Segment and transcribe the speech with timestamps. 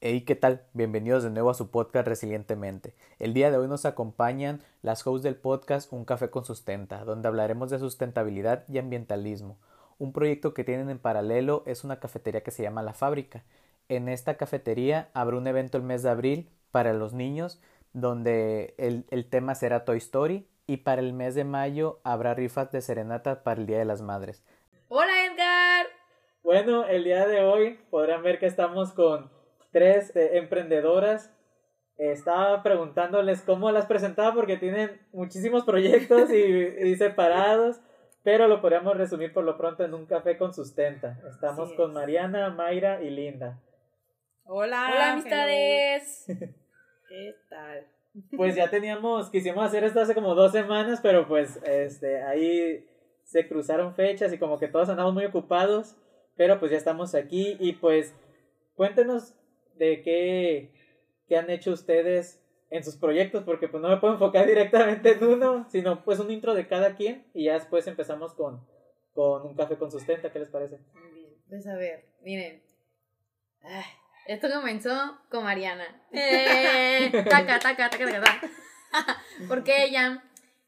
[0.00, 0.62] Hey, ¿qué tal?
[0.74, 2.94] Bienvenidos de nuevo a su podcast Resilientemente.
[3.18, 7.26] El día de hoy nos acompañan las hosts del podcast Un Café con Sustenta, donde
[7.26, 9.58] hablaremos de sustentabilidad y ambientalismo.
[9.98, 13.42] Un proyecto que tienen en paralelo es una cafetería que se llama La Fábrica.
[13.88, 17.60] En esta cafetería habrá un evento el mes de abril para los niños,
[17.92, 22.70] donde el, el tema será Toy Story, y para el mes de mayo habrá rifas
[22.70, 24.44] de serenata para el Día de las Madres.
[24.86, 25.86] Hola Edgar.
[26.44, 29.36] Bueno, el día de hoy podrán ver que estamos con
[29.70, 31.32] tres eh, emprendedoras.
[31.96, 37.80] Estaba preguntándoles cómo las presentaba porque tienen muchísimos proyectos y, separados,
[38.22, 41.18] pero lo podríamos resumir por lo pronto en un café con sustenta.
[41.28, 43.60] Estamos con Mariana, Mayra y Linda.
[44.44, 44.90] Hola.
[44.92, 46.24] Hola amistades.
[47.08, 47.86] ¿Qué tal?
[48.36, 52.84] Pues ya teníamos, quisimos hacer esto hace como dos semanas, pero pues este, ahí
[53.24, 55.96] se cruzaron fechas y como que todos andamos muy ocupados,
[56.36, 58.14] pero pues ya estamos aquí y pues
[58.74, 59.34] cuéntenos
[59.78, 65.12] de qué, han hecho ustedes en sus proyectos, porque pues no me puedo enfocar directamente
[65.12, 68.66] en uno, sino pues un intro de cada quien y ya después empezamos con,
[69.14, 70.78] con un café con sustenta, ¿qué les parece?
[70.94, 72.62] Muy bien, pues a ver, miren,
[74.26, 78.50] esto comenzó con Mariana, eh, taca, taca, taca, taca, taca.
[79.48, 80.24] porque ella,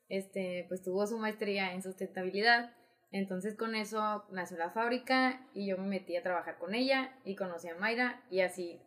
[0.08, 2.74] este, pues tuvo su maestría en sustentabilidad,
[3.12, 7.34] entonces con eso nació la fábrica y yo me metí a trabajar con ella y
[7.34, 8.80] conocí a Mayra y así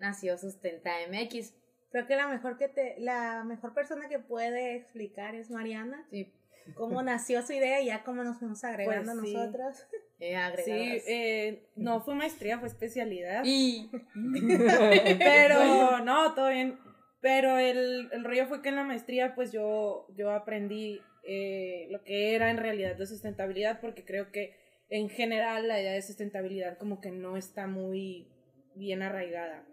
[0.00, 1.54] nació Sustenta MX.
[1.90, 6.06] Creo que la mejor que te, la mejor persona que puede explicar es Mariana.
[6.10, 6.32] Sí.
[6.74, 9.86] Cómo nació su idea y ya cómo nos fuimos agregando pues nosotros.
[10.22, 13.42] Eh, sí, eh, no fue maestría, fue especialidad.
[13.42, 13.90] Y...
[15.18, 16.78] Pero no, todo bien.
[17.22, 22.04] Pero el, el, rollo fue que en la maestría pues yo, yo aprendí eh, lo
[22.04, 24.54] que era en realidad de sustentabilidad porque creo que
[24.90, 28.28] en general la idea de sustentabilidad como que no está muy
[28.74, 29.64] bien arraigada.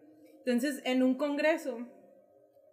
[0.47, 1.85] Entonces, en un congreso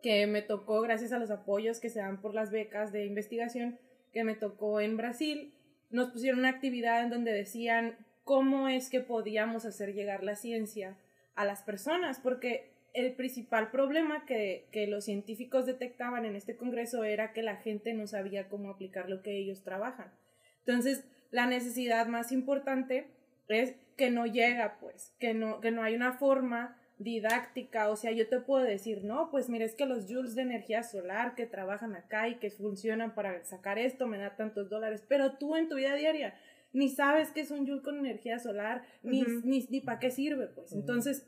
[0.01, 3.81] que me tocó gracias a los apoyos que se dan por las becas de investigación
[4.13, 5.53] que me tocó en Brasil,
[5.91, 10.97] nos pusieron una actividad en donde decían cómo es que podíamos hacer llegar la ciencia
[11.35, 17.33] a las personas, porque el principal problema que, los científicos detectaban en este congreso era
[17.33, 20.13] que la gente no sabía cómo aplicar lo que ellos trabajan.
[20.61, 23.09] Entonces, la necesidad más importante
[23.49, 28.11] es que no llega, pues, que no, que no hay una forma didáctica, o sea,
[28.11, 31.47] yo te puedo decir, no, pues mira, es que los joules de energía solar que
[31.47, 35.69] trabajan acá y que funcionan para sacar esto me da tantos dólares, pero tú en
[35.69, 36.35] tu vida diaria
[36.73, 40.49] ni sabes qué es un joule con energía solar, ni, ni, ni para qué sirve,
[40.49, 40.73] pues.
[40.73, 41.25] Entonces,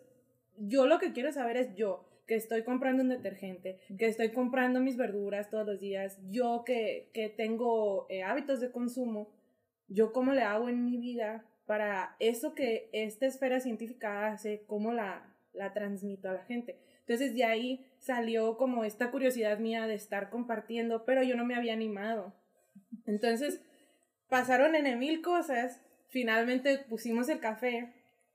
[0.58, 4.80] yo lo que quiero saber es yo, que estoy comprando un detergente, que estoy comprando
[4.80, 9.30] mis verduras todos los días, yo que, que tengo eh, hábitos de consumo,
[9.86, 14.92] yo cómo le hago en mi vida para eso que esta esfera científica hace, cómo
[14.92, 16.78] la, la transmito a la gente.
[17.00, 21.54] Entonces de ahí salió como esta curiosidad mía de estar compartiendo, pero yo no me
[21.54, 22.34] había animado.
[23.06, 23.60] Entonces
[24.28, 27.92] pasaron en mil cosas, finalmente pusimos el café,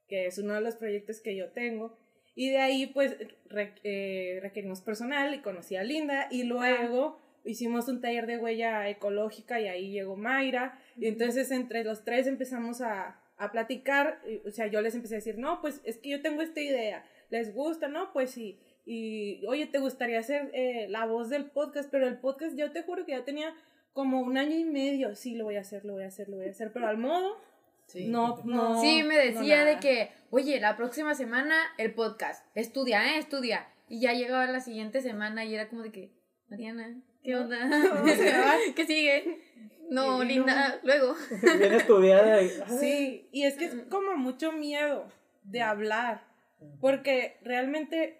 [0.07, 1.97] que es uno de los proyectos que yo tengo,
[2.35, 3.17] y de ahí pues
[3.83, 6.27] eh, requerimos personal y conocí a Linda.
[6.31, 10.79] Y luego hicimos un taller de huella ecológica y ahí llegó Mayra.
[10.95, 15.17] Y entonces entre los tres empezamos a, a platicar, o sea, yo les empecé a
[15.17, 18.13] decir, no, pues es que yo tengo esta idea, les gusta, ¿no?
[18.13, 18.59] Pues sí.
[18.85, 21.89] Y, oye, ¿te gustaría hacer eh, la voz del podcast?
[21.89, 23.55] Pero el podcast, yo te juro que ya tenía
[23.93, 25.15] como un año y medio.
[25.15, 26.71] Sí, lo voy a hacer, lo voy a hacer, lo voy a hacer.
[26.71, 27.41] Pero al modo,
[27.87, 28.07] sí.
[28.07, 28.79] no, no.
[28.79, 32.45] Sí, me decía de que, oye, la próxima semana el podcast.
[32.55, 33.17] Estudia, ¿eh?
[33.17, 33.67] Estudia.
[33.89, 36.11] Y ya llegaba la siguiente semana y era como de que,
[36.47, 37.57] Mariana, ¿qué onda?
[38.75, 39.41] ¿Qué sigue?
[39.91, 41.15] No, linda, luego.
[41.59, 42.39] Bien estudiada.
[42.79, 45.05] Sí, y es que es como mucho miedo
[45.43, 46.31] de hablar
[46.79, 48.19] porque realmente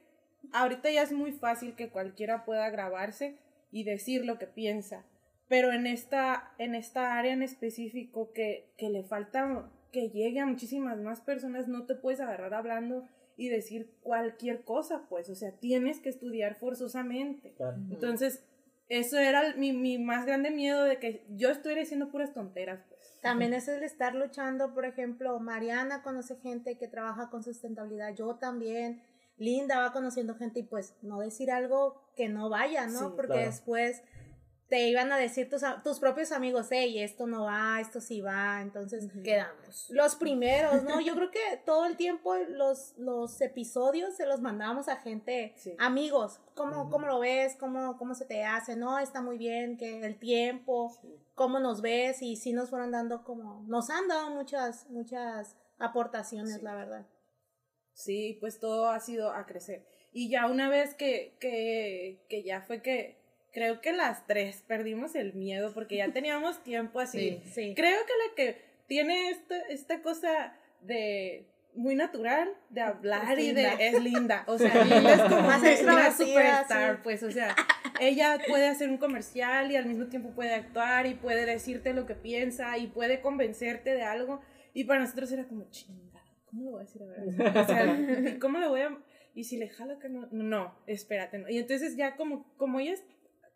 [0.53, 3.37] ahorita ya es muy fácil que cualquiera pueda grabarse
[3.71, 5.05] y decir lo que piensa.
[5.47, 10.45] Pero en esta, en esta área en específico que, que le falta que llegue a
[10.45, 13.05] muchísimas más personas, no te puedes agarrar hablando
[13.35, 17.53] y decir cualquier cosa, pues, o sea, tienes que estudiar forzosamente.
[17.89, 18.45] Entonces,
[18.91, 22.99] eso era mi, mi, más grande miedo de que yo estuviera diciendo puras tonteras, pues.
[23.21, 28.35] También es el estar luchando, por ejemplo, Mariana conoce gente que trabaja con sustentabilidad, yo
[28.35, 29.01] también,
[29.37, 33.15] Linda va conociendo gente y pues no decir algo que no vaya, ¿no?
[33.15, 34.03] Porque después
[34.71, 38.61] te iban a decir tus, tus propios amigos, hey, esto no va, esto sí va,
[38.61, 39.89] entonces quedamos.
[39.89, 41.01] Los primeros, ¿no?
[41.01, 46.39] Yo creo que todo el tiempo los, los episodios se los mandábamos a gente, amigos,
[46.55, 47.57] ¿cómo, ¿cómo, lo ves?
[47.57, 48.77] ¿Cómo, ¿Cómo se te hace?
[48.77, 50.97] No, está muy bien, que el tiempo,
[51.35, 56.63] cómo nos ves y sí nos fueron dando como, nos han dado muchas, muchas aportaciones,
[56.63, 57.05] la verdad.
[57.91, 59.85] Sí, pues todo ha sido a crecer.
[60.13, 63.20] Y ya una vez que, que, que ya fue que
[63.51, 67.41] creo que las tres perdimos el miedo porque ya teníamos tiempo así.
[67.53, 73.51] Sí, Creo que la que tiene esta, esta cosa de muy natural de hablar y
[73.53, 74.43] de es linda.
[74.47, 77.55] O sea, linda es como más una superstar, pues, o sea,
[77.99, 82.05] ella puede hacer un comercial y al mismo tiempo puede actuar y puede decirte lo
[82.05, 84.41] que piensa y puede convencerte de algo.
[84.73, 88.59] Y para nosotros era como, chingada, ¿cómo lo voy a decir a O sea, ¿cómo
[88.59, 88.97] lo voy a...?
[89.33, 91.45] Y si le jalo que no, no, espérate.
[91.49, 93.03] Y entonces ya como, como ella es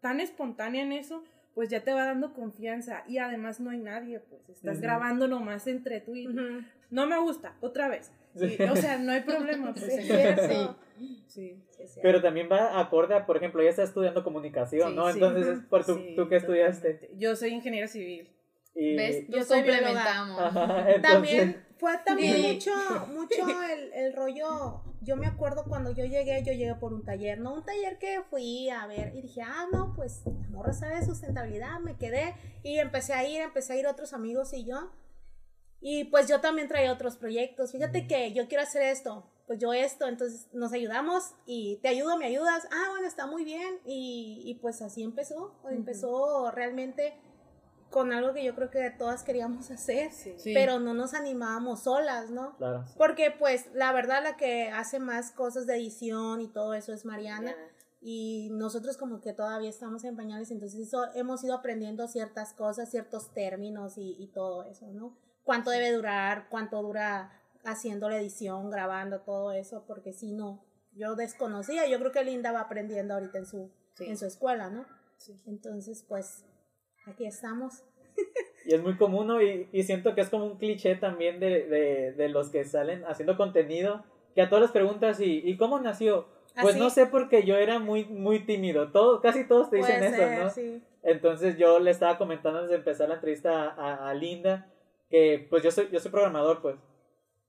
[0.05, 1.23] tan espontánea en eso,
[1.55, 5.65] pues ya te va dando confianza y además no hay nadie, pues estás grabando nomás
[5.65, 6.27] entre tú y
[6.91, 8.11] no me gusta, otra vez.
[8.69, 9.73] o sea, no hay problema.
[9.73, 9.83] Pues,
[10.45, 10.69] sí,
[11.25, 11.63] sí.
[12.03, 15.09] Pero también va acorde a, por ejemplo, ella está estudiando comunicación, ¿no?
[15.09, 17.09] Entonces, por tu, ¿tú qué estudiaste?
[17.17, 18.29] Yo soy ingeniero civil.
[18.75, 18.95] Y...
[18.95, 19.25] ¿Ves?
[19.27, 20.53] Yo soy complementamos.
[21.01, 22.71] También fue también mucho,
[23.07, 27.39] mucho el, el rollo yo me acuerdo cuando yo llegué, yo llegué por un taller,
[27.39, 30.95] no un taller que fui a ver y dije, ah, no, pues la morra sabe
[30.99, 34.91] de sustentabilidad, me quedé y empecé a ir, empecé a ir otros amigos y yo.
[35.79, 37.71] Y pues yo también traía otros proyectos.
[37.71, 42.17] Fíjate que yo quiero hacer esto, pues yo esto, entonces nos ayudamos y te ayudo,
[42.17, 42.67] me ayudas.
[42.71, 43.79] Ah, bueno, está muy bien.
[43.85, 47.13] Y, y pues así empezó, empezó realmente
[47.89, 50.11] con algo que yo creo que todas queríamos hacer,
[50.43, 52.55] pero no nos animábamos solas, ¿no?
[52.57, 52.83] Claro.
[52.97, 57.05] Porque pues la verdad la que hace más cosas de edición y todo eso es
[57.05, 57.55] Mariana.
[58.01, 63.33] Y nosotros como que todavía estamos en pañales, entonces hemos ido aprendiendo ciertas cosas, ciertos
[63.33, 65.17] términos y, y todo eso, ¿no?
[65.43, 67.31] Cuánto debe durar, cuánto dura
[67.63, 72.51] haciendo la edición, grabando, todo eso, porque si no, yo desconocía, yo creo que Linda
[72.51, 74.85] va aprendiendo ahorita en su, en su escuela, ¿no?
[75.45, 76.45] Entonces, pues
[77.05, 77.83] aquí estamos.
[78.65, 79.41] Y es muy común, ¿no?
[79.41, 83.03] y, y, siento que es como un cliché también de, de, de, los que salen
[83.05, 84.03] haciendo contenido,
[84.33, 86.27] que a todas las preguntas, ¿y, y cómo nació?
[86.61, 90.43] Pues no sé porque yo era muy, muy tímido, Todo, casi todos te dicen eso,
[90.43, 90.49] ¿no?
[90.49, 90.81] Sí.
[91.03, 94.67] Entonces yo le estaba comentando antes de empezar la entrevista a, a, Linda,
[95.09, 96.75] que pues yo soy, yo soy programador, pues.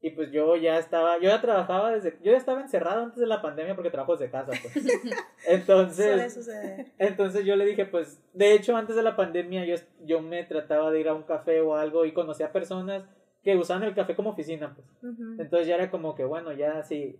[0.02, 3.26] Y pues yo ya estaba, yo ya trabajaba desde, yo ya estaba encerrado antes de
[3.26, 4.74] la pandemia porque trabajo desde casa, pues.
[5.48, 6.48] Entonces,
[6.98, 10.90] entonces yo le dije, pues, de hecho antes de la pandemia yo, yo me trataba
[10.90, 13.04] de ir a un café o algo y conocía personas
[13.42, 15.14] que usaban el café como oficina, pues.
[15.38, 17.18] Entonces ya era como que, bueno, ya sí,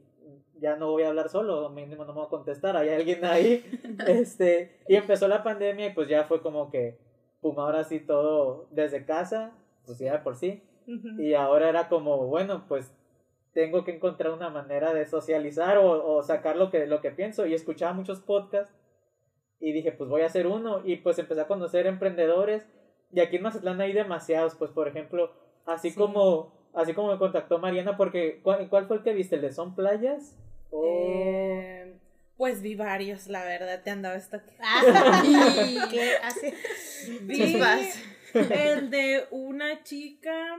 [0.59, 3.65] ya no voy a hablar solo, mínimo no me voy a contestar, hay alguien ahí.
[4.07, 6.99] este, y empezó la pandemia y pues ya fue como que,
[7.41, 9.53] pum, ahora sí todo desde casa,
[9.85, 10.63] pues ya por sí.
[11.19, 12.93] Y ahora era como, bueno, pues
[13.53, 17.47] tengo que encontrar una manera de socializar o, sacar lo que, lo que pienso.
[17.47, 18.75] Y escuchaba muchos podcasts
[19.61, 20.83] y dije, pues voy a hacer uno.
[20.85, 22.67] Y pues empecé a conocer emprendedores.
[23.13, 25.33] Y aquí en Mazatlán hay demasiados, pues por ejemplo,
[25.65, 29.37] así como así como me contactó Mariana, porque ¿cuál, fue el que viste?
[29.37, 30.37] ¿El de Son Playas?
[30.73, 31.97] Eh,
[32.37, 34.39] pues vi varios, la verdad, te andaba esto.
[34.61, 35.23] Ah,
[35.91, 36.55] ¿Qué hace?
[37.23, 37.59] Vi
[38.51, 40.59] el de una chica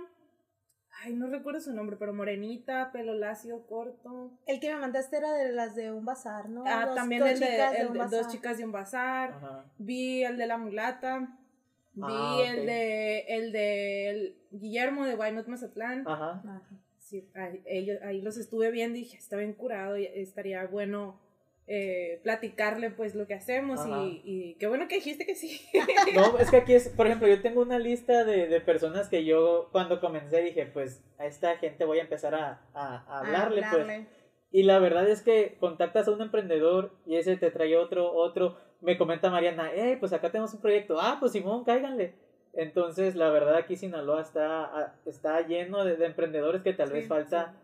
[1.07, 4.31] Ay, no recuerdo su nombre, pero morenita, pelo lacio, corto.
[4.45, 6.65] El que me mandaste era de las de un bazar, ¿no?
[6.67, 9.63] Ah, también el de, el de, dos chicas de un bazar.
[9.77, 11.19] Vi el de la mulata.
[11.93, 16.05] Vi ah, el de el de Guillermo de Why Not Mazatlán.
[16.05, 16.43] Ajá.
[16.99, 17.63] Sí, ahí,
[18.03, 21.21] ahí, los estuve viendo y dije, está bien curado y estaría bueno
[21.69, 25.61] eh, platicarle pues lo que hacemos y, y, qué bueno que dijiste que sí.
[26.15, 29.25] No, es que aquí es, por ejemplo, yo tengo una lista de, de personas que
[29.25, 34.07] yo cuando comencé dije, pues a esta gente voy a empezar a, a, hablarle, pues.
[34.49, 38.55] Y la verdad es que contactas a un emprendedor y ese te trae otro, otro.
[38.79, 40.97] Me comenta Mariana, hey, pues acá tenemos un proyecto.
[41.01, 42.13] Ah, pues Simón, cáiganle.
[42.53, 47.55] Entonces, la verdad aquí Sinaloa está, está lleno de, emprendedores que tal vez falta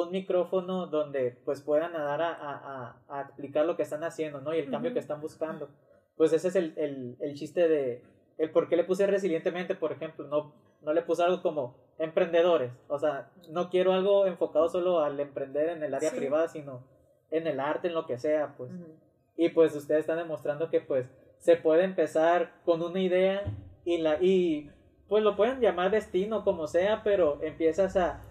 [0.00, 4.54] un micrófono donde pues puedan dar a, a, a, explicar lo que están haciendo, ¿no?
[4.54, 5.68] Y el cambio que están buscando.
[6.16, 8.02] Pues ese es el, el, el, chiste de,
[8.38, 12.72] el por qué le puse resilientemente, por ejemplo, no, no le puse algo como emprendedores,
[12.88, 16.82] o sea, no quiero algo enfocado solo al emprender en el área privada, sino
[17.30, 18.70] en el arte, en lo que sea, pues.
[19.36, 21.06] Y pues ustedes están demostrando que pues
[21.38, 23.44] se puede empezar con una idea
[23.84, 24.70] y la y
[25.08, 28.22] pues lo pueden llamar destino como sea, pero empiezas a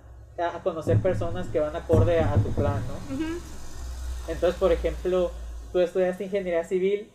[0.42, 3.16] a conocer personas que van acorde a, tu plan, ¿no?
[4.28, 5.32] Entonces, por ejemplo,
[5.72, 7.10] tú estudiaste ingeniería civil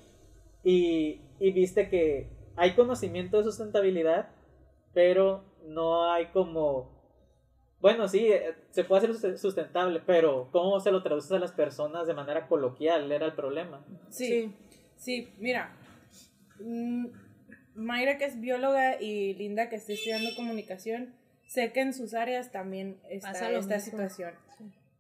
[0.65, 4.29] y, y viste que hay conocimiento de sustentabilidad,
[4.93, 6.97] pero no hay como
[7.81, 12.07] bueno, sí, eh, se puede hacer sustentable, pero ¿cómo se lo traduces a las personas
[12.07, 13.13] de manera coloquial?
[13.13, 13.85] Era el problema.
[14.11, 14.53] Sí,
[14.97, 15.77] sí, mira.
[16.59, 17.09] Mm,
[17.75, 21.15] Mayra, que es bióloga, y Linda, que está estudiando comunicación,
[21.47, 24.35] sé que en sus áreas también está esta situación.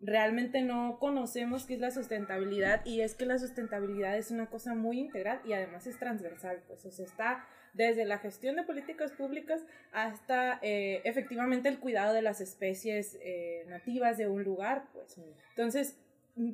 [0.01, 4.75] realmente no conocemos qué es la sustentabilidad y es que la sustentabilidad es una cosa
[4.75, 9.13] muy integral y además es transversal, pues o sea, está desde la gestión de políticas
[9.13, 15.21] públicas hasta eh, efectivamente el cuidado de las especies eh, nativas de un lugar, pues.
[15.51, 15.99] Entonces,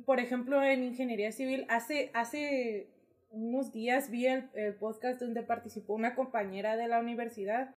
[0.05, 2.87] por ejemplo, en ingeniería civil, hace, hace
[3.31, 7.73] unos días vi el, el podcast donde participó una compañera de la universidad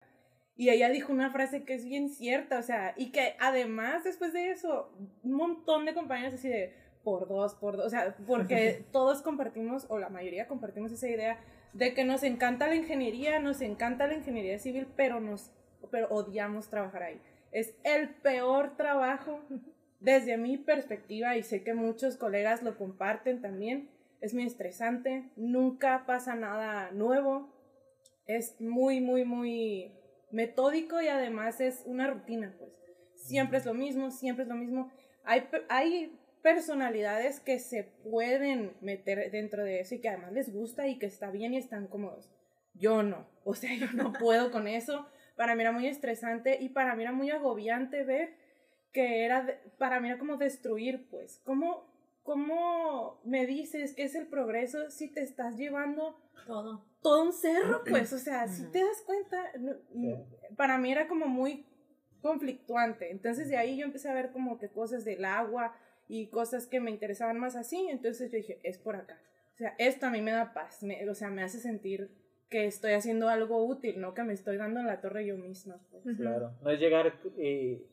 [0.57, 4.31] y ella dijo una frase que es bien cierta, o sea, y que además después
[4.31, 4.89] de eso,
[5.23, 9.85] un montón de compañeros así de por dos, por dos, o sea, porque todos compartimos,
[9.89, 11.39] o la mayoría compartimos esa idea
[11.73, 15.51] de que nos encanta la ingeniería, nos encanta la ingeniería civil, pero nos,
[15.91, 17.21] pero odiamos trabajar ahí.
[17.51, 19.41] Es el peor trabajo
[19.99, 23.89] desde mi perspectiva y sé que muchos colegas lo comparten también.
[24.21, 27.49] Es muy estresante, nunca pasa nada nuevo,
[28.25, 29.91] es muy, muy, muy
[30.35, 32.71] metódico y además es una rutina, pues.
[33.15, 34.91] Siempre es lo mismo, siempre es lo mismo.
[35.23, 40.87] Hay, hay personalidades que se pueden meter dentro de eso y que además les gusta
[40.87, 42.29] y que está bien y están cómodos.
[42.73, 45.07] Yo no, o sea, yo no puedo con eso.
[45.35, 48.35] Para mí era muy estresante y para mí era muy agobiante ver
[48.91, 51.41] que era, para mí era como destruir, pues.
[51.45, 51.87] ¿Cómo,
[52.23, 56.85] ¿Cómo me dices que es el progreso si te estás llevando todo?
[57.05, 59.37] Todo un cerro, pues, o sea, si te das cuenta,
[60.57, 61.63] para mí era como muy
[62.19, 63.11] conflictuante.
[63.11, 65.75] Entonces de ahí yo empecé a ver como que cosas del agua
[66.07, 67.87] y cosas que me interesaban más así.
[67.91, 69.21] Entonces yo dije, es por acá.
[69.53, 72.09] O sea, esto a mí me da paz, o sea, me hace sentir
[72.49, 75.79] que estoy haciendo algo útil, no que me estoy dando en la torre yo misma.
[75.91, 76.17] Pues.
[76.17, 77.85] Claro, no es llegar y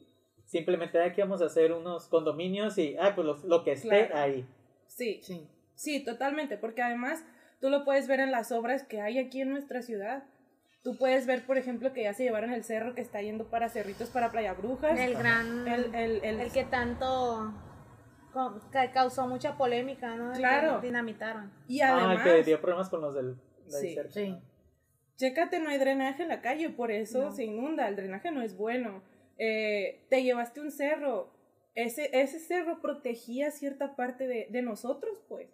[0.47, 4.47] simplemente aquí vamos a hacer unos condominios y, ah, pues lo, que esté ahí.
[4.87, 7.23] Sí, sí, sí, totalmente, porque además
[7.63, 10.25] tú lo puedes ver en las obras que hay aquí en nuestra ciudad.
[10.83, 13.69] Tú puedes ver, por ejemplo, que ya se llevaron el cerro que está yendo para
[13.69, 14.99] Cerritos, para Playa Brujas.
[14.99, 15.69] El gran...
[15.69, 17.55] El, el, el, el que tanto
[18.93, 20.33] causó mucha polémica, ¿no?
[20.33, 20.81] Claro.
[20.81, 21.53] dinamitaron.
[21.69, 22.19] Y además...
[22.21, 23.37] Ah, que dio problemas con los del...
[23.69, 24.37] Sí, sí.
[25.17, 27.87] Chécate, no hay drenaje en la calle, por eso se inunda.
[27.87, 29.05] El drenaje no es bueno.
[29.39, 31.33] Eh, te llevaste un cerro,
[31.77, 35.49] ese, ese cerro protegía cierta parte de, de nosotros, pues.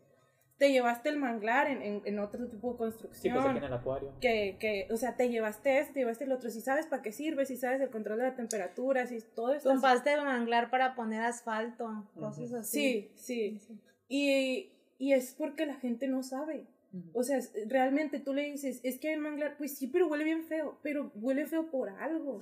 [0.59, 3.23] Te llevaste el manglar en, en, otro tipo de construcción.
[3.23, 4.13] Sí, pues aquí en el acuario.
[4.21, 6.51] Que, que, o sea, te llevaste este, te llevaste el otro.
[6.51, 9.69] Si sabes para qué sirve, si sabes el control de la temperatura, si todo eso.
[9.69, 13.11] Compraste el manglar para poner asfalto, cosas así.
[13.15, 13.81] Sí, sí.
[14.09, 16.67] Y, y es porque la gente no sabe.
[17.13, 20.45] O sea, realmente tú le dices, es que hay manglar, pues sí, pero huele bien
[20.45, 22.41] feo, pero huele feo por algo.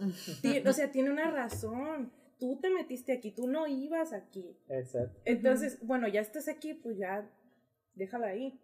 [0.67, 2.13] o sea, tiene una razón.
[2.39, 4.57] Tú te metiste aquí, tú no ibas aquí.
[4.69, 5.21] Exacto.
[5.25, 7.29] Entonces, bueno, ya estás aquí, pues ya
[7.97, 8.59] déjala ahí.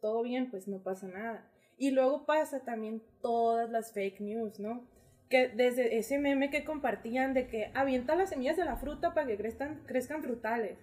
[0.00, 1.48] Todo bien, pues no pasa nada.
[1.76, 4.86] Y luego pasa también todas las fake news, ¿no?
[5.28, 9.26] Que desde ese meme que compartían de que avienta las semillas de la fruta para
[9.26, 10.78] que crezcan, crezcan frutales.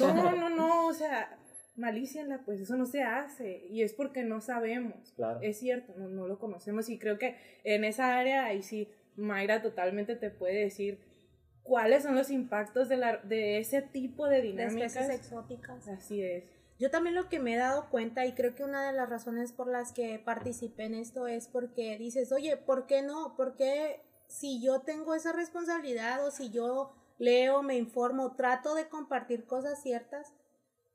[0.00, 1.38] No, no, no, o sea,
[1.76, 5.14] malíciala, pues eso no se hace y es porque no sabemos.
[5.42, 9.62] Es cierto, no, no, lo conocemos y creo que en esa área ahí sí Mayra
[9.62, 10.98] totalmente te puede decir
[11.62, 15.08] cuáles son los impactos de, la, de ese tipo de dinámicas.
[15.08, 15.88] De exóticas.
[15.88, 16.44] Así es.
[16.82, 19.52] Yo también lo que me he dado cuenta y creo que una de las razones
[19.52, 23.36] por las que participé en esto es porque dices, oye, ¿por qué no?
[23.36, 28.88] ¿Por qué si yo tengo esa responsabilidad o si yo leo, me informo, trato de
[28.88, 30.34] compartir cosas ciertas,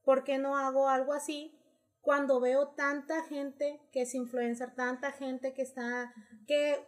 [0.04, 1.58] ¿por qué no hago algo así?
[2.02, 6.14] Cuando veo tanta gente que es influencer, tanta gente que está,
[6.48, 6.86] que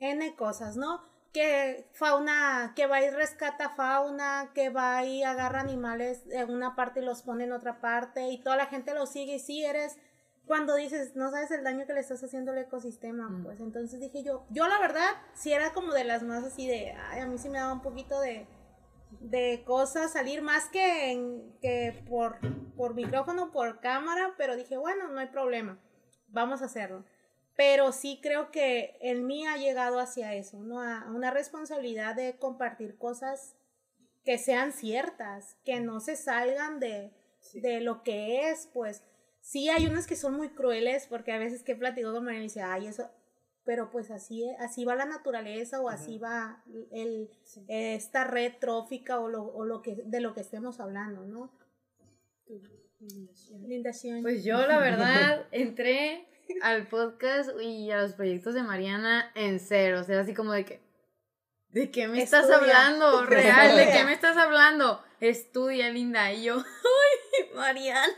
[0.00, 1.04] N cosas, ¿no?
[1.34, 7.00] Que fauna, que va y rescata fauna, que va y agarra animales en una parte
[7.00, 9.98] y los pone en otra parte y toda la gente lo sigue y sí eres
[10.46, 13.44] cuando dices, no sabes el daño que le estás haciendo al ecosistema, mm.
[13.44, 16.92] pues entonces dije yo, yo la verdad, sí era como de las más así de,
[16.92, 18.46] ay, a mí sí me daba un poquito de,
[19.20, 22.36] de cosas salir más que, que por,
[22.76, 25.78] por micrófono, por cámara, pero dije, bueno, no hay problema,
[26.28, 27.04] vamos a hacerlo.
[27.56, 30.80] Pero sí creo que el mí ha llegado hacia eso, ¿no?
[30.80, 33.54] A una responsabilidad de compartir cosas
[34.24, 37.12] que sean ciertas, que no se salgan de,
[37.54, 39.02] de lo que es, pues.
[39.40, 42.40] Sí hay unas que son muy crueles, porque a veces que he platicado con María
[42.40, 43.10] y dice, ay, eso,
[43.64, 47.30] pero pues así, así va la naturaleza o así va el,
[47.68, 51.50] esta red trófica o lo, o lo que, de lo que estemos hablando, ¿no?
[54.22, 56.26] Pues yo la verdad entré
[56.62, 60.64] al podcast y a los proyectos de Mariana en cero, o sea, así como de
[60.64, 60.80] que,
[61.68, 63.24] ¿de qué me estás hablando?
[63.26, 65.02] Real, ¿de qué me estás hablando?
[65.20, 66.62] Estudia, linda, y yo,
[67.54, 68.12] Mariana.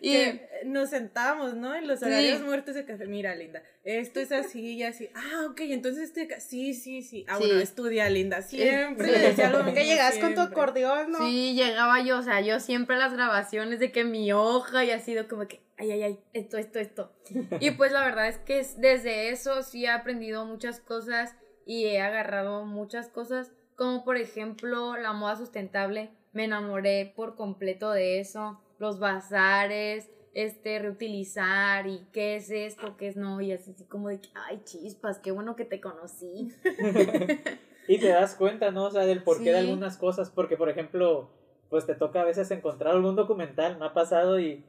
[0.00, 1.74] y nos sentamos, ¿no?
[1.74, 3.06] En los horarios muertos de café.
[3.06, 5.10] Mira, Linda, esto es así y así.
[5.14, 6.40] Ah, ok, entonces este.
[6.40, 7.24] Sí, sí, sí.
[7.28, 8.42] Ah, bueno, estudia, Linda.
[8.42, 11.18] Siempre decía lo Que llegas con tu acordeón, ¿no?
[11.18, 14.98] Sí, llegaba yo, o sea, yo siempre las grabaciones de que mi hoja y ha
[14.98, 17.12] sido como que, ay, ay, ay, esto, esto, esto.
[17.60, 22.00] y pues la verdad es que desde eso sí he aprendido muchas cosas y he
[22.00, 28.60] agarrado muchas cosas, como por ejemplo la moda sustentable me enamoré por completo de eso,
[28.78, 34.20] los bazares, este, reutilizar y qué es esto, qué es no, y así, como de
[34.20, 36.52] que, ay, chispas, qué bueno que te conocí.
[37.88, 38.84] y te das cuenta, ¿no?
[38.84, 41.30] O sea, del porqué de algunas cosas, porque, por ejemplo,
[41.68, 44.64] pues te toca a veces encontrar algún documental, me ha pasado y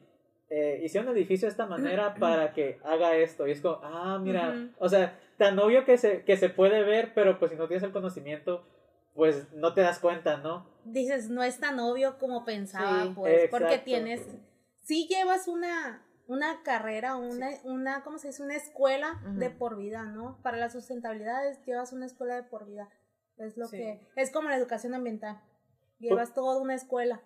[0.49, 4.19] eh, hice un edificio de esta manera para que haga esto, y es como, ah,
[4.21, 7.67] mira, o sea, tan obvio que se, que se puede ver, pero pues si no
[7.67, 8.63] tienes el conocimiento,
[9.13, 10.67] pues no te das cuenta, ¿no?
[10.85, 14.21] Dices, no es tan obvio como pensaba, pues, porque tienes,
[14.83, 18.43] sí llevas una, una carrera, una, una, ¿cómo se dice?
[18.43, 20.39] Una escuela de por vida, ¿no?
[20.41, 22.89] Para la sustentabilidad llevas una escuela de por vida.
[23.37, 25.41] Es lo que, es como la educación ambiental.
[25.99, 27.21] Llevas pues toda una escuela.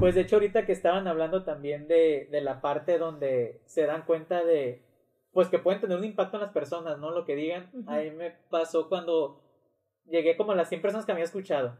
[0.00, 4.04] Pues de hecho ahorita que estaban hablando también de, de la parte donde se dan
[4.04, 4.82] cuenta de,
[5.32, 7.10] pues que pueden tener un impacto en las personas, ¿no?
[7.10, 7.70] Lo que digan.
[7.86, 9.40] A mí me pasó cuando
[10.10, 11.76] llegué como a las 100 personas que había escuchado.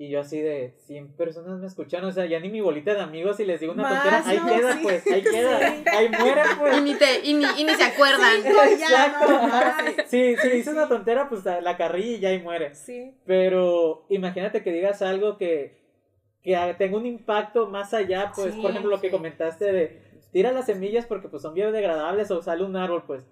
[0.00, 3.00] Y yo así de 100 personas me escucharon, o sea, ya ni mi bolita de
[3.00, 5.58] amigos y les digo una tontera, ahí queda pues, ahí queda,
[5.92, 6.78] ahí muere pues.
[6.78, 8.46] Y ni, te, y ni, y ni se acuerdan.
[8.46, 9.26] Exacto.
[10.06, 12.76] Sí, si dices una tontera, pues la carrilla y ya ahí muere.
[12.76, 13.12] Sí.
[13.26, 15.82] Pero imagínate que digas algo que,
[16.42, 20.66] que tenga un impacto más allá, pues, por ejemplo, lo que comentaste de tira las
[20.66, 23.24] semillas porque pues son biodegradables o sale un árbol, pues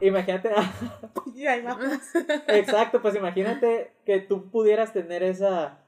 [0.00, 0.50] Imagínate.
[2.48, 5.82] Exacto, pues imagínate que tú pudieras tener esa.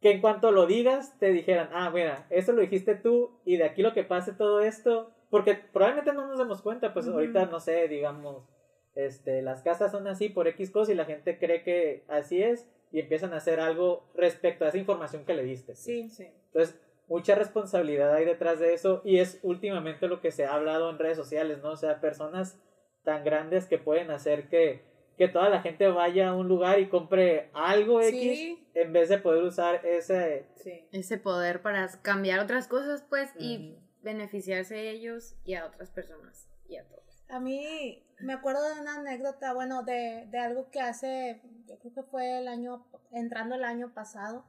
[0.00, 3.64] Que en cuanto lo digas, te dijeran, ah, mira, eso lo dijiste tú y de
[3.64, 5.12] aquí lo que pase todo esto.
[5.30, 8.48] Porque probablemente no nos demos cuenta, pues ahorita, no sé, digamos,
[8.94, 12.66] este, las casas son así por X cosas y la gente cree que así es
[12.92, 15.74] y empiezan a hacer algo respecto a esa información que le diste.
[15.74, 16.28] Sí, sí.
[16.46, 20.90] Entonces, mucha responsabilidad hay detrás de eso y es últimamente lo que se ha hablado
[20.90, 21.72] en redes sociales, ¿no?
[21.72, 22.58] O sea, personas
[23.04, 24.82] tan grandes que pueden hacer que,
[25.16, 29.18] que toda la gente vaya a un lugar y compre algo X en vez de
[29.18, 30.46] poder usar ese,
[30.92, 36.48] ese poder para cambiar otras cosas, pues, y beneficiarse a ellos y a otras personas
[36.68, 37.24] y a todos.
[37.28, 41.94] A mí me acuerdo de una anécdota, bueno, de, de algo que hace, yo creo
[41.94, 44.44] que fue el año, entrando el año pasado.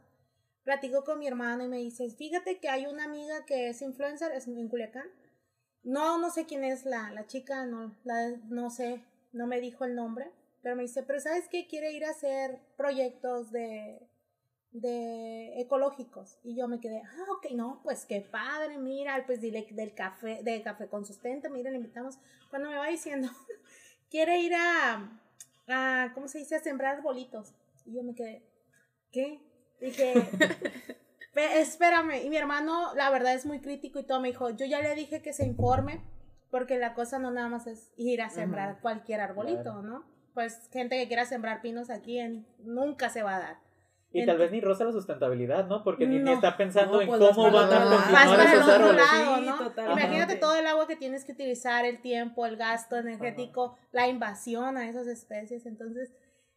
[0.63, 4.31] Platico con mi hermano y me dice, fíjate que hay una amiga que es influencer,
[4.33, 5.07] es en Culiacán,
[5.83, 9.85] no, no sé quién es la, la chica, no, la, no sé, no me dijo
[9.85, 11.67] el nombre, pero me dice, pero ¿sabes qué?
[11.67, 14.07] Quiere ir a hacer proyectos de,
[14.71, 16.37] de ecológicos.
[16.43, 20.41] Y yo me quedé, ah, ok, no, pues qué padre, mira, pues dile del café,
[20.43, 22.17] de café con sustento, mira, le invitamos.
[22.49, 23.29] Cuando me va diciendo,
[24.09, 25.19] quiere ir a,
[25.67, 26.55] a, ¿cómo se dice?
[26.55, 27.53] A sembrar bolitos.
[27.85, 28.43] Y yo me quedé,
[29.11, 29.39] ¿qué?
[29.79, 30.13] Dije,
[31.35, 32.23] espérame.
[32.25, 34.19] Y mi hermano, la verdad, es muy crítico y todo.
[34.19, 36.01] Me dijo, yo ya le dije que se informe,
[36.51, 40.03] porque la cosa no nada más es ir a sembrar cualquier arbolito, ¿no?
[40.33, 43.69] Pues gente que quiera sembrar pinos aquí en, nunca se va a dar.
[44.11, 45.83] Y tal vez ni roza la sustentabilidad, ¿no?
[45.83, 49.03] Porque ni, está pensando en pues, cómo van a continuar esos árboles.
[49.45, 49.91] ¿no?
[49.91, 54.77] Imagínate todo el agua que tienes que utilizar, el tiempo, el gasto energético, la invasión
[54.77, 55.67] a esas especies.
[55.67, 56.11] Entonces,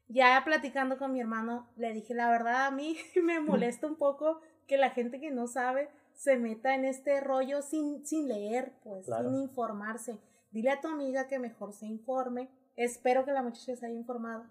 [0.08, 4.40] ya platicando con mi hermano, le dije, la verdad a mí me molesta un poco
[4.66, 9.07] que la gente que no sabe se meta en este rollo sin, sin leer, pues,
[9.07, 10.18] sin informarse.
[10.51, 12.51] Dile a tu amiga que mejor se informe.
[12.77, 14.44] Espero que la muchacha se haya informado.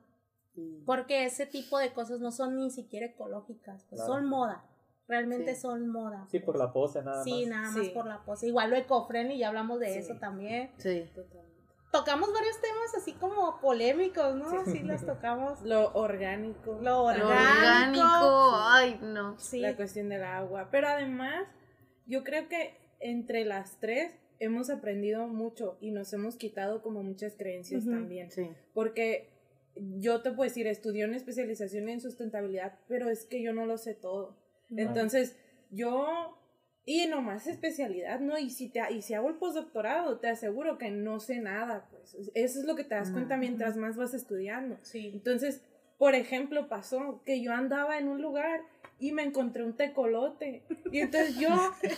[0.86, 4.66] Porque ese tipo de cosas no son ni siquiera ecológicas, pues son moda.
[5.08, 6.28] Realmente son moda.
[6.30, 6.60] Sí, por pues.
[6.60, 7.24] la pose nada más.
[7.24, 8.48] Sí, nada más por la pose.
[8.48, 10.72] Igual lo ecofriendly, ya hablamos de eso también.
[10.78, 11.51] Sí, totalmente
[11.92, 14.66] tocamos varios temas así como polémicos, ¿no?
[14.66, 15.62] Sí, los tocamos.
[15.62, 16.80] Lo orgánico.
[16.82, 18.52] Lo orgánico.
[18.56, 19.38] Ay, no.
[19.38, 19.60] Sí.
[19.60, 20.70] La cuestión del agua.
[20.72, 21.46] Pero además,
[22.06, 27.36] yo creo que entre las tres hemos aprendido mucho y nos hemos quitado como muchas
[27.36, 28.32] creencias también.
[28.32, 28.50] Sí.
[28.74, 29.30] Porque
[29.76, 33.78] yo te puedo decir, estudié una especialización en sustentabilidad, pero es que yo no lo
[33.78, 34.38] sé todo.
[34.70, 35.38] Entonces,
[35.70, 36.38] yo
[36.86, 38.38] y nomás especialidad, ¿no?
[38.38, 42.16] Y si, te, y si hago el postdoctorado, te aseguro que no sé nada, pues.
[42.34, 44.78] Eso es lo que te das cuenta mientras más vas estudiando.
[44.82, 45.12] Sí.
[45.14, 45.62] Entonces,
[45.98, 48.62] por ejemplo, pasó que yo andaba en un lugar
[49.02, 50.64] y me encontré un tecolote.
[50.92, 51.50] Y entonces yo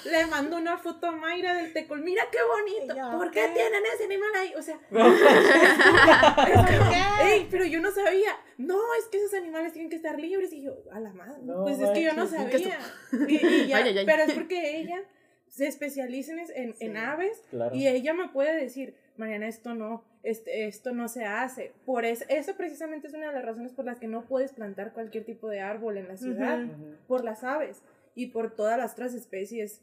[0.09, 2.01] le mando una foto a Mayra del tecol.
[2.01, 2.95] Mira qué bonito.
[3.17, 4.53] ¿Por qué, tienen ese animal ahí?
[4.55, 4.79] O sea,
[7.25, 8.29] Ey, pero yo no sabía.
[8.57, 10.53] No, es que esos animales tienen que estar libres.
[10.53, 11.41] Y yo, a la madre.
[11.63, 12.79] pues es que yo no sabía.
[13.27, 15.03] Y, ya, Pero es porque ella
[15.49, 20.93] se especializa en, en, aves y ella me puede decir, Mariana, esto no, este, esto
[20.93, 21.73] no se hace.
[21.85, 24.93] Por eso, eso precisamente es una de las razones por las que no puedes plantar
[24.93, 26.65] cualquier tipo de árbol en la ciudad,
[27.07, 27.83] por las aves
[28.15, 29.81] y por todas las otras especies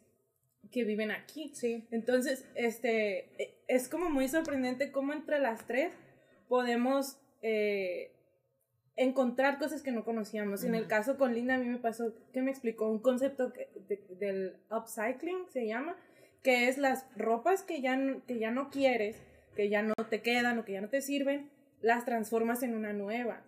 [0.72, 1.52] que viven aquí.
[1.54, 1.86] Sí.
[1.90, 5.92] Entonces, este, e, es como muy sorprendente cómo entre las tres
[6.48, 8.12] podemos eh,
[8.96, 10.64] encontrar cosas que no conocíamos.
[10.64, 13.52] En el caso con Linda, a mí me pasó que me explicó un concepto
[14.18, 15.96] del upcycling, se llama,
[16.42, 19.22] que es las ropas que ya, que ya no quieres,
[19.54, 21.50] que ya no te quedan o que ya no te sirven,
[21.82, 23.42] las transformas en una nueva.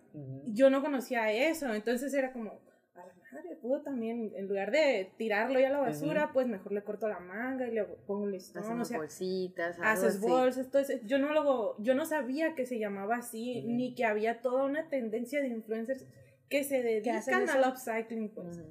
[0.45, 2.51] Yo no conocía eso, entonces era como,
[2.95, 6.71] a la madre, puedo también, en lugar de tirarlo ya a la basura, pues mejor
[6.71, 11.01] le corto la manga y le pongo un listón, o sea, bolsitas, haces bolsas, entonces
[11.05, 14.89] yo no lo, yo no sabía que se llamaba así, ni que había toda una
[14.89, 16.05] tendencia de influencers
[16.49, 18.61] que se dedican al upcycling, pues.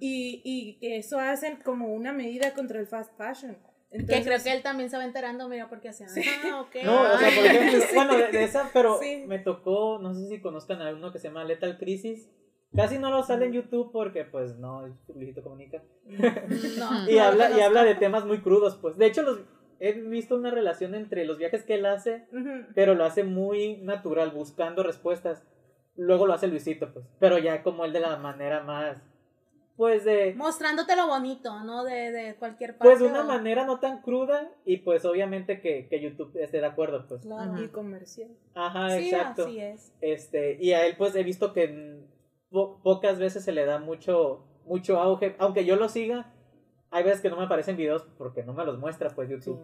[0.00, 3.56] y, y que eso hacen como una medida contra el fast fashion
[3.90, 6.06] que creo que él también se va enterando, mira, porque hacía.
[6.44, 6.76] Ah, ok.
[6.84, 10.82] No, o sea, por ejemplo, bueno, de, esa, pero me tocó, no sé si conozcan
[10.82, 12.28] a uno que se llama Lethal Crisis.
[12.76, 15.82] Casi no lo sale en YouTube porque, pues, no, Luisito comunica.
[16.04, 18.98] No, y habla, y habla de temas muy crudos, pues.
[18.98, 19.40] De hecho, los,
[19.80, 22.26] he visto una relación entre los viajes que él hace,
[22.74, 25.42] pero lo hace muy natural, buscando respuestas.
[25.96, 27.06] Luego lo hace Luisito, pues.
[27.18, 28.98] Pero ya como él de la manera más
[29.78, 30.34] pues de...
[30.34, 31.84] Mostrándote lo bonito, ¿no?
[31.84, 32.84] De, de cualquier parte.
[32.84, 36.66] Pues de una manera no tan cruda y pues obviamente que, que YouTube esté de
[36.66, 37.22] acuerdo, pues.
[37.22, 37.62] Claro.
[37.62, 38.28] Y comercial.
[38.56, 39.44] Ajá, sí, exacto.
[39.44, 39.94] Así es.
[40.00, 42.02] Este, y a él pues he visto que
[42.50, 46.34] pocas veces se le da mucho, mucho auge, aunque yo lo siga,
[46.90, 49.60] hay veces que no me aparecen videos porque no me los muestra pues YouTube.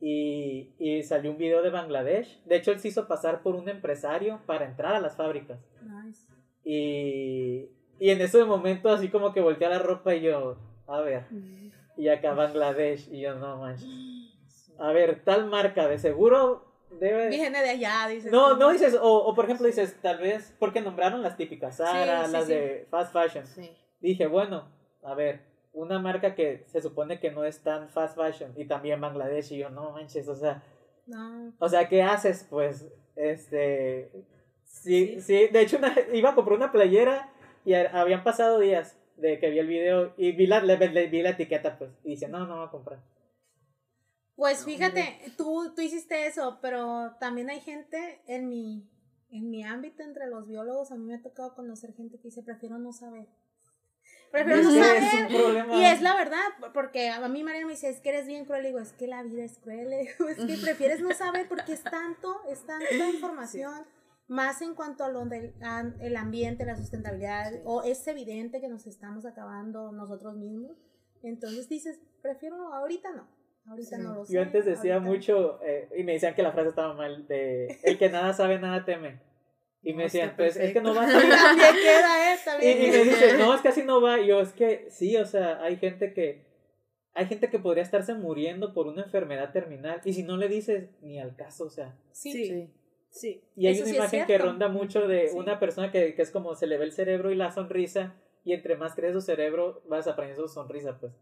[0.00, 2.42] Y, y salió un video de Bangladesh.
[2.44, 5.60] De hecho, él se hizo pasar por un empresario para entrar a las fábricas.
[5.82, 6.26] Nice.
[6.64, 7.68] Y
[8.00, 10.56] y en ese momento así como que volteé la ropa y yo,
[10.88, 11.24] a ver.
[11.96, 13.12] Y acá Bangladesh.
[13.12, 13.86] Y yo, no manches.
[14.78, 16.64] A ver, tal marca, de seguro
[16.98, 17.28] debe...
[17.28, 18.32] Viene de allá, dices.
[18.32, 22.26] No, no dices, o, o, por ejemplo dices, tal vez, porque nombraron las típicas, Zara,
[22.26, 23.44] las de fast fashion.
[24.00, 24.68] Dije, bueno,
[25.02, 25.42] a ver,
[25.74, 29.58] una marca que se supone que no es tan fast fashion y también Bangladesh y
[29.58, 30.62] yo, no manches, o sea...
[31.06, 31.52] No.
[31.58, 32.46] O sea, ¿qué haces?
[32.48, 34.10] Pues, este...
[34.64, 35.78] Sí, sí, de hecho
[36.14, 37.30] iba a comprar una playera
[37.64, 41.78] y habían pasado días de que vi el video y vi la, vi la etiqueta,
[41.78, 43.00] pues, y dice, no, no voy a comprar.
[44.36, 48.88] Pues fíjate, tú, tú hiciste eso, pero también hay gente en mi,
[49.30, 52.42] en mi ámbito entre los biólogos, a mí me ha tocado conocer gente que dice,
[52.42, 53.26] prefiero no saber.
[54.30, 55.66] Prefiero no saber.
[55.74, 58.62] y es la verdad, porque a mí María me dice, es que eres bien cruel.
[58.62, 59.92] Le digo, es que la vida es cruel.
[59.92, 63.84] es que prefieres no saber porque es tanto, es tanta información
[64.30, 65.52] más en cuanto a lo del
[65.98, 70.78] el ambiente, la sustentabilidad, o es evidente que nos estamos acabando nosotros mismos.
[71.24, 73.26] Entonces dices, prefiero, ahorita no.
[73.66, 74.32] Ahorita no lo sé.
[74.32, 77.98] Yo antes decía mucho, eh, y me decían que la frase estaba mal, de el
[77.98, 79.20] que nada sabe, nada teme.
[79.82, 81.30] Y me decían, pues es que no va a salir.
[81.34, 82.78] También queda, eh, también.
[82.82, 84.20] Y, y me dicen, no, es que así no va.
[84.20, 86.48] Y yo, es que sí, o sea, hay gente que.
[87.14, 90.00] Hay gente que podría estarse muriendo por una enfermedad terminal.
[90.04, 91.96] Y si no le dices ni al caso, o sea.
[92.12, 92.32] Sí.
[92.32, 92.70] sí.
[93.10, 93.42] Sí.
[93.56, 96.66] Y hay una imagen que ronda mucho de una persona que, que, es como se
[96.66, 100.46] le ve el cerebro y la sonrisa, y entre más crece su cerebro, vas aprendiendo
[100.46, 101.12] su sonrisa, pues.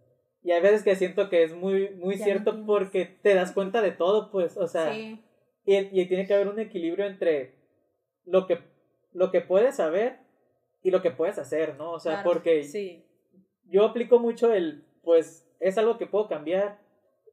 [0.42, 3.90] Y hay veces que siento que es muy, muy cierto porque te das cuenta de
[3.90, 4.96] todo, pues, o sea.
[4.96, 5.20] Y,
[5.64, 7.54] y, tiene que haber un equilibrio entre
[8.24, 8.60] lo que,
[9.12, 10.20] lo que puedes saber
[10.82, 11.92] y lo que puedes hacer, ¿no?
[11.92, 12.62] O sea, porque
[13.64, 16.80] yo aplico mucho el, pues, es algo que puedo cambiar.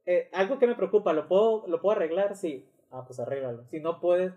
[0.05, 2.35] Eh, algo que me preocupa, ¿lo puedo, ¿lo puedo arreglar?
[2.35, 2.65] Sí.
[2.95, 3.67] Ah, pues arréglalo.
[3.67, 4.33] Si no puedes,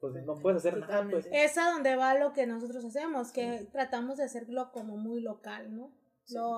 [0.00, 1.06] pues no puedes hacer nada.
[1.10, 1.28] Pues.
[1.30, 5.76] Es a donde va lo que nosotros hacemos, que tratamos de hacerlo como muy local,
[5.76, 5.92] ¿no?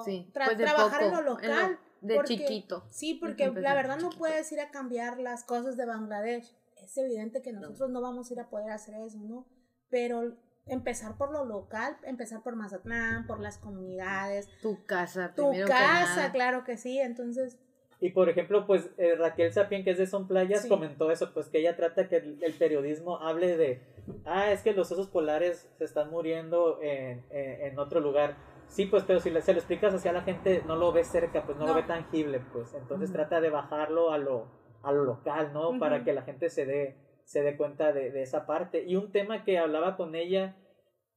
[0.05, 1.79] sí, pues trabajar en lo local.
[2.01, 2.87] de chiquito.
[2.91, 6.57] Sí, porque la verdad no puedes ir a cambiar las cosas de Bangladesh.
[6.77, 8.01] Es evidente que nosotros no.
[8.01, 9.47] vamos a ir a poder hacer eso, ¿no?
[9.91, 10.37] Pero
[10.67, 14.49] empezar por lo local, empezar por Mazatlán, por las comunidades.
[14.63, 16.99] Tu casa, Tu casa, claro que sí.
[16.99, 17.59] Entonces,
[18.01, 21.49] y por ejemplo, pues eh, Raquel Sapien, que es de Son Playas, comentó eso, pues
[21.49, 23.83] que ella trata que el, periodismo hable de,
[24.25, 28.37] ah, es que los osos polares se están muriendo en, en, otro lugar.
[28.69, 31.59] Sí, pues, pero si se lo explicas hacia la gente, no lo ve cerca, pues
[31.59, 32.73] no, lo ve tangible, pues.
[32.75, 34.47] Entonces trata de bajarlo a lo,
[34.83, 35.79] a lo local, ¿no?
[35.79, 38.85] Para que la gente se dé, se dé cuenta de, de, esa parte.
[38.87, 40.57] Y un tema que hablaba con ella,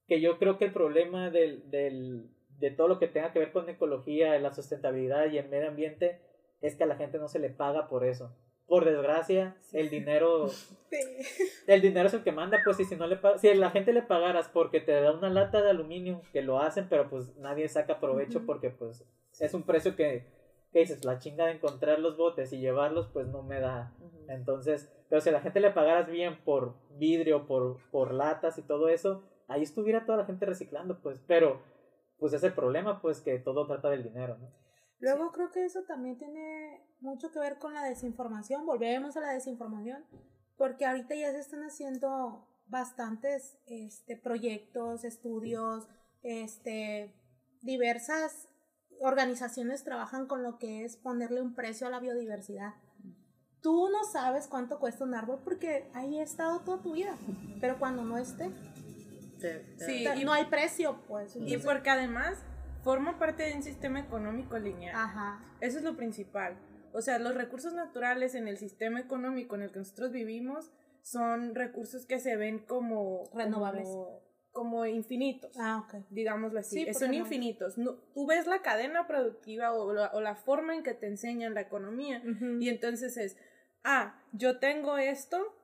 [0.08, 3.52] que yo creo que el problema del, del de todo lo que tenga que ver
[3.52, 6.22] con ecología, la sustentabilidad y el medio ambiente,
[6.64, 8.36] es que a la gente no se le paga por eso.
[8.66, 10.48] Por desgracia, el dinero
[11.68, 13.92] el dinero es el que manda, pues y si no le si a la gente
[13.92, 17.68] le pagaras porque te da una lata de aluminio, que lo hacen, pero pues nadie
[17.68, 19.06] saca provecho porque pues
[19.40, 20.26] es un precio que,
[20.72, 23.94] que dices, la chinga de encontrar los botes y llevarlos, pues no me da.
[24.30, 28.62] Entonces, pero si a la gente le pagaras bien por vidrio, por, por latas y
[28.62, 31.62] todo eso, ahí estuviera toda la gente reciclando, pues, pero
[32.18, 34.63] pues es el problema, pues que todo trata del dinero, ¿no?
[35.04, 39.34] Luego creo que eso también tiene mucho que ver con la desinformación, volvemos a la
[39.34, 40.06] desinformación,
[40.56, 45.90] porque ahorita ya se están haciendo bastantes este, proyectos, estudios,
[46.22, 47.14] este,
[47.62, 48.48] diversas
[49.02, 52.74] organizaciones trabajan con lo que es ponerle un precio a la biodiversidad.
[53.62, 57.18] Tú no sabes cuánto cuesta un árbol porque ahí ha estado toda tu vida,
[57.60, 58.52] pero cuando no esté,
[59.86, 61.36] sí, y no hay precio, pues.
[61.36, 62.38] Y porque además
[62.84, 64.96] forma parte de un sistema económico lineal.
[64.96, 65.44] Ajá.
[65.62, 66.58] Eso es lo principal.
[66.94, 71.56] O sea, los recursos naturales en el sistema económico en el que nosotros vivimos son
[71.56, 73.90] recursos que se ven como renovables.
[74.52, 75.52] Como, infinitos.
[75.60, 76.06] Ah, ok.
[76.12, 76.94] Digámoslo así.
[76.94, 77.76] son infinitos.
[78.14, 82.22] tú ves la cadena productiva o la, forma en que te enseñan la economía
[82.60, 83.36] y entonces es,
[83.84, 85.56] ah, yo tengo esto,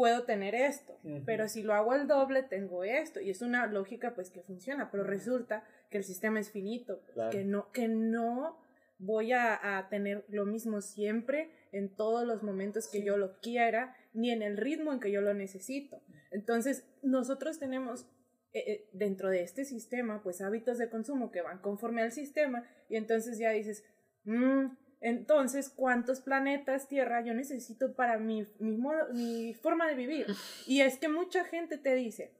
[0.00, 3.20] puedo tener esto, pero si lo hago el doble, tengo esto.
[3.20, 7.44] Y es una lógica pues que funciona, pero resulta que el sistema es finito, que,
[7.44, 8.56] no, que no
[8.96, 14.30] voy a, tener lo mismo siempre en todos los momentos que yo lo quiera, ni
[14.30, 16.00] en el ritmo en que yo lo necesito.
[16.30, 18.06] Entonces, nosotros tenemos
[18.54, 22.66] eh, eh, dentro de este sistema, pues hábitos de consumo que van conforme al sistema,
[22.88, 23.84] y entonces ya dices,
[24.24, 24.64] mmm,
[25.00, 28.78] entonces, ¿cuántos planetas Tierra yo necesito para mi, mi,
[29.12, 30.26] mi forma de vivir?
[30.66, 32.32] Y es que mucha gente te dice,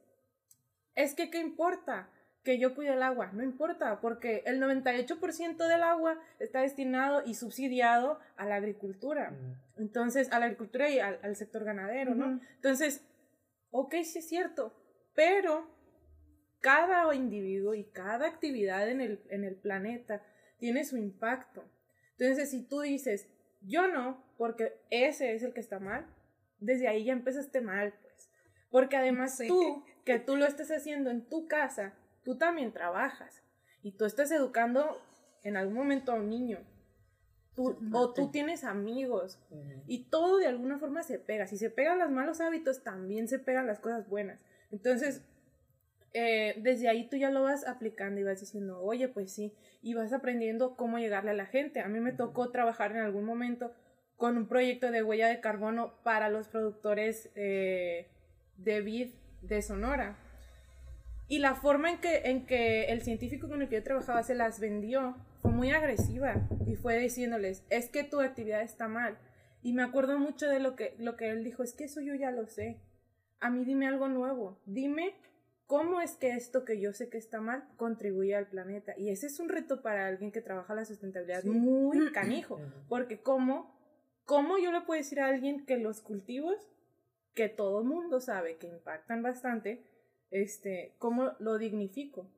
[0.95, 2.09] es que, ¿qué importa?
[2.43, 7.35] que yo cuide el agua, no importa, porque el 98% del agua está destinado y
[7.35, 9.37] subsidiado a la agricultura.
[9.77, 12.41] Entonces, a la agricultura y al, sector ganadero, ¿no?
[12.55, 13.05] Entonces,
[13.69, 14.73] ok, sí es cierto,
[15.13, 15.69] pero
[16.61, 20.23] cada individuo y cada actividad en el, en el planeta
[20.57, 21.63] tiene su impacto.
[22.21, 23.27] Entonces, si tú dices,
[23.61, 26.05] yo no, porque ese es el que está mal,
[26.59, 28.29] desde ahí ya empezaste mal, pues.
[28.69, 33.41] Porque además tú, que tú lo estés haciendo en tu casa, tú también trabajas
[33.81, 35.01] y tú estás educando
[35.41, 36.59] en algún momento a un niño.
[37.91, 39.39] o tú tienes amigos
[39.87, 41.47] y todo de alguna forma se pega.
[41.47, 44.39] Si se pegan los malos hábitos, también se pegan las cosas buenas.
[44.69, 45.23] Entonces,
[46.13, 49.93] eh, desde ahí tú ya lo vas aplicando y vas diciendo, oye, pues sí, y
[49.93, 51.79] vas aprendiendo cómo llegarle a la gente.
[51.79, 53.73] A mí me tocó trabajar en algún momento
[54.17, 58.07] con un proyecto de huella de carbono para los productores eh,
[58.57, 59.09] de vid
[59.41, 60.17] de Sonora.
[61.27, 64.35] Y la forma en que, en que el científico con el que yo trabajaba se
[64.35, 69.17] las vendió fue muy agresiva y fue diciéndoles, es que tu actividad está mal.
[69.63, 72.15] Y me acuerdo mucho de lo que, lo que él dijo, es que eso yo
[72.15, 72.81] ya lo sé.
[73.39, 75.15] A mí dime algo nuevo, dime
[75.71, 78.93] cómo es que esto que yo sé que está mal contribuye al planeta.
[78.97, 83.73] Y ese es un reto para alguien que trabaja la sustentabilidad muy canijo, porque cómo,
[84.25, 86.57] cómo yo le puedo decir a alguien que los cultivos,
[87.33, 89.89] que todo el mundo sabe que impactan bastante,
[90.29, 92.29] este, cómo lo dignifico.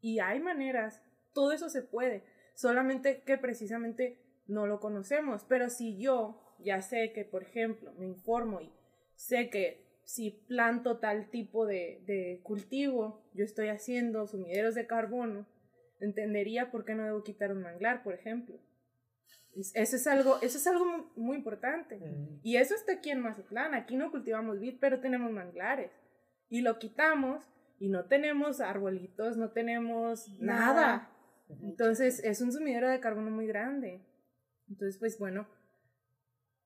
[0.00, 1.02] Y hay maneras,
[1.34, 5.44] todo eso se puede, solamente que precisamente no lo conocemos.
[5.46, 8.72] Pero si yo ya sé que, por ejemplo, me informo y
[9.14, 15.46] sé que si planto tal tipo de, de cultivo, yo estoy haciendo sumideros de carbono,
[16.00, 18.56] entendería por qué no debo quitar un manglar, por ejemplo.
[19.56, 21.98] Eso es algo, eso es algo muy, importante.
[22.42, 23.74] Y eso está aquí en Mazatlán.
[23.74, 25.90] Aquí no cultivamos vid, pero tenemos manglares
[26.48, 27.42] y lo quitamos
[27.78, 31.10] y no tenemos arbolitos, no tenemos nada.
[31.62, 34.06] Entonces es un sumidero de carbono muy grande.
[34.68, 35.48] Entonces, pues bueno,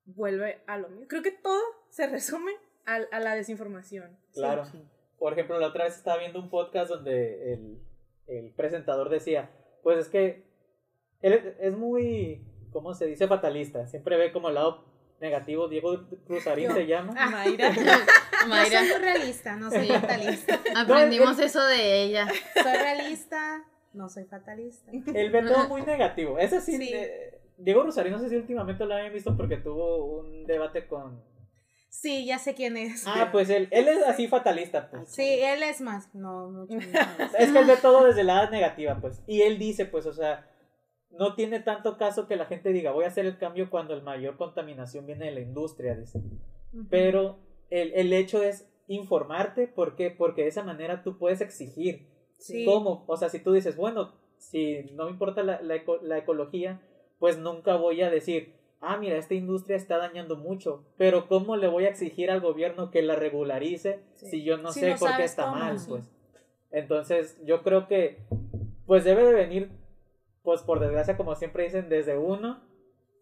[0.05, 1.07] vuelve a lo mismo.
[1.07, 2.53] Creo que todo se resume
[2.97, 4.17] a, a la desinformación.
[4.33, 4.65] Claro.
[5.19, 7.83] Por ejemplo, la otra vez estaba viendo un podcast donde el,
[8.27, 9.51] el presentador decía,
[9.83, 10.45] pues es que
[11.21, 13.29] él es muy, ¿cómo se dice?
[13.29, 13.87] Fatalista.
[13.87, 14.85] Siempre ve como el lado
[15.21, 15.69] negativo.
[15.69, 17.13] Diego Cruzarín se llama.
[17.13, 17.71] Mayra.
[18.49, 18.81] Mayra.
[18.81, 20.59] soy realista, no soy fatalista.
[20.77, 22.27] Aprendimos eso de ella.
[22.55, 24.91] Soy realista, no soy fatalista.
[24.91, 26.39] Él ve todo muy negativo.
[26.39, 26.91] Ese sí.
[26.93, 31.23] Eh, Diego Rosarín, no sé si últimamente lo habían visto porque tuvo un debate con.
[31.91, 33.05] Sí, ya sé quién es.
[33.07, 35.11] Ah, pues él, él es así fatalista, pues.
[35.11, 36.85] Sí, él es más, no, mucho más.
[37.39, 39.23] es que él ve todo desde la negativa, pues.
[39.27, 40.49] Y él dice, pues, o sea,
[41.11, 44.03] no tiene tanto caso que la gente diga, voy a hacer el cambio cuando el
[44.03, 46.23] mayor contaminación viene de la industria, dice.
[46.89, 50.11] Pero el, el hecho es informarte, ¿por qué?
[50.11, 52.09] Porque de esa manera tú puedes exigir.
[52.65, 53.05] ¿Cómo?
[53.07, 56.81] O sea, si tú dices, bueno, si no me importa la, la, ecología,
[57.19, 61.69] pues nunca voy a decir, ah, mira, esta industria está dañando mucho, pero ¿cómo le
[61.69, 65.51] voy a exigir al gobierno que la regularice si yo no sé por qué está
[65.51, 65.77] mal?
[65.87, 66.05] Pues.
[66.71, 68.19] Entonces, yo creo que,
[68.87, 69.71] pues debe de venir,
[70.43, 72.61] pues por desgracia, como siempre dicen, desde uno,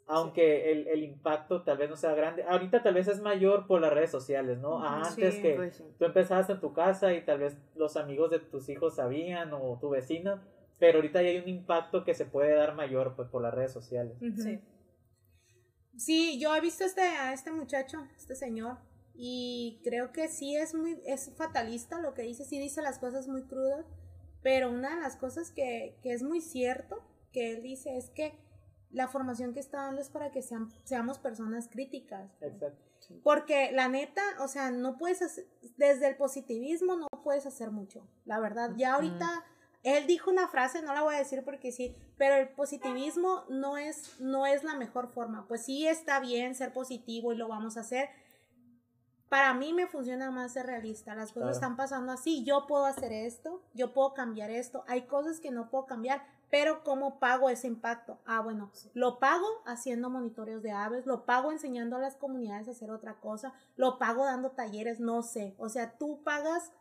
[0.06, 2.42] aunque el, el, impacto tal vez no sea grande.
[2.44, 4.82] Ahorita tal vez es mayor por las redes sociales, ¿no?
[4.82, 8.70] Antes que pues tú empezabas en tu casa y tal vez los amigos de tus
[8.70, 10.40] hijos sabían o tu vecino,
[10.78, 13.72] pero ahorita ya hay un impacto que se puede dar mayor pues por las redes
[13.72, 14.16] sociales.
[14.36, 14.60] Sí.
[15.98, 18.78] Sí, yo he visto este, a este muchacho, este señor,
[19.14, 23.26] y creo que sí es muy, es fatalista lo que dice, sí dice las cosas
[23.26, 23.84] muy crudas,
[24.42, 28.38] pero una de las cosas que, que es muy cierto que él dice es que
[28.90, 32.30] la formación que está dando es para que sean, seamos personas críticas.
[32.40, 32.88] Exacto.
[33.22, 38.06] Porque la neta, o sea, no puedes hacer, desde el positivismo no puedes hacer mucho,
[38.24, 38.72] la verdad.
[38.76, 39.44] Ya ahorita,
[39.82, 43.76] él dijo una frase, no la voy a decir porque sí, pero el positivismo no
[43.76, 45.46] es, no es la mejor forma.
[45.46, 48.08] Pues sí está bien ser positivo y lo vamos a hacer.
[49.28, 51.14] Para mí me funciona más ser realista.
[51.14, 52.44] Las cosas están pasando así.
[52.44, 54.84] Yo puedo hacer esto, yo puedo cambiar esto.
[54.88, 58.18] Hay cosas que no puedo cambiar, pero ¿cómo pago ese impacto?
[58.24, 62.70] Ah, bueno, lo pago haciendo monitoreos de aves, lo pago enseñando a las comunidades a
[62.70, 65.54] hacer otra cosa, lo pago dando talleres, no sé.
[65.58, 66.72] O sea, tú pagas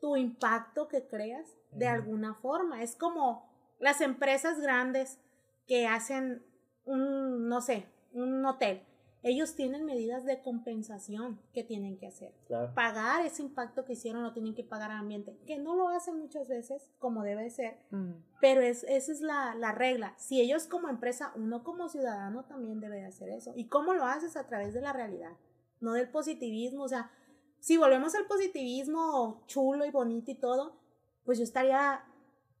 [0.00, 2.82] tu impacto que creas de alguna forma.
[2.82, 5.18] Es como las empresas grandes
[5.66, 6.44] que hacen
[6.84, 8.82] un, no sé, un hotel
[9.26, 12.32] ellos tienen medidas de compensación que tienen que hacer.
[12.76, 16.16] Pagar ese impacto que hicieron lo tienen que pagar al ambiente, que no lo hacen
[16.16, 18.12] muchas veces como debe ser, mm.
[18.40, 20.14] pero es, esa es la, la, regla.
[20.16, 23.52] Si ellos como empresa, uno como ciudadano también debe de hacer eso.
[23.56, 24.36] ¿Y cómo lo haces?
[24.36, 25.32] A través de la realidad,
[25.80, 26.84] no del positivismo.
[26.84, 27.10] O sea,
[27.66, 30.76] si volvemos al positivismo chulo y bonito y todo,
[31.24, 32.00] pues yo estaría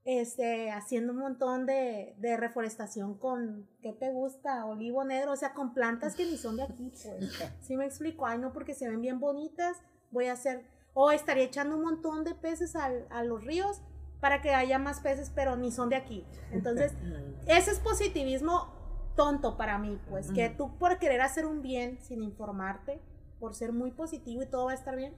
[0.04, 4.66] este, haciendo un montón de, de, reforestación con, ¿qué te gusta?
[4.66, 7.08] Olivo negro, o sea, con plantas que ni son de aquí, pues.
[7.60, 8.26] ¿Sí me explico?
[8.26, 9.76] Ay, no, porque se ven bien bonitas,
[10.10, 13.82] voy a hacer, o estaría echando un montón de peces al, a los ríos
[14.20, 16.26] para que haya más peces, pero ni son de aquí.
[16.50, 16.92] Entonces,
[17.46, 18.74] ese es positivismo
[19.14, 23.00] tonto para mí, pues, que tú por querer hacer un bien sin informarte,
[23.38, 25.14] por ser muy positivo y todo va a estar bien,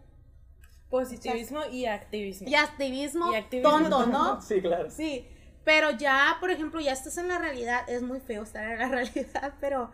[0.90, 2.48] Positivismo y activismo.
[2.48, 3.30] Y activismo,
[3.62, 4.40] tonto, ¿no?
[4.40, 4.90] sí, claro.
[4.90, 5.26] Sí,
[5.64, 8.88] pero ya, por ejemplo, ya estás en la realidad, es muy feo estar en la
[8.88, 9.90] realidad, pero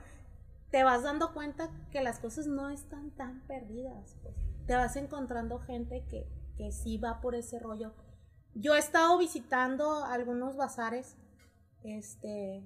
[0.71, 4.17] te vas dando cuenta que las cosas no están tan perdidas.
[4.23, 4.37] Pues.
[4.67, 7.93] Te vas encontrando gente que, que sí va por ese rollo.
[8.55, 11.17] Yo he estado visitando algunos bazares,
[11.83, 12.63] este,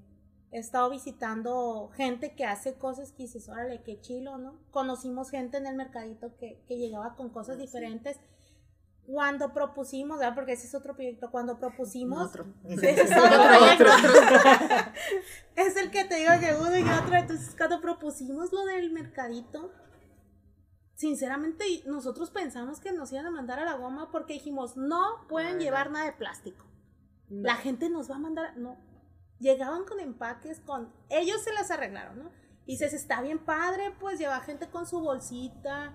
[0.51, 4.59] he estado visitando gente que hace cosas que dices, órale, qué chilo, ¿no?
[4.71, 8.19] Conocimos gente en el mercadito que, que llegaba con cosas ah, diferentes.
[9.07, 10.35] Cuando propusimos, ¿verdad?
[10.35, 12.29] Porque ese es otro proyecto, cuando propusimos...
[12.29, 12.47] Otro.
[12.69, 13.91] Ese es otro,
[15.57, 17.15] es el que te digo que uno y otro.
[17.15, 19.73] Entonces, cuando propusimos lo del mercadito,
[20.95, 25.59] sinceramente nosotros pensamos que nos iban a mandar a la goma porque dijimos, no pueden
[25.59, 26.67] llevar nada de plástico.
[27.31, 28.79] La gente nos va a mandar, no,
[29.41, 32.31] llegaban con empaques, con ellos se las arreglaron, ¿no?
[32.67, 35.95] Y dices, está bien padre, pues lleva gente con su bolsita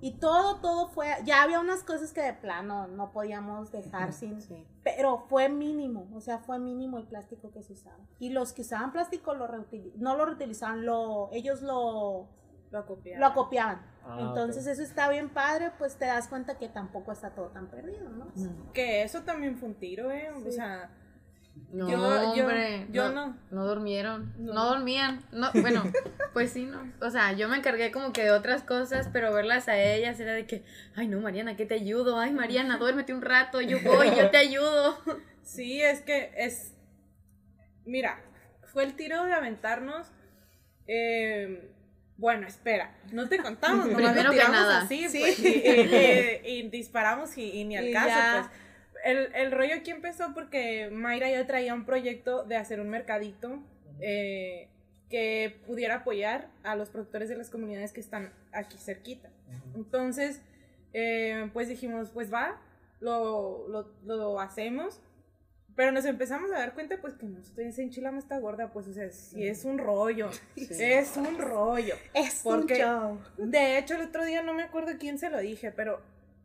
[0.00, 4.38] y todo, todo fue, ya había unas cosas que de plano no podíamos dejar sin,
[4.82, 7.98] pero fue mínimo, o sea, fue mínimo el plástico que se usaba.
[8.18, 9.48] Y los que usaban plástico lo
[9.96, 12.28] no lo reutilizaban, lo, ellos lo,
[12.70, 13.20] lo copiaban.
[13.20, 13.82] Lo copiaban.
[14.04, 17.68] Ah, Entonces eso está bien padre, pues te das cuenta que tampoco está todo tan
[17.68, 18.26] perdido, ¿no?
[18.72, 20.30] Que eso también fue un tiro, ¿eh?
[20.32, 20.90] O sea
[21.72, 24.52] no, hombre, yo, no, no, durmieron, no.
[24.52, 25.82] dormían, no, bueno,
[26.34, 29.68] pues sí, no, o sea, yo me encargué como que de otras cosas, pero verlas
[29.68, 30.64] a ellas era de que,
[30.96, 34.38] ay no, Mariana, que te ayudo, ay Mariana, duérmete un rato, yo voy, yo te
[34.38, 34.98] ayudo.
[35.44, 36.72] Sí, es que es,
[37.84, 38.22] mira,
[38.72, 40.06] fue el tiro de aventarnos,
[40.86, 41.68] eh,
[42.16, 44.82] bueno, espera, no te contamos, no Primero que nada.
[44.82, 48.62] así, pues, y, disparamos y, ni al caso, pues
[49.04, 53.62] el, el, rollo aquí empezó porque Mayra ya traía un proyecto de hacer un mercadito
[54.00, 54.68] eh,
[55.08, 59.30] que pudiera apoyar a los productores de las comunidades que están aquí cerquita.
[59.74, 60.40] Entonces,
[60.94, 62.60] eh, pues dijimos, pues va,
[63.00, 65.02] lo, lo, lo, hacemos.
[65.74, 68.92] Pero nos empezamos a dar cuenta, pues, que nosotros en Chilama está gorda, pues, o
[68.92, 71.94] sea, si es un rollo, es un rollo.
[72.14, 72.84] Es porque,
[73.36, 76.00] De hecho, el otro día no me acuerdo quién se lo dije, pero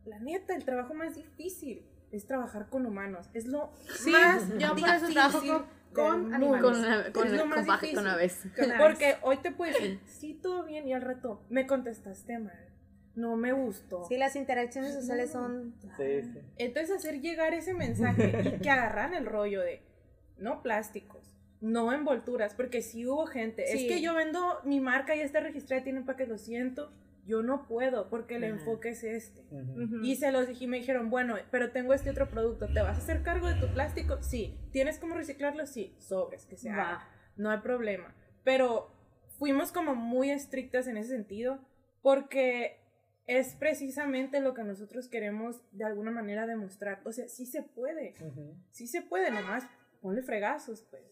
[0.05, 3.29] la neta, el trabajo más difícil es trabajar con humanos.
[3.33, 3.71] Es lo
[4.11, 6.61] más yo por eso trabajo con, animales.
[6.61, 6.73] Con,
[7.13, 8.43] con, con, aves.
[8.79, 12.67] Porque hoy te puedes decir, sí, todo bien, y al rato me contestaste mal.
[13.15, 14.05] no me gustó.
[14.05, 15.73] Sí, las interacciones sociales son...
[15.97, 16.39] Sí, sí.
[16.57, 19.81] Entonces hacer llegar ese mensaje y que agarran el rollo de
[20.37, 23.87] no plásticos, no envolturas, porque sí hubo gente, es Sí.
[23.87, 26.91] que yo vendo mi marca y está registrada, tienen para que lo siento,
[27.27, 29.45] yo no puedo porque el enfoque es este.
[30.01, 32.97] Y se los dije y me dijeron, bueno, pero tengo este otro producto, ¿te vas
[32.97, 34.21] a hacer cargo de tu plástico?
[34.23, 34.57] Sí.
[34.71, 35.65] ¿Tienes cómo reciclarlo?
[35.65, 35.95] Sí.
[35.99, 36.75] Sobres, que se Va.
[36.75, 37.09] haga.
[37.35, 38.15] No hay problema.
[38.43, 38.91] Pero
[39.37, 41.59] fuimos como muy estrictas en ese sentido
[42.01, 42.79] porque
[43.27, 47.01] es precisamente lo que nosotros queremos de alguna manera demostrar.
[47.03, 48.15] O sea, sí se puede,
[48.71, 49.67] sí se puede, nomás
[50.01, 51.03] ponle fregazos, pues.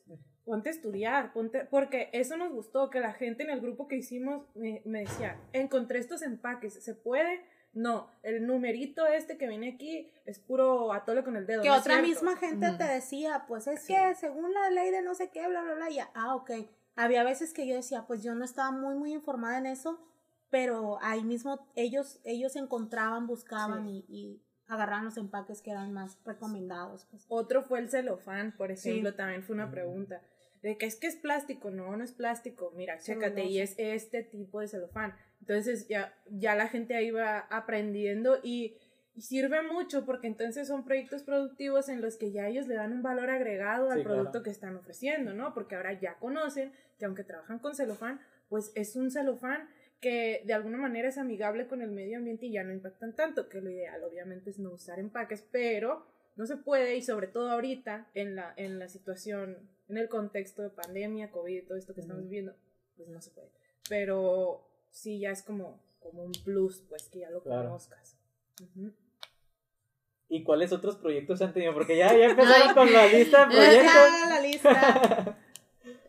[0.45, 3.95] Ponte a estudiar, ponte, porque eso nos gustó, que la gente en el grupo que
[3.95, 7.43] hicimos me, me decía, encontré estos empaques, ¿se puede?
[7.73, 11.63] No, el numerito este que viene aquí es puro atole con el dedo.
[11.63, 12.77] Que no otra misma gente Ujú.
[12.77, 13.93] te decía, pues es Sí.
[13.93, 16.51] que según la ley de no sé qué, bla, bla, bla, ya, ah, ok.
[16.95, 19.99] Había veces que yo decía, pues yo no estaba muy, muy informada en eso,
[20.51, 26.17] pero ahí mismo ellos, ellos encontraban, buscaban y, y agarraban los empaques que eran más
[26.23, 27.05] recomendados.
[27.11, 27.25] Pues.
[27.27, 29.17] Otro fue el celofán, por ejemplo, Sí.
[29.17, 30.21] también fue una pregunta.
[30.65, 32.73] De que es que es plástico, no, no es plástico.
[32.75, 33.81] Mira, chécate, y Celulosa.
[33.83, 35.13] es este tipo de celofán.
[35.39, 38.75] Entonces ya, ya la gente ahí va aprendiendo y,
[39.13, 42.93] y sirve mucho porque entonces son proyectos productivos en los que ya ellos le dan
[42.93, 44.15] un valor agregado al Sí, claro.
[44.17, 45.53] producto que están ofreciendo, ¿no?
[45.53, 49.69] Porque ahora ya conocen que aunque trabajan con celofán, pues es un celofán
[50.01, 53.49] que de alguna manera es amigable con el medio ambiente y ya no impactan tanto,
[53.49, 57.49] que lo ideal obviamente es no usar empaques, pero no se puede y sobre todo
[57.51, 59.57] ahorita en la, en la situación,
[59.87, 62.53] en el contexto de pandemia, COVID y todo esto que estamos viviendo,
[62.97, 63.49] pues no se puede.
[63.89, 67.69] Pero sí ya es como, como un plus, pues que ya lo Claro.
[67.69, 68.17] conozcas.
[70.27, 71.73] ¿Y cuáles otros proyectos han tenido?
[71.73, 74.29] Porque ya, ya empezaron con la lista de Ya proyectos.
[74.29, 75.37] la lista.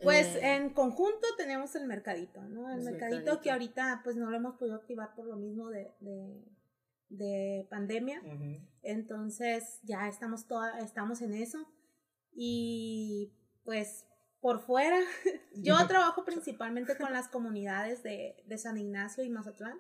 [0.03, 2.71] Pues Eh, en conjunto tenemos el mercadito, ¿no?
[2.71, 3.43] El El mercadito, mercadito.
[3.43, 6.43] que ahorita pues no lo hemos podido activar por lo mismo de, de,
[7.09, 8.21] de pandemia.
[8.21, 8.61] Ujú.
[8.83, 11.67] Entonces ya estamos, toda, estamos en eso.
[12.33, 13.33] Y
[13.65, 14.07] pues
[14.41, 14.99] por fuera,
[15.55, 19.79] yo trabajo principalmente con las comunidades de, de San Ignacio y Mazatlán.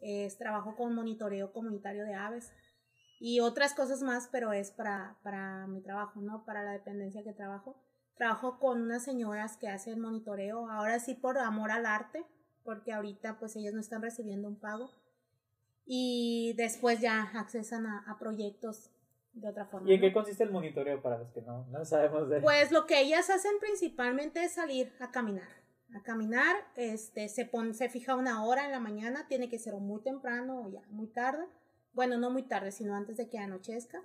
[0.00, 2.52] Es, trabajo con monitoreo comunitario de aves
[3.18, 6.44] y otras cosas más, pero es para, para mi trabajo, ¿no?
[6.44, 7.80] Para la dependencia que trabajo.
[8.16, 12.26] Trabajo con unas señoras que hacen monitoreo, ahora sí por amor al arte,
[12.62, 14.90] porque ahorita pues ellas no están recibiendo un pago
[15.86, 18.90] y después ya accesan a, a proyectos
[19.34, 19.90] de otra forma.
[19.90, 22.86] ¿Y en qué consiste el monitoreo para los que no, no sabemos de Pues lo
[22.86, 25.48] que ellas hacen principalmente es salir a caminar.
[25.94, 29.74] A caminar, este, se, pon, se fija una hora en la mañana, tiene que ser
[29.74, 31.44] o muy temprano o ya muy tarde.
[31.92, 34.02] Bueno, no muy tarde, sino antes de que anochezca.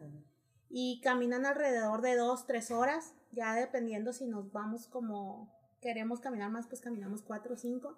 [0.70, 5.52] Y caminan alrededor de dos, tres horas, ya dependiendo si nos vamos como
[5.82, 7.98] queremos caminar más, pues caminamos cuatro o cinco.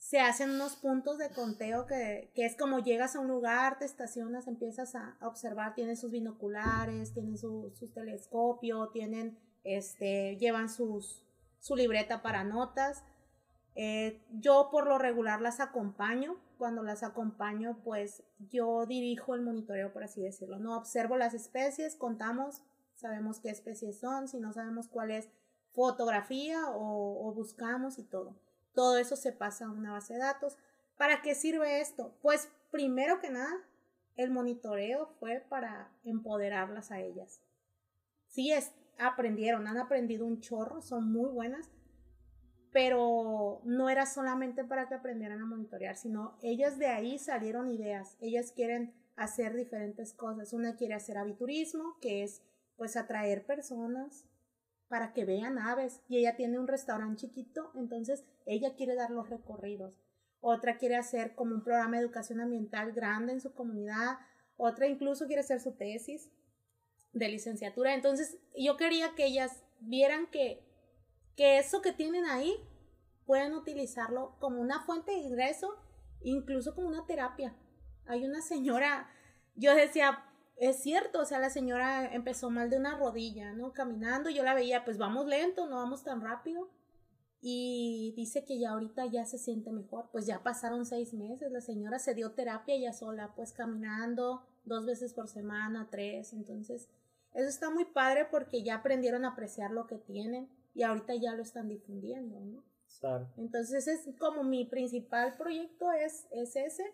[0.00, 3.84] Se hacen unos puntos de conteo que, que es como llegas a un lugar, te
[3.84, 11.22] estacionas, empiezas a, observar, tienen sus binoculares, tienen su, su telescopio, tienen, este, llevan sus,
[11.60, 13.04] su libreta para notas.
[13.76, 16.40] Eh, yo por lo regular las acompaño.
[16.56, 20.58] Cuando las acompaño, pues yo dirijo el monitoreo, por así decirlo.
[20.58, 22.62] No observo las especies, contamos,
[22.94, 25.28] sabemos qué especies son, si no sabemos cuál es
[25.72, 28.34] fotografía o buscamos y todo.
[28.72, 30.56] Todo eso se pasa a una base de datos.
[30.96, 32.16] ¿Para qué sirve esto?
[32.22, 33.54] Pues primero que nada,
[34.16, 37.42] el monitoreo fue para empoderarlas a ellas.
[38.28, 41.70] Sí, es, aprendieron, han aprendido un chorro, son muy buenas,
[42.72, 48.16] pero no era solamente para que aprendieran a monitorear, sino ellas de ahí salieron ideas.
[48.20, 50.52] Ellas quieren hacer diferentes cosas.
[50.52, 52.42] Una quiere hacer aviturismo, que es
[52.76, 54.24] pues atraer personas
[54.90, 56.02] para que vean aves.
[56.08, 59.94] Y ella tiene un restaurante chiquito, entonces ella quiere dar los recorridos.
[60.40, 64.18] Otra quiere hacer como un programa de educación ambiental grande en su comunidad.
[64.56, 66.28] Otra incluso quiere hacer su tesis
[67.12, 67.94] de licenciatura.
[67.94, 70.66] Entonces yo quería que ellas vieran que,
[71.36, 72.56] que eso que tienen ahí
[73.26, 75.78] pueden utilizarlo como una fuente de ingreso,
[76.20, 77.54] incluso como una terapia.
[78.06, 79.08] Hay una señora,
[79.54, 80.24] yo decía,
[80.60, 83.72] es cierto, o sea, la señora empezó mal de una rodilla, ¿no?
[83.72, 86.68] Caminando, yo la veía, pues vamos lento, no vamos tan rápido.
[87.40, 91.62] Y dice que ya ahorita ya se siente mejor, pues ya pasaron seis meses, la
[91.62, 96.90] señora se dio terapia ella sola, pues caminando dos veces por semana, tres, entonces
[97.32, 101.34] eso está muy padre porque ya aprendieron a apreciar lo que tienen y ahorita ya
[101.34, 102.62] lo están difundiendo, ¿no?
[102.98, 103.26] Claro.
[103.38, 106.84] Entonces es como mi principal proyecto es, es ese,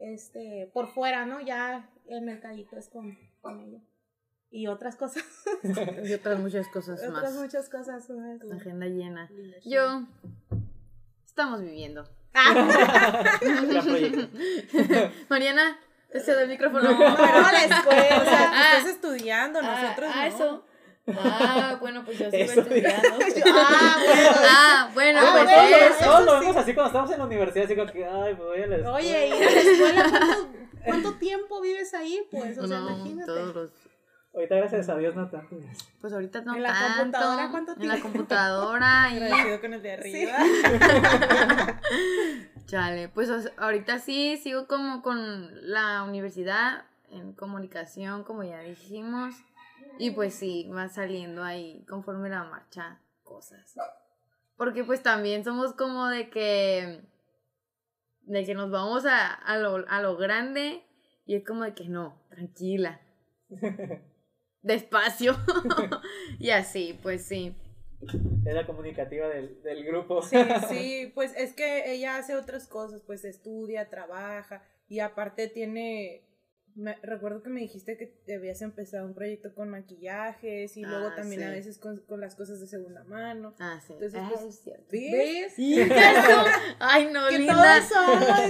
[0.00, 1.40] este, por fuera, ¿no?
[1.40, 3.80] Ya el mercadito es con, con ella.
[4.50, 5.22] Y otras cosas,
[6.04, 7.34] Y otras muchas cosas otras más.
[7.34, 8.40] muchas cosas más.
[8.52, 9.30] Agenda llena.
[9.64, 10.02] Yo.
[11.24, 12.08] Estamos viviendo.
[13.84, 14.28] Proyecto.
[15.28, 15.78] Mariana,
[16.10, 16.90] te cedo el micrófono.
[16.90, 18.20] No, pero a la escuela.
[18.20, 18.76] O sea, Ah.
[18.78, 20.34] estás estudiando, nosotros ah, no.
[20.34, 20.64] eso.
[21.18, 23.08] Ah, bueno, pues yo sigo Eso, estudiando.
[23.46, 24.40] Ah, bueno.
[24.44, 25.94] Ah, bueno, Ah, pues bueno, eso.
[26.00, 26.40] eso Todos lo sí.
[26.40, 28.76] vemos así cuando estamos en la universidad, así como que, ay, pues voy a la
[28.76, 28.92] escuela.
[28.94, 30.48] Oye, ir a la escuela, ¿cuánto,
[30.84, 32.20] cuánto tiempo vives ahí?
[32.30, 33.26] Pues, o sea, No, imagínate.
[33.26, 33.70] todos los
[34.32, 35.56] Ahorita, gracias a Dios, no tanto.
[36.00, 36.98] Pues ahorita no ¿En la tanto.
[37.00, 40.38] computadora cuánto En la computadora y Agradecido con el de arriba.
[42.66, 49.34] chale, pues ahorita sí sigo como con la universidad en comunicación, como ya dijimos,
[50.00, 53.76] y pues sí, va saliendo ahí conforme la marcha cosas.
[54.56, 57.02] Porque pues también somos como de que
[58.22, 60.82] de que nos vamos a, a lo, a lo grande
[61.26, 63.00] y es como de que no, tranquila.
[64.62, 65.36] Despacio.
[66.38, 67.54] y así, pues sí.
[68.46, 70.22] Es la comunicativa del, del grupo.
[70.22, 70.36] Sí,
[70.68, 76.22] sí, pues es que ella hace otras cosas, pues estudia, trabaja y aparte tiene,
[76.74, 81.08] me- recuerdo que me dijiste que te habías empezado un proyecto con maquillajes y luego
[81.08, 83.54] Ah, también a veces con, con las cosas de segunda mano.
[83.58, 83.92] Ah, sí.
[83.94, 84.84] Entonces, Ah, pues, es cierto.
[84.90, 85.54] ¿Ves?
[85.56, 85.88] ¿Ves?
[86.78, 87.80] Ay, no, Que linda.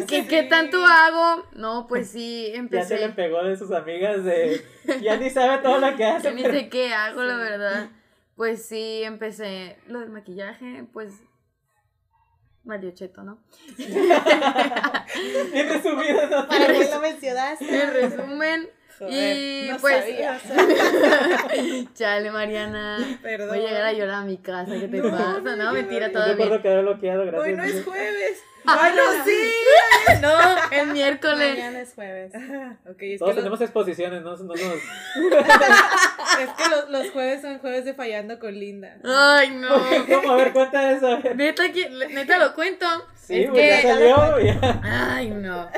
[0.07, 1.47] ¿Qué, ¿Qué tanto hago?
[1.55, 3.09] No, pues sí, Ya se le empecé.
[3.15, 4.61] pegó de sus amigas de.
[5.03, 6.33] Ya ni sabe todo lo que Yo hace.
[6.35, 7.91] ni sé qué hago, la verdad.
[8.37, 11.13] Pues sí, empecé lo del maquillaje, pues.
[12.63, 13.39] Valió cheto, ¿no?
[13.77, 16.47] Bien resumido, ¿no?
[16.47, 17.83] ¿Para qué lo mencionaste?
[17.83, 18.71] En resumen.
[19.01, 20.05] Joder, y no pues.
[20.05, 20.39] sabía.
[21.95, 23.19] Chale, Mariana.
[23.23, 23.49] Perdón.
[23.49, 24.73] Voy a llegar a llorar a mi casa.
[24.79, 25.41] ¿Qué te No, pasa?
[25.57, 26.35] No, mentira, Yo todavía.
[26.35, 27.43] recuerdo que había bloqueado, gracias.
[27.43, 28.43] Hoy no es jueves.
[28.67, 29.53] Ah, Bueno, sí.
[30.21, 30.39] No,
[30.71, 31.55] el miércoles.
[31.57, 32.35] Mañana es jueves.
[32.35, 32.43] Es
[32.87, 34.37] Todos que, los, tenemos exposiciones, ¿no?
[34.37, 34.61] no nos...
[34.61, 38.99] es que los, los jueves son jueves de fallando con Linda.
[39.03, 39.69] Ay, no.
[40.11, 40.33] ¿Cómo?
[40.33, 41.07] A ver, cuenta eso.
[41.07, 41.37] a ver.
[41.37, 42.87] Neta, que- neta lo cuento.
[43.17, 44.41] Sí, es pues ya salió.
[44.41, 44.81] ya.
[44.85, 45.71] Ay, no.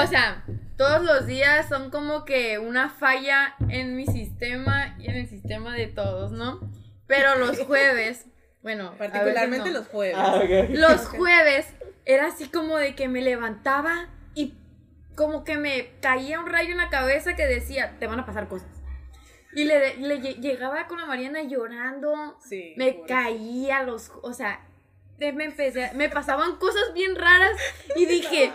[0.00, 0.44] O sea,
[0.78, 5.74] todos los días son como que una falla en mi sistema y en el sistema
[5.74, 6.60] de todos, ¿no?
[7.06, 8.26] Pero los jueves,
[8.62, 9.78] bueno, Particularmente no.
[9.80, 10.16] los jueves.
[10.18, 10.70] Ah, ok.
[10.70, 11.66] Los jueves
[12.06, 14.54] era así como de que me levantaba y
[15.14, 18.48] como que me caía un rayo en la cabeza que decía, te van a pasar
[18.48, 18.68] cosas.
[19.54, 22.74] Y le, le lle- llegaba con la Mariana llorando, Sí.
[22.76, 24.60] me caía los, o sea,
[25.18, 27.52] me empecé, me pasaban cosas bien raras
[27.96, 28.52] y dije,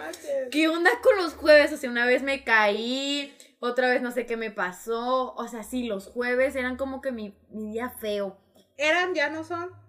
[0.51, 1.71] ¿qué onda con los jueves?
[1.73, 5.63] O sea, una vez me caí, otra vez no sé qué me pasó, o sea,
[5.63, 8.37] sí, los jueves eran como que mi, mi día feo.
[8.77, 9.13] ¿Eran?
[9.13, 9.82] ¿Ya no son?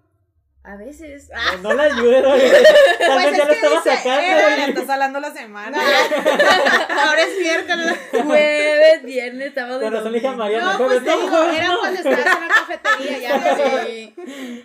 [0.66, 1.28] A veces.
[1.62, 2.50] No, no la ayuden, oye.
[2.98, 4.56] Tal Pues vez ya lo estaba dice, sacando.
[4.56, 5.78] Le estás hablando la semana.
[6.88, 7.98] Ahora es miércoles.
[8.10, 10.32] Jueves, viernes, sábado Con razón le dije a.
[10.36, 11.78] Mariana, No, pues jueves, te no, digo, jueves, era no.
[11.80, 13.86] cuando estabas en la cafetería, ya no sé.
[13.86, 14.14] Sí.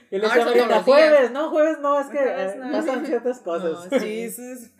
[0.09, 2.71] Y le decía a jueves, no, jueves no, es que eh, no.
[2.71, 3.91] pasan ciertas cosas.
[3.91, 4.05] No, sí.
[4.07, 4.71] Jesus.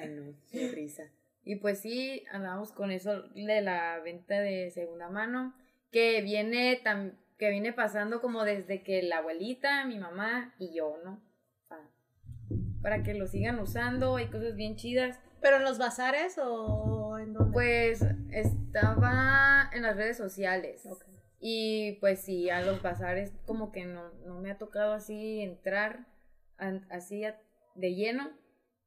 [0.00, 1.04] Ay, no, qué risa.
[1.44, 5.54] Y pues sí, andamos con eso de la venta de segunda mano,
[5.92, 7.12] que viene tam-
[7.42, 11.20] que viene pasando como desde que la abuelita, mi mamá y yo, ¿no?
[11.66, 11.90] Para,
[12.80, 15.18] para que lo sigan usando, hay cosas bien chidas.
[15.40, 17.52] ¿Pero en los bazares o en dónde?
[17.52, 20.86] Pues estaba en las redes sociales.
[21.40, 26.06] Y pues sí, a los bazares como que no, no me ha tocado así entrar
[26.90, 27.40] así a-
[27.74, 28.30] de lleno,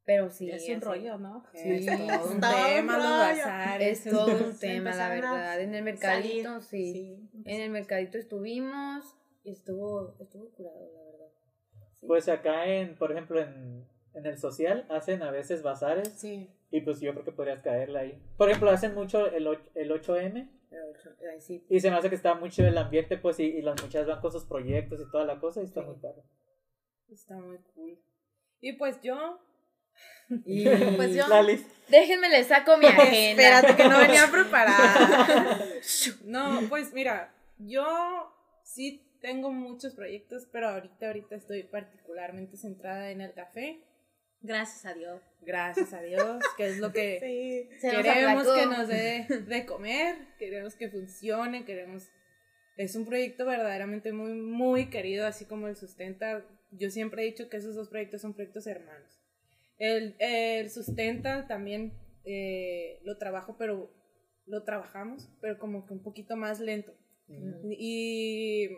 [0.06, 0.50] pero sí.
[0.52, 1.44] es un rollo, ¿no?
[1.54, 4.06] Sí, Es todo un tema, los bazares.
[4.06, 5.60] Es todo un tema, la verdad.
[5.62, 7.28] En el mercadito, sí.
[7.46, 9.04] En el mercadito estuvimos
[9.44, 11.28] y estuvo, estuvo curado, la verdad.
[12.00, 12.06] Sí.
[12.08, 16.50] Pues acá en, por ejemplo, en, en el social hacen a veces bazares Sí.
[16.72, 18.22] y pues yo creo que podrías caerle ahí.
[18.38, 20.84] Por ejemplo, hacen mucho el, el 8M Pero,
[21.34, 21.66] ay, sí.
[21.70, 24.08] y se me hace que está muy chido el ambiente pues y, y las muchachas
[24.08, 25.88] van con sus proyectos y toda la cosa y está Sí.
[25.88, 26.22] muy padre.
[27.10, 28.00] Está muy cool.
[28.62, 29.40] Y pues yo.
[30.46, 30.66] Y
[30.96, 31.70] Pues yo- La lista.
[31.90, 33.44] déjenme le saco mi agenda.
[33.44, 35.60] Espérate que no venía preparada.
[36.26, 38.32] no, pues mira, yo
[38.64, 43.82] sí tengo muchos proyectos, pero ahorita, ahorita estoy particularmente centrada en el café.
[44.42, 45.22] Gracias a Dios.
[45.42, 47.20] Gracias a Dios, que es lo que
[47.82, 47.90] Sí.
[47.90, 52.04] Queremos que nos dé de comer, queremos que funcione, queremos...
[52.78, 56.44] Es un proyecto verdaderamente muy, muy querido, así como el Sustenta.
[56.72, 59.18] Yo siempre he dicho que esos dos proyectos son proyectos hermanos.
[59.78, 63.92] El, el Sustenta también eh, lo trabajo, pero
[64.46, 66.94] lo trabajamos, pero como que un poquito más lento.
[67.70, 68.70] Y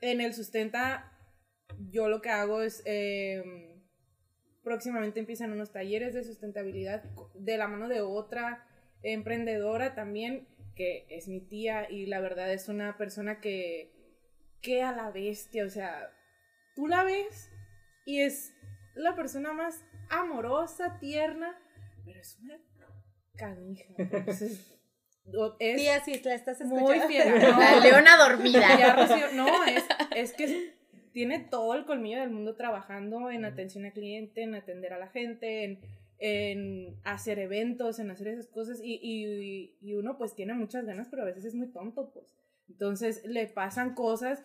[0.00, 1.12] en el Sustenta,
[1.90, 2.82] yo lo que hago es...
[2.86, 3.42] eh,
[4.64, 7.04] próximamente empiezan unos talleres de sustentabilidad
[7.34, 8.66] de la mano de otra
[9.02, 13.92] emprendedora también, que es mi tía y la verdad es una persona que,
[14.62, 16.10] que a la bestia, o sea,
[16.74, 17.50] tú la ves
[18.06, 18.54] y es
[18.94, 21.56] la persona más amorosa, tierna,
[22.04, 22.58] pero es una
[23.36, 23.84] canija.
[23.98, 24.76] Entonces,
[25.58, 26.86] es sí, así, la estás escuchando.
[26.86, 27.34] Muy fiera.
[27.58, 29.30] la leona dormida.
[29.34, 29.84] no, es,
[30.14, 30.74] es que
[31.12, 35.08] tiene todo el colmillo del mundo trabajando en atención al cliente, en atender a la
[35.08, 35.80] gente, en,
[36.18, 38.80] en hacer eventos, en hacer esas cosas.
[38.82, 42.34] Y, y, y, uno pues tiene muchas ganas, pero a veces es muy tonto, pues.
[42.68, 44.44] Entonces le pasan cosas.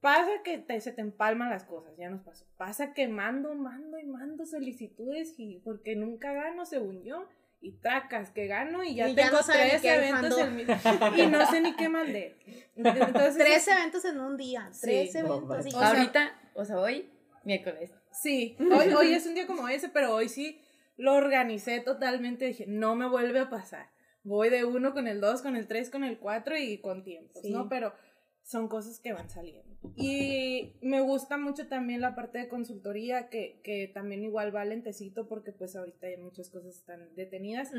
[0.00, 2.46] Pasa que te, se te empalman las cosas, ya nos pasó.
[2.56, 7.28] Pasa que mando, mando y mando solicitudes y porque nunca gano, según yo
[7.60, 10.62] y tracas que gano y ya tengo tres eventos en mi...
[11.22, 12.36] y no sé ni qué mandé.
[12.74, 15.74] Entonces, tres eventos en un día, tres eventos.
[15.74, 17.10] Ahorita, o sea, hoy,
[17.44, 17.92] miércoles.
[18.12, 20.60] Sí, hoy, hoy es un día como ese, pero hoy sí
[20.96, 23.90] lo organicé totalmente, dije, no me vuelve a pasar.
[24.22, 27.42] Voy de uno con el dos, con el tres, con el cuatro y con tiempos,
[27.44, 27.68] ¿no?
[27.68, 27.94] Pero
[28.50, 29.76] son cosas que van saliendo.
[29.94, 35.28] Y me gusta mucho también la parte de consultoría, que, que también igual va lentecito
[35.28, 37.70] porque pues ahorita hay muchas cosas están detenidas,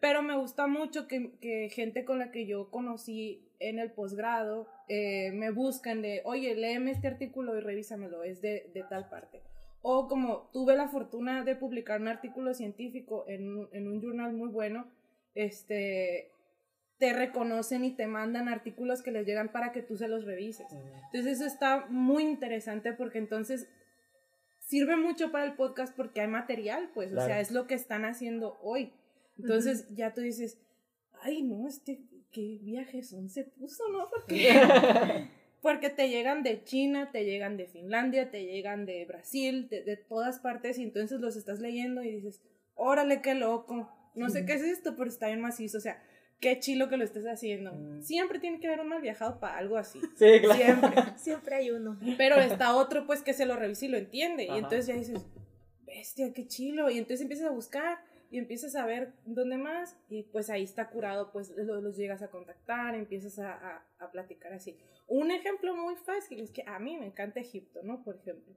[0.00, 4.66] pero me gusta mucho que, que, gente con la que yo conocí en el posgrado
[4.88, 9.42] eh, me buscan de, oye, léeme este artículo y revísamelo, es de, de tal parte.
[9.82, 14.48] O como tuve la fortuna de publicar un artículo científico en, en un journal muy
[14.48, 14.86] bueno,
[15.34, 16.33] este,
[16.98, 20.66] te reconocen y te mandan artículos que les llegan para que tú se los revises.
[21.06, 23.68] Entonces eso está muy interesante porque entonces
[24.60, 28.04] sirve mucho para el podcast porque hay material, pues, o sea, es lo que están
[28.04, 28.92] haciendo hoy.
[29.38, 30.58] Entonces ya tú dices,
[31.22, 34.08] ay, no, este, qué viajes son se puso, ¿no?
[34.10, 34.48] Porque,
[35.62, 39.96] porque te llegan de China, te llegan de Finlandia, te llegan de Brasil, de, de
[39.96, 42.40] todas partes, y entonces los estás leyendo y dices,
[42.74, 46.02] órale, qué loco, no sé qué es esto, pero está bien macizo, o sea,
[46.40, 47.72] qué chilo que lo estés haciendo.
[47.72, 48.02] Mm.
[48.02, 50.00] Siempre tiene que haber un mal viajado para algo así.
[50.16, 50.54] Sí, claro.
[50.54, 51.02] Siempre.
[51.16, 51.98] Siempre hay uno.
[52.16, 54.44] Pero está otro, pues, que se lo revisa y lo entiende.
[54.44, 55.26] Y entonces ya dices,
[55.86, 56.90] bestia, qué chilo.
[56.90, 57.98] Y entonces empiezas a buscar
[58.30, 59.96] y empiezas a ver dónde más.
[60.08, 64.76] Y pues ahí está curado, pues los, llegas a contactar, empiezas a, a, platicar así.
[65.06, 68.02] Un ejemplo muy fácil es que a mí me encanta Egipto, ¿no?
[68.02, 68.54] Por ejemplo.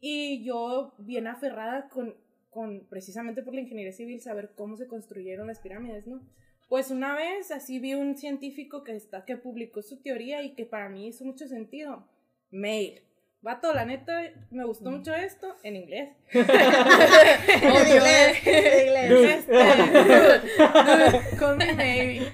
[0.00, 2.14] Y yo, bien aferrada con,
[2.50, 6.20] con, precisamente por la ingeniería civil, saber cómo se construyeron las pirámides, ¿no?
[6.68, 10.66] Pues una vez así vi un científico que, está, que publicó su teoría y que
[10.66, 12.08] para mí hizo mucho sentido.
[12.50, 13.02] Mail.
[13.40, 16.10] Vato, la neta, me gustó mucho esto en inglés.
[16.34, 16.44] Obvio,
[18.44, 19.46] en inglés.
[19.46, 19.52] Este,
[21.38, 22.26] con mi baby.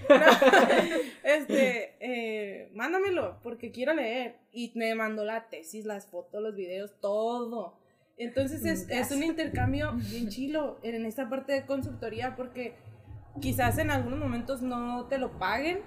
[1.23, 4.37] este, eh, mándamelo porque quiero leer.
[4.53, 7.77] Y me mandó la tesis, las fotos, los videos, todo.
[8.17, 12.75] Entonces es, es un intercambio bien chilo en esta parte de consultoría porque
[13.41, 15.81] quizás en algunos momentos no te lo paguen,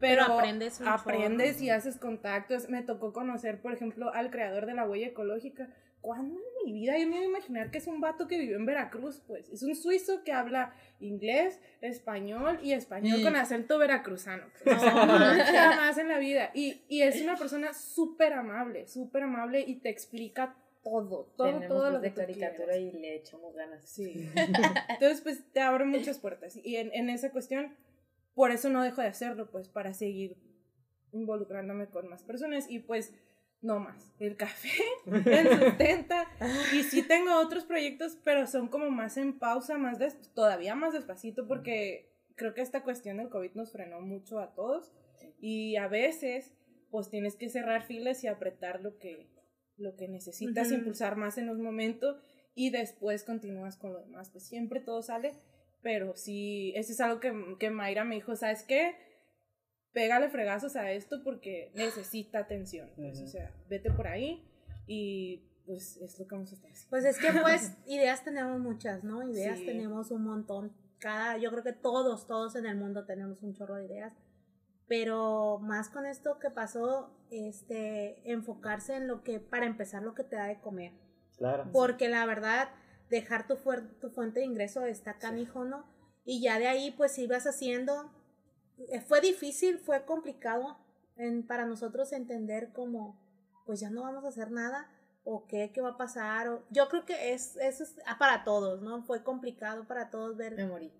[0.00, 2.68] pero, aprendes, aprendes y haces contactos.
[2.68, 5.68] Me tocó conocer, por ejemplo, al creador de la huella ecológica.
[6.00, 8.56] ¿Cuándo en mi vida yo me iba a imaginar que es un vato que vivió
[8.56, 9.22] en Veracruz?
[9.26, 14.44] Pues es un suizo que habla inglés, español y español con acento veracruzano.
[14.62, 14.82] Pues.
[14.82, 16.50] No, más en la vida.
[16.52, 20.54] Y, y es una persona súper amable, súper amable y te explica
[20.84, 23.84] todo, todo, todo lo de caricatura y le echamos ganas.
[23.88, 24.30] Sí.
[24.88, 26.56] Entonces, pues te abre muchas puertas.
[26.62, 27.74] Y en, en esa cuestión,
[28.34, 30.36] por eso no dejo de hacerlo, pues para seguir
[31.12, 33.12] involucrándome con más personas y pues
[33.64, 34.14] no más.
[34.20, 34.68] El café,
[35.06, 36.28] el sustenta.
[36.72, 39.98] y sí tengo otros proyectos, pero son como más en pausa, más
[40.34, 44.92] todavía más despacito, porque creo que esta cuestión del COVID nos frenó mucho a todos.
[45.40, 46.52] Y a veces,
[46.90, 49.28] pues tienes que cerrar filas y apretar lo que,
[49.76, 52.18] lo que necesitas impulsar más en un momento
[52.54, 54.30] y después continúas con lo demás.
[54.30, 55.34] Pues siempre todo sale,
[55.82, 58.94] pero sí, eso es algo que, que Mayra me dijo, ¿sabes qué?
[59.92, 62.90] Pégale fregazos a esto porque necesita atención.
[62.96, 64.44] Pues, o sea, vete por ahí
[64.86, 66.90] y pues es lo que vamos a estar haciendo.
[66.90, 69.28] Pues es que pues ideas tenemos muchas, ¿no?
[69.28, 70.72] Ideas tenemos un montón.
[70.98, 74.12] Cada, yo creo que todos, todos en el mundo tenemos un chorro de ideas
[74.86, 80.24] pero más con esto que pasó, este, enfocarse en lo que, para empezar, lo que
[80.24, 80.92] te da de comer.
[81.36, 81.68] Claro.
[81.72, 82.68] Porque la verdad,
[83.08, 83.56] dejar tu,
[84.00, 85.86] tu fuente de ingreso está canijo, ¿no?
[86.24, 88.10] Y ya de ahí, pues, ibas haciendo,
[88.90, 90.78] eh, fue difícil, fue complicado
[91.16, 93.20] en, para nosotros entender cómo,
[93.66, 94.90] pues, ya no vamos a hacer nada,
[95.24, 98.82] o qué, qué va a pasar, o, yo creo que es, eso es para todos,
[98.82, 99.02] ¿no?
[99.04, 100.54] Fue complicado para todos ver.
[100.54, 100.92] Me morí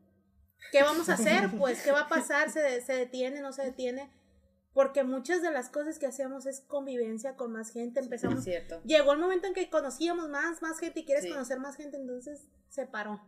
[0.72, 1.50] ¿Qué vamos a hacer?
[1.58, 2.50] Pues, ¿qué va a pasar?
[2.50, 3.40] ¿Se, se detiene?
[3.40, 4.10] ¿No se detiene?
[4.74, 8.00] Porque muchas de las cosas que hacemos es convivencia con más gente.
[8.00, 8.42] Empezamos.
[8.42, 8.82] cierto.
[8.84, 12.48] Llegó el momento en que conocíamos más, más gente y quieres conocer más gente, entonces
[12.68, 13.20] se paró.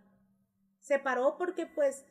[0.81, 2.05] Se paró porque, pues,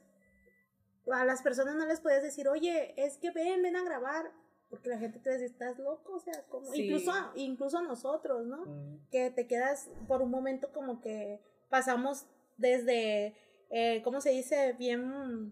[1.11, 4.31] a las personas no les puedes decir, oye, es que ven, ven a grabar.
[4.69, 8.65] porque la gente te dice, estás loco, o sea, como, incluso, incluso nosotros, ¿no?
[8.65, 9.09] Mm.
[9.11, 11.39] Que te quedas por un momento como que
[11.69, 12.25] pasamos
[12.57, 13.35] desde,
[13.77, 14.71] eh, ¿cómo se dice?
[14.79, 15.51] Bien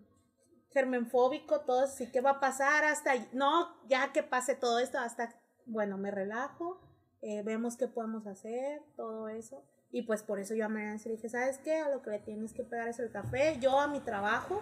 [0.72, 2.86] germenfóbico, todo así, ¿qué va a pasar?
[2.86, 6.80] Hasta, no, ya que pase todo esto, hasta, bueno, me relajo,
[7.22, 9.62] eh, vemos qué podemos hacer, todo eso.
[9.92, 11.76] Y pues por eso yo a Mariana le dije, ¿sabes qué?
[11.76, 14.62] A lo que le tienes que pegar es el café, yo a mi trabajo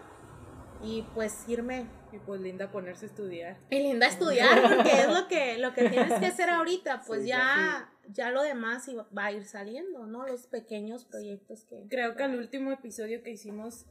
[0.84, 1.86] y pues irme.
[2.12, 3.58] Y pues linda ponerse a estudiar.
[3.70, 7.92] Y linda estudiar, porque es lo que, lo que tienes que hacer ahorita, pues ya,
[8.10, 10.28] ya lo demás va a ir saliendo, ¿no?
[10.28, 11.88] Los pequeños proyectos que...
[11.90, 13.86] Creo que el último episodio que hicimos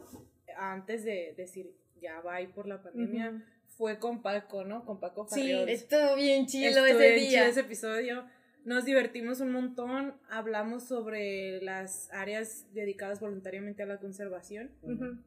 [0.57, 4.85] antes de decir ya va por la pandemia fue con Paco, ¿no?
[4.85, 5.67] Con Paco Farriol.
[5.67, 7.47] Sí, estuvo bien chido ese día.
[7.47, 8.25] ese episodio
[8.65, 14.71] nos divertimos un montón, hablamos sobre las áreas dedicadas voluntariamente a la conservación,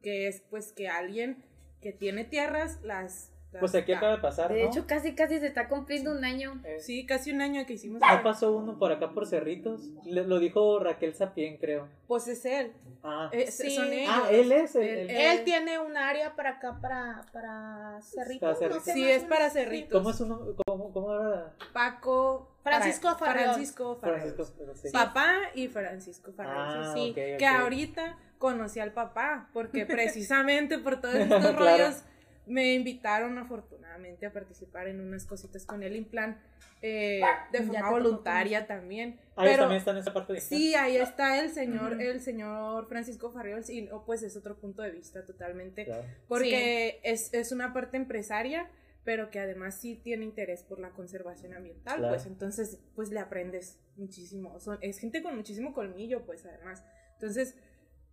[0.02, 1.42] que es pues que alguien
[1.84, 3.30] que tiene tierras las
[3.60, 4.52] pues aquí acaba de pasar.
[4.52, 6.60] De hecho, casi casi se está cumpliendo un año.
[6.64, 8.00] Eh, sí, casi un año que hicimos.
[8.00, 9.82] ¿No pasó uno por acá por Cerritos?
[10.04, 11.88] lo dijo Raquel Sapien, creo.
[12.06, 12.72] Pues es él.
[13.02, 13.74] Ah, eh, sí.
[13.74, 14.12] son ellos.
[14.14, 14.74] Ah, él es.
[14.74, 18.58] Él, tiene un área para acá, para, para Cerritos.
[18.84, 19.92] sí, es para Cerritos.
[19.92, 21.54] ¿Cómo es su ¿Cómo, cómo era?
[21.72, 22.50] Paco.
[22.64, 24.54] Francisco Francisco Francisco
[24.90, 26.56] Papá y Francisco Farrell.
[26.56, 32.02] Ah, sí, que ahorita conocí al papá, porque precisamente por todos estos rollos
[32.46, 36.38] me invitaron afortunadamente a participar en unas cositas con el Implan
[36.82, 39.18] eh, de forma voluntaria también.
[39.36, 42.86] Ahí pero, también está en esa parte de Sí, ahí está el señor, el señor
[42.88, 45.90] Francisco Farriols y pues es otro punto de vista totalmente,
[46.28, 48.68] porque es, es, una parte empresaria,
[49.02, 53.78] pero que además sí tiene interés por la conservación ambiental, pues entonces pues le aprendes
[53.96, 56.84] muchísimo, Son, es gente con muchísimo colmillo, pues además.
[57.14, 57.54] Entonces,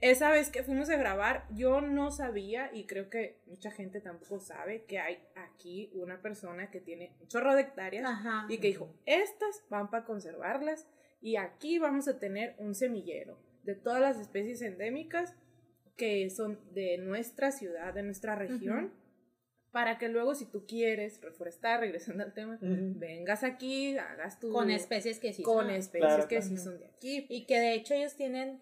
[0.01, 4.39] esa vez que fuimos a grabar, yo no sabía, y creo que mucha gente tampoco
[4.39, 8.09] sabe, que hay aquí una persona que tiene un chorro de hectáreas
[8.49, 10.87] y que dijo, estas van para conservarlas
[11.21, 15.35] y aquí vamos a tener un semillero de todas las especies endémicas
[15.95, 18.91] que son de nuestra ciudad, de nuestra región,
[19.69, 24.51] para que luego si tú quieres reforestar, regresando al tema, vengas aquí, hagas tu...
[24.51, 27.27] Con especies que sí con especies que sí son de aquí.
[27.29, 28.61] Y que de hecho ellos tienen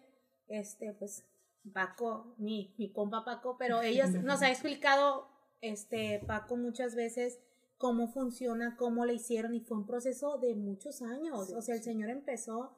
[0.50, 1.29] este, pues,
[1.74, 5.28] Paco, mi, mi compa Paco, pero ellos nos ha explicado,
[5.62, 7.40] este, Paco muchas veces
[7.78, 11.52] cómo funciona, cómo le hicieron y fue un proceso de muchos años.
[11.52, 12.76] o sea, el señor empezó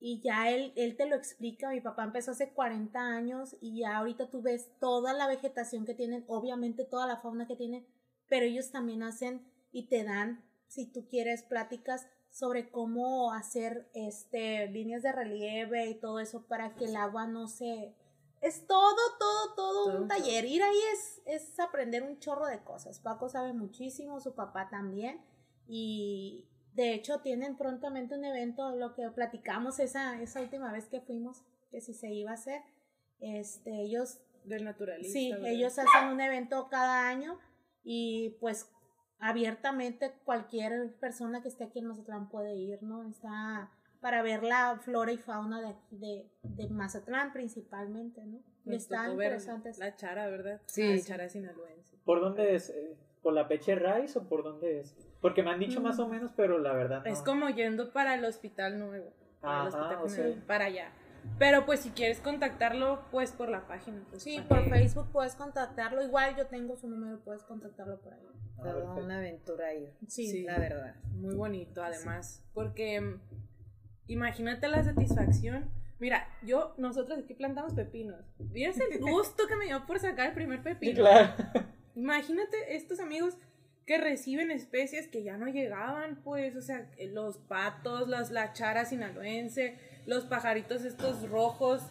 [0.00, 1.70] y ya él, él te lo explica.
[1.70, 5.94] Mi papá empezó hace 40 años y ya ahorita tú ves toda la vegetación que
[5.94, 7.86] tienen, obviamente toda la fauna que tienen,
[8.28, 14.68] pero ellos también hacen y te dan, si tú quieres, pláticas sobre cómo hacer este
[14.68, 17.94] líneas de relieve y todo eso para que el agua no se
[18.40, 20.44] es todo, todo, todo, un taller.
[20.44, 23.00] Ir ahí es, es aprender un chorro de cosas.
[23.00, 25.20] Paco sabe muchísimo, su papá también.
[25.66, 31.00] Y de hecho tienen prontamente un evento, lo que platicamos esa, esa última vez que
[31.00, 32.62] fuimos, que si se iba a hacer.
[33.20, 34.20] Este, ellos...
[34.44, 35.12] Del naturalista.
[35.12, 37.38] Sí, ellos hacen un evento cada año
[37.82, 38.70] y pues
[39.18, 43.06] abiertamente cualquier persona que esté aquí en Mazatlán puede ir, ¿no?
[43.08, 43.70] Está
[44.00, 48.40] para ver la flora y fauna de, de, de Mazatlán principalmente, ¿no?
[48.64, 49.72] Y está interesante.
[49.78, 50.60] La chara, ¿verdad?
[50.66, 50.96] Sí.
[50.96, 51.96] La chara sinaloense.
[52.04, 52.70] ¿Por dónde es?
[52.70, 54.94] Eh, ¿Por la Peche Rice o por dónde es?
[55.20, 56.10] Porque me han dicho más o mm.
[56.10, 57.10] menos, pero la verdad no.
[57.10, 59.12] Es como yendo para el hospital nuevo.
[59.40, 59.70] Para,
[60.46, 60.92] para allá.
[61.38, 64.02] Pero pues si quieres contactarlo, pues por la página.
[64.10, 66.02] Pues, sí, por Facebook puedes contactarlo.
[66.02, 68.26] Igual yo tengo su número, puedes contactarlo por ahí.
[68.58, 69.92] Ah, Toda una aventura ahí.
[70.06, 70.94] Sí, la verdad.
[71.12, 72.44] Muy bonito además.
[72.54, 73.20] Porque mm,
[74.08, 75.70] imagínate la satisfacción.
[76.00, 78.24] Mira, yo, nosotros aquí plantamos pepinos.
[78.38, 80.96] ¿Vieras el gusto que me dio por sacar el primer pepino?
[80.96, 81.34] claro.
[81.94, 83.36] Imagínate estos amigos
[83.84, 88.84] que reciben especies que ya no llegaban, pues, o sea, los patos, las, la chara
[88.84, 91.82] sinaloense, los pajaritos estos rojos,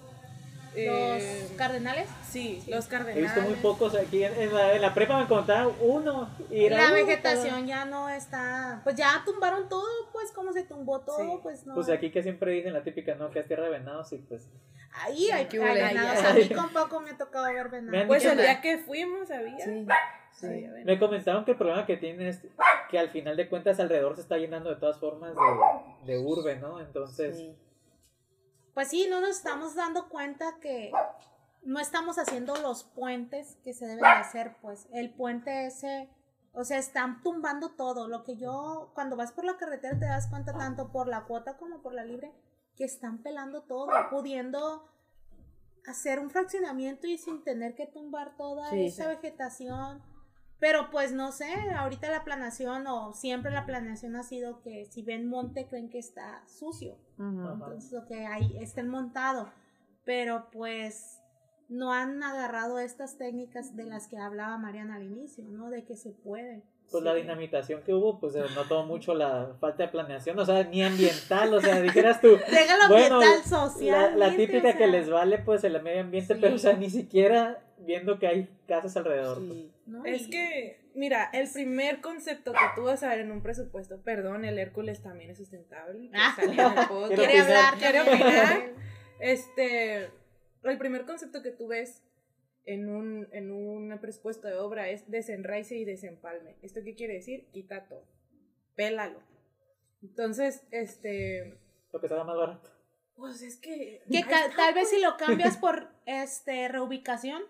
[0.86, 2.08] ¿Los eh, cardenales?
[2.30, 3.18] Sí, los cardenales.
[3.18, 4.24] He visto muy pocos aquí.
[4.24, 6.30] En, la, en la, prepa me encontraron uno.
[6.52, 8.82] Y la vegetación ya no está.
[8.84, 11.74] Pues ya tumbaron todo, pues, como se tumbó todo, pues no.
[11.74, 13.32] Pues aquí que siempre dicen la típica, ¿no?
[13.32, 14.50] Que es tierra de venados y pues.
[14.92, 16.24] Ahí hay, que hay venados.
[16.24, 18.08] A mí con poco me ha tocado ver venados.
[18.08, 19.66] Pues el día que fuimos había.
[20.32, 20.68] Sí.
[20.86, 22.46] Me comentaron que el problema que tiene es
[22.92, 25.34] que al final de cuentas alrededor se está llenando de todas formas
[26.06, 26.80] de, de urbe, ¿no?
[26.80, 27.44] Entonces
[28.78, 30.92] pues sí, no nos estamos dando cuenta que
[31.64, 36.12] no estamos haciendo los puentes que se deben de hacer, pues el puente ese,
[36.54, 38.08] o sea, están tumbando todo.
[38.08, 41.58] Lo que yo, cuando vas por la carretera te das cuenta tanto por la cuota
[41.58, 42.32] como por la libre,
[42.76, 44.88] que están pelando todo, pudiendo
[45.88, 50.04] hacer un fraccionamiento y sin tener que tumbar toda esa vegetación.
[50.60, 55.02] Pero pues no sé, ahorita la planeación o siempre la planeación ha sido que si
[55.02, 57.07] ven monte creen que está sucio.
[57.20, 59.50] Entonces lo que hay está montado.
[60.06, 61.20] Pero pues
[61.70, 65.70] no han agarrado estas técnicas de las que hablaba Mariana al inicio, ¿no?
[65.70, 66.64] De que se puede.
[66.90, 70.64] Pues la dinamitación que hubo, pues se notó mucho la falta de planeación, o sea,
[70.64, 72.30] ni ambiental, o sea, dijeras tú.
[72.90, 74.18] bueno, ambiental social.
[74.18, 78.18] La, típica que les vale, pues, el medio ambiente, pero, o sea, ni siquiera viendo
[78.20, 79.42] que hay casas alrededor.
[80.02, 80.22] Pues.
[80.22, 84.44] Es que, mira, el primer concepto que tú vas a ver en un presupuesto, perdón,
[84.44, 86.10] el Hércules también es sustentable.
[86.14, 88.74] Ah, quiere hablar, quiere opinar.
[89.20, 90.10] Este,
[90.64, 92.04] el primer concepto que tú ves
[92.66, 96.58] en un, en un presupuesto de obra es desenraice y desempalme.
[96.62, 97.48] ¿Esto qué quiere decir?
[97.52, 98.06] Quita todo.
[98.76, 99.20] Pélalo.
[100.02, 101.58] Entonces, este...
[101.92, 102.70] Lo que sea más barato.
[103.16, 104.04] Pues es que...
[104.12, 104.24] que
[104.56, 107.42] tal vez si lo cambias por este reubicación.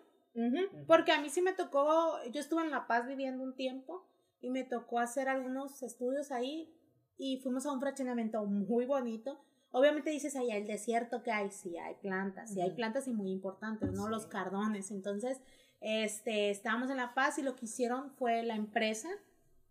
[0.85, 4.05] Porque a mí sí me tocó, yo estuve en La Paz viviendo un tiempo
[4.39, 6.73] y me tocó hacer algunos estudios ahí
[7.17, 9.39] y fuimos a un fraccionamiento muy bonito.
[9.71, 13.31] Obviamente dices ahí el desierto que hay, sí hay plantas, sí hay plantas y muy
[13.31, 14.07] importantes, ¿no?
[14.07, 14.91] Los cardones.
[14.91, 15.41] Entonces,
[15.81, 19.09] este, estábamos en La Paz y lo que hicieron fue la empresa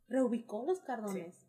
[0.08, 1.46] reubicó los cardones.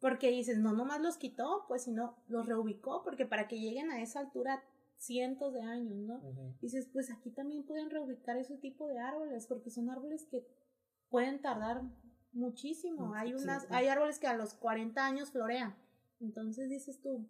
[0.00, 4.00] Porque dices, no nomás los quitó, pues sino los reubicó, porque para que lleguen a
[4.00, 4.62] esa altura
[5.00, 6.22] cientos de años, ¿no?
[6.60, 10.46] Dices, pues aquí también pueden reubicar ese tipo de árboles, porque son árboles que
[11.08, 11.82] pueden tardar
[12.32, 13.14] muchísimo.
[13.14, 15.74] Hay unas, hay árboles que a los 40 años florean.
[16.20, 17.26] Entonces dices tú,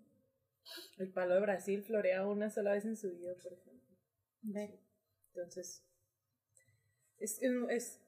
[0.98, 3.96] el palo de Brasil florea una sola vez en su vida, por ejemplo.
[5.32, 5.84] Entonces,
[7.18, 8.00] es, es,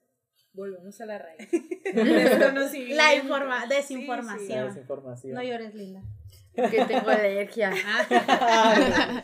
[0.51, 1.49] volvemos a la raíz.
[2.95, 4.67] la informa desinformación.
[4.67, 5.33] desinformación.
[5.33, 6.03] No llores, linda.
[6.55, 7.71] Que tengo alergia.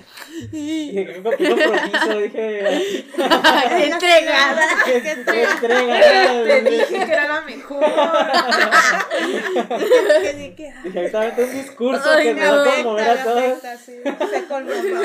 [0.51, 3.05] dije, compromiso, dije.
[3.85, 4.65] entregada.
[4.87, 6.43] entregada.
[6.43, 7.83] Te dije que era la mejor.
[10.35, 13.59] dije, ahorita un discurso que me va a conmover a todos.
[13.61, 14.99] Se conmovió.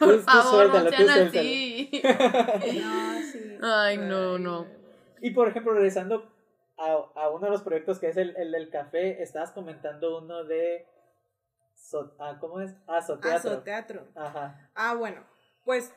[0.00, 2.02] Por favor, no sean así.
[2.02, 3.58] No, sí.
[3.62, 4.66] Ay, no, no.
[5.22, 6.39] Y por ejemplo, regresando
[6.80, 10.44] a, a, uno de los proyectos que es el, el del café, estabas comentando uno
[10.44, 10.86] de...
[12.18, 12.74] ah, ¿Cómo es?
[13.56, 14.08] Soteatro.
[14.16, 14.70] Ah, Ajá.
[14.74, 15.22] Ah, bueno,
[15.64, 15.94] pues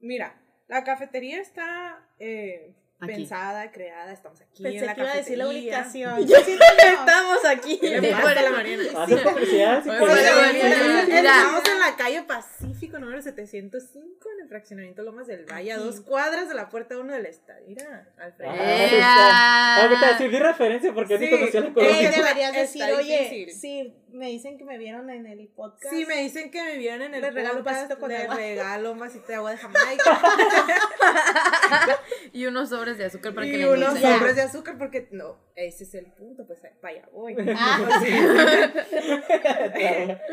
[0.00, 5.16] mira, la cafetería está eh, pensada, creada, estamos aquí Pensé en la que iba a
[5.16, 6.22] decir la ubicación.
[6.28, 7.78] estamos aquí.
[7.78, 8.84] Fuera la Mariana.
[9.02, 9.78] Hace publicidad.
[9.78, 16.00] Estamos en la calle Pacífico número 705 en el fraccionamiento Lomas del Valle, a dos
[16.00, 17.66] cuadras de la puerta 1 del estadio.
[17.68, 18.50] Mira, Alfredo.
[18.50, 21.24] Aunque te decir referencia porque sí.
[21.24, 22.10] ni conocía la colonia.
[22.10, 25.92] deberías decir, oye, sí, me dicen que me vieron en el podcast.
[25.92, 27.34] Sí, me dicen que me vieron en el podcast.
[27.34, 28.36] regalo un vasito con agua.
[28.36, 30.20] regalo un vasito de agua de Jamaica.
[32.34, 35.38] y unos sobres de azúcar para y que le unos sobres de azúcar porque, no,
[35.54, 37.36] ese es el punto, pues allá voy.
[37.46, 37.78] Ah.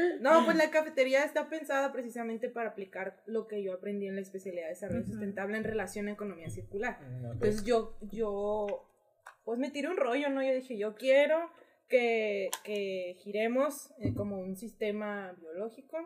[0.20, 4.22] no, pues la cafetería está pensada precisamente para aplicar lo que yo aprendí en la
[4.22, 7.00] especialidad de desarrollo sustentable en relación a economía circular.
[7.02, 8.90] Mm, Entonces yo, yo,
[9.46, 10.42] pues me tiré un rollo, ¿no?
[10.42, 11.52] Yo dije, yo quiero
[11.88, 15.98] que, que giremos eh, como un sistema biológico,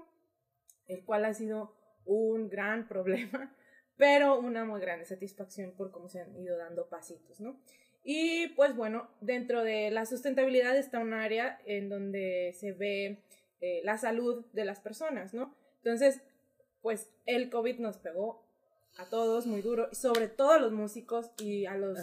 [0.87, 1.73] el cual ha sido
[2.05, 3.55] un gran problema,
[3.97, 7.59] pero una muy grande satisfacción por cómo se han ido dando pasitos, ¿no?
[8.03, 13.23] Y pues bueno, dentro de la sustentabilidad está un área en donde se ve
[13.61, 15.55] eh, la salud de las personas, ¿no?
[15.77, 16.21] Entonces,
[16.81, 18.44] pues el COVID nos pegó
[18.97, 21.97] a todos muy duro, sobre todo a los músicos y a los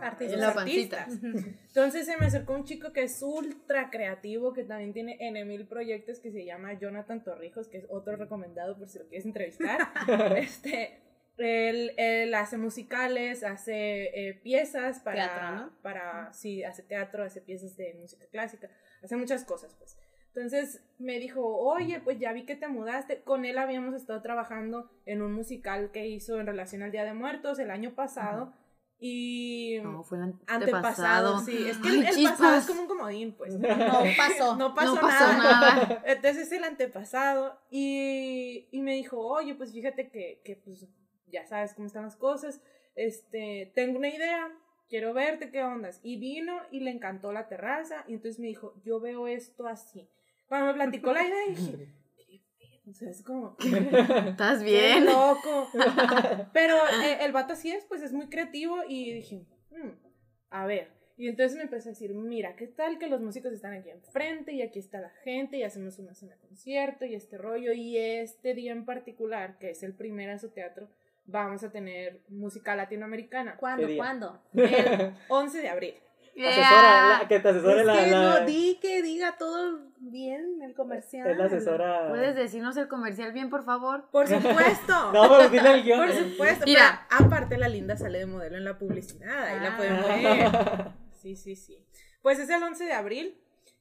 [0.00, 1.08] artistas.
[1.68, 5.66] Entonces se me acercó un chico que es ultra creativo, que también tiene N mil
[5.66, 9.80] proyectos, que se llama Jonathan Torrijos, que es otro recomendado por si lo quieres entrevistar.
[10.36, 11.00] este,
[11.38, 17.94] él, hace musicales, hace eh, piezas para, teatro, para, sí, hace teatro, hace piezas de
[17.94, 18.70] música clásica,
[19.02, 19.96] hace muchas cosas, pues.
[20.34, 23.22] Entonces me dijo, oye, pues ya vi que te mudaste.
[23.22, 27.14] Con él habíamos estado trabajando en un musical que hizo en relación al Día de
[27.14, 28.52] Muertos el año pasado.
[29.00, 29.78] Y.
[29.82, 31.40] No, fue el antepasado.
[31.40, 31.68] sí.
[31.68, 33.58] Es que el, pasado es como un comodín, pues.
[33.58, 33.68] No
[34.16, 34.56] pasó.
[34.56, 36.02] no pasó, nada.
[36.06, 37.58] Entonces es el antepasado.
[37.70, 40.86] Y, y me dijo, oye, pues fíjate que, que, pues,
[41.26, 42.60] ya sabes cómo están las cosas.
[42.94, 44.52] Este, tengo una idea,
[44.90, 46.00] quiero verte, ¿qué ondas?
[46.02, 48.04] Y vino y le encantó la terraza.
[48.06, 50.08] Y entonces me dijo, yo veo esto así.
[50.50, 51.88] Cuando me platicó la idea, dije,
[52.88, 53.56] o sea, es como.
[54.26, 55.06] ¿Estás bien?
[55.06, 55.68] loco.
[56.52, 56.74] Pero
[57.04, 59.90] eh, el vato así es, pues es muy creativo y dije, hmm,
[60.50, 60.90] a ver.
[61.16, 64.52] Y entonces me empecé a decir, mira, ¿qué tal que los músicos están aquí enfrente
[64.52, 67.72] y aquí está la gente y hacemos una cena concierto y este rollo?
[67.72, 70.88] Y este día en particular, que es el primer a su teatro,
[71.26, 73.56] vamos a tener música latinoamericana.
[73.56, 73.86] ¿Cuándo?
[73.96, 74.42] ¿Cuándo?
[74.54, 75.94] El 11 de abril.
[76.38, 78.40] Asesora, que te asesore la, que la...
[78.40, 81.28] No, di que diga todo bien el comercial.
[81.28, 82.08] Es la asesora.
[82.08, 84.08] ¿Puedes decirnos el comercial bien, por favor?
[84.10, 85.12] Por supuesto.
[85.12, 86.06] no, pero dile el guion.
[86.06, 86.64] Por supuesto.
[86.66, 87.06] Mira.
[87.10, 89.44] Pero aparte, la linda sale de modelo en la publicidad.
[89.44, 89.76] Ahí la Ah.
[89.76, 90.92] pueden ver.
[91.20, 91.84] Sí, sí, sí.
[92.22, 93.38] Pues es el 11 de abril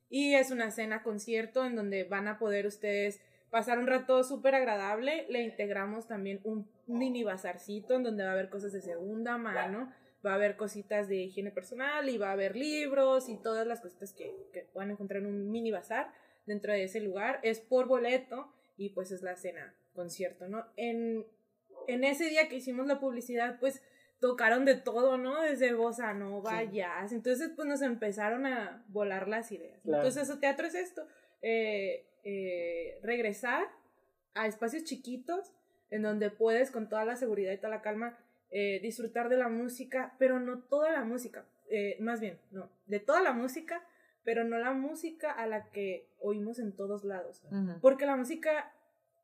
[0.10, 4.56] y es una cena concierto en donde van a poder ustedes pasar un rato súper
[4.56, 5.26] agradable.
[5.30, 9.93] Le integramos también un mini bazarcito en donde va a haber cosas de segunda mano.
[10.26, 13.82] Va a haber cositas de higiene personal y va a haber libros y todas las
[13.82, 16.12] cositas que, que puedan encontrar en un mini bazar
[16.46, 17.40] dentro de ese lugar.
[17.44, 20.66] Es por boleto y pues es la cena concierto, ¿no?
[20.76, 21.26] En,
[21.88, 23.82] en ese día que hicimos la publicidad, pues
[24.20, 25.42] tocaron de todo, ¿no?
[25.42, 27.12] Desde bossa nova, jazz.
[27.12, 29.82] Entonces, pues nos empezaron a volar las ideas.
[29.84, 30.04] Claro.
[30.04, 31.08] Entonces, el teatro es esto,
[31.42, 33.68] eh, eh, regresar
[34.34, 35.54] a espacios chiquitos
[35.90, 38.18] en donde puedes con toda la seguridad y toda la calma
[38.52, 43.00] eh, disfrutar de la música, pero no toda la música, eh, más bien, no, de
[43.00, 43.84] toda la música,
[44.24, 47.43] pero no la música a la que oímos en todos lados.
[47.82, 48.72] Porque la música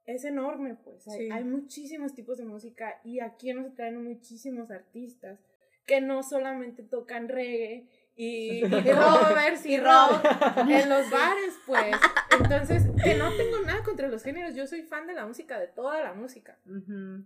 [0.05, 1.07] es enorme, pues.
[1.07, 1.29] Hay, Sí.
[1.31, 5.39] hay muchísimos tipos de música y aquí nos traen muchísimos artistas
[5.85, 10.25] que no solamente tocan reggae y, y covers y rock
[10.67, 11.95] en los bares, pues.
[12.39, 14.55] Entonces, que no tengo nada contra los géneros.
[14.55, 16.57] Yo soy fan de la música, de toda la música.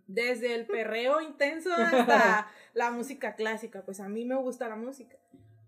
[0.07, 3.81] Desde el perreo intenso hasta la música clásica.
[3.83, 5.17] Pues a mí me gusta la música.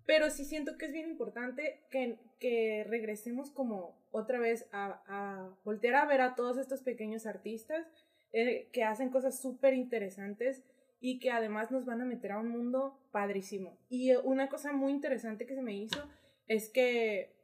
[0.05, 5.49] Pero sí siento que es bien importante que, que regresemos como otra vez a, a
[5.63, 7.85] voltear a ver a todos estos pequeños artistas
[8.33, 10.63] eh, que hacen cosas súper interesantes
[11.01, 13.77] y que además nos van a meter a un mundo padrísimo.
[13.89, 16.07] Y eh, una cosa muy interesante que se me hizo
[16.47, 17.35] es que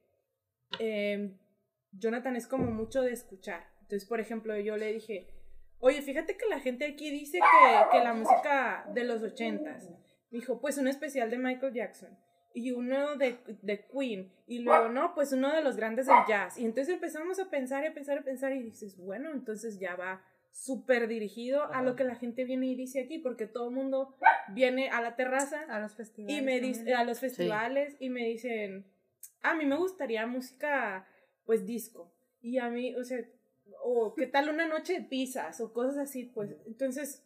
[0.80, 1.36] eh,
[1.92, 3.66] Jonathan es como mucho de escuchar.
[3.82, 5.28] Entonces, por ejemplo, yo le dije,
[5.80, 9.90] oye, fíjate que la gente aquí dice que, que la música de los ochentas.
[10.30, 12.16] Dijo, pues un especial de Michael Jackson.
[12.54, 14.32] Y uno de, de Queen.
[14.46, 16.60] Y luego, no, pues uno de los grandes del jazz.
[16.60, 19.80] Y entonces empezamos a pensar y a pensar y a pensar y dices, bueno, entonces
[19.80, 20.22] ya va
[20.58, 24.16] súper dirigido a lo que la gente viene y dice aquí, porque todo el mundo
[24.50, 26.38] viene a la terraza A los festivales.
[26.38, 28.86] y me dice a los festivales y me dicen
[29.44, 31.08] a mí me gustaría música
[31.46, 33.20] pues disco y a mí o sea
[33.84, 36.56] o qué tal una noche de pizzas o cosas así pues.
[36.66, 37.24] Entonces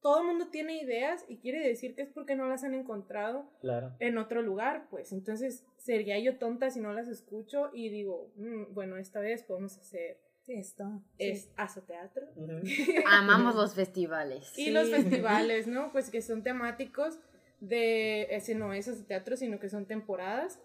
[0.00, 3.48] todo el mundo tiene ideas y quiere decir que es porque no las han encontrado
[3.60, 3.92] Claro.
[4.00, 5.12] en otro lugar pues.
[5.12, 9.78] Entonces sería yo tonta si no las escucho y digo "Mm, bueno esta vez podemos
[9.78, 10.18] hacer
[10.48, 11.02] Esto.
[11.18, 12.60] es azoteatro Ujú.
[13.06, 14.50] Amamos los festivales.
[14.56, 14.70] y Sí.
[14.70, 15.92] los festivales, ¿no?
[15.92, 17.18] Pues que son temáticos
[17.60, 20.58] de, ese no es ese teatro, sino que son temporadas,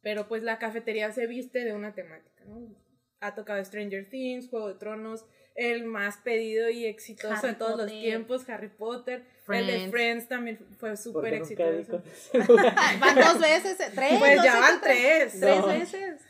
[0.00, 2.74] pero pues la cafetería se viste de una temática, ¿no?
[3.20, 5.24] Ha tocado Stranger Things, Juego de Tronos,
[5.56, 9.90] el más pedido y exitoso Harry de todos los tiempos, Harry Potter, el de Friends.
[9.90, 12.02] Friends también fue ¿Por súper exitoso.
[13.00, 14.18] Van dos veces, eh, tres.
[14.18, 15.40] Pues ya van tres.
[15.40, 15.66] Tres No.
[15.66, 16.20] veces.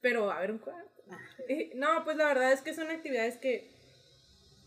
[0.00, 0.89] Pero a ver un cuarto.
[1.74, 3.70] No, pues la verdad es que son actividades que,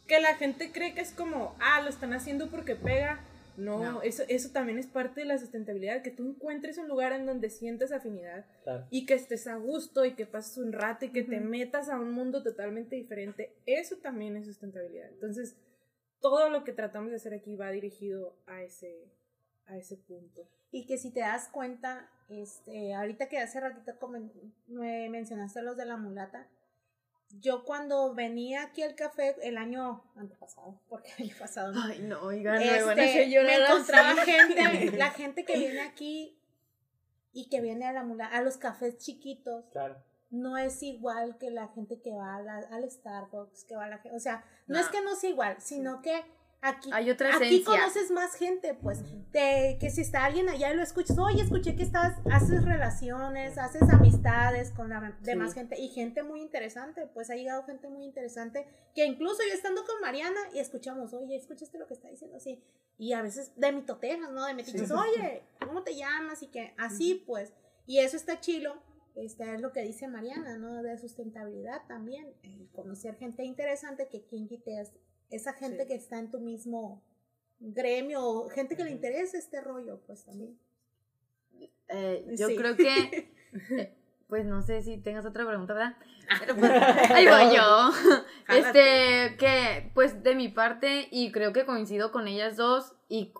[0.07, 3.19] que la gente cree que es como, ah, lo están haciendo porque pega.
[3.55, 4.01] No, No.
[4.01, 7.51] Eso, eso también es parte de la sustentabilidad, que tú encuentres un lugar en donde
[7.51, 8.87] sientas afinidad Claro.
[8.89, 11.99] y que estés a gusto y que pases un rato y que te metas a
[11.99, 13.53] un mundo totalmente diferente.
[13.67, 15.07] Eso también es sustentabilidad.
[15.09, 15.55] Entonces,
[16.19, 19.05] todo lo que tratamos de hacer aquí va dirigido a ese,
[19.67, 20.47] a ese punto.
[20.71, 24.07] Y que si te das cuenta, este, ahorita que hace ratito
[24.67, 26.47] me mencionaste los de la mulata,
[27.39, 31.99] yo cuando venía aquí al café el año antepasado, porque el año pasado no, Ay,
[32.01, 36.37] no, oigan, me este, van a hacer me encontraba gente, la gente que viene aquí
[37.31, 39.97] y que viene a la mulata, a los cafés chiquitos, Claro.
[40.29, 43.89] no es igual que la gente que va a la- al Starbucks, que va a
[43.89, 44.91] la gente, o sea, no, es No.
[44.91, 46.23] que no sea igual, sino que
[46.63, 47.65] aquí, Hay otra aquí esencia.
[47.65, 48.99] conoces más gente, pues,
[49.31, 53.57] de que si está alguien allá y lo escuchas, oye, escuché que estás, haces relaciones,
[53.57, 55.59] haces amistades con la demás Sí.
[55.59, 59.83] gente y gente muy interesante, pues ha llegado gente muy interesante que incluso yo estando
[59.85, 62.63] con Mariana y escuchamos, oye, escuchaste lo que está diciendo, sí,
[62.97, 64.45] y a veces de mitotejas, ¿no?
[64.45, 66.41] De metiches, oye, ¿cómo te llamas?
[66.43, 67.53] Y que así, pues,
[67.85, 68.81] y eso está chilo.
[69.15, 70.81] Este es lo que dice Mariana, ¿no?
[70.81, 72.33] De sustentabilidad también.
[72.73, 74.79] conocer gente interesante que quien quite
[75.35, 75.87] esa gente Sí.
[75.87, 77.01] que está en tu mismo
[77.59, 80.57] gremio gente que le interesa este rollo, pues también.
[81.89, 82.55] Eh, yo Sí.
[82.55, 83.31] creo que,
[83.77, 83.93] eh,
[84.27, 85.95] pues no sé si tengas otra pregunta, ¿verdad?
[86.39, 86.71] Pero, pues,
[87.11, 87.91] ahí voy yo.
[88.49, 93.31] Este, que pues de mi parte, y creo que coincido con ellas dos y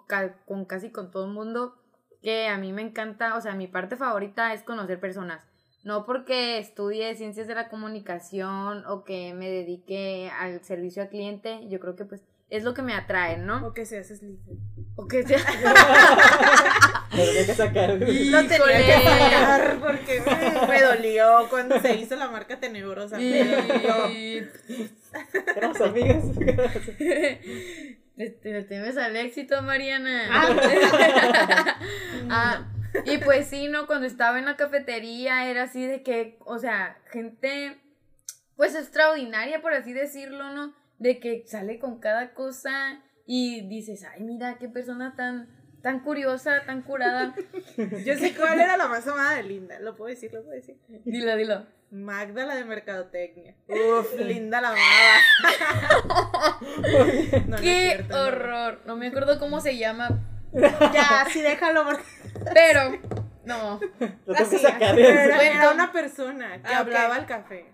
[0.46, 1.76] con casi con todo el mundo,
[2.22, 5.46] que a mí me encanta, o sea, mi parte favorita es conocer personas.
[5.84, 11.68] No porque estudie ciencias de la comunicación o que me dedique al servicio al cliente,
[11.68, 13.66] yo creo que pues es lo que me atrae, ¿no?
[13.66, 14.56] O que seas sleeper.
[14.96, 15.40] O que sea...
[17.14, 17.90] Lo tenía que sacar.
[17.90, 20.22] Lo tenía que sacar porque
[20.68, 23.20] me dolió cuando se hizo la marca tenebrosa.
[23.22, 24.48] Y...
[25.56, 26.24] Éramos amigas.
[28.18, 30.28] Este, le temes al éxito, Mariana.
[30.30, 31.76] Ah.
[32.30, 32.73] Ah,
[33.06, 33.88] y pues sí, ¿no?
[33.88, 37.78] Cuando estaba en la cafetería era así de que, o sea, gente,
[38.56, 40.74] pues extraordinaria, por así decirlo, ¿no?
[41.00, 45.50] De que sale con cada cosa y dices, ay, mira, qué persona tan,
[45.82, 47.36] tan curiosa, tan curada.
[48.06, 49.80] Yo sé cuál era la más amada de Linda.
[49.80, 50.32] ¿Lo puedo decir?
[50.34, 50.78] ¿Lo puedo decir?
[51.06, 51.66] Dilo, dilo.
[51.92, 53.56] Magda, la de Mercadotecnia.
[53.68, 55.20] Uf, Linda la amaba.
[56.82, 58.24] No, no es qué cierto, no.
[58.24, 58.82] horror.
[58.86, 60.10] No me acuerdo cómo se llama,
[60.94, 62.04] Ya, sí, déjalo porque.
[62.54, 62.98] pero
[63.46, 63.80] no.
[64.26, 64.96] Lo Así, sacar.
[64.96, 67.66] Pero era, era una persona que Ah, hablaba al café.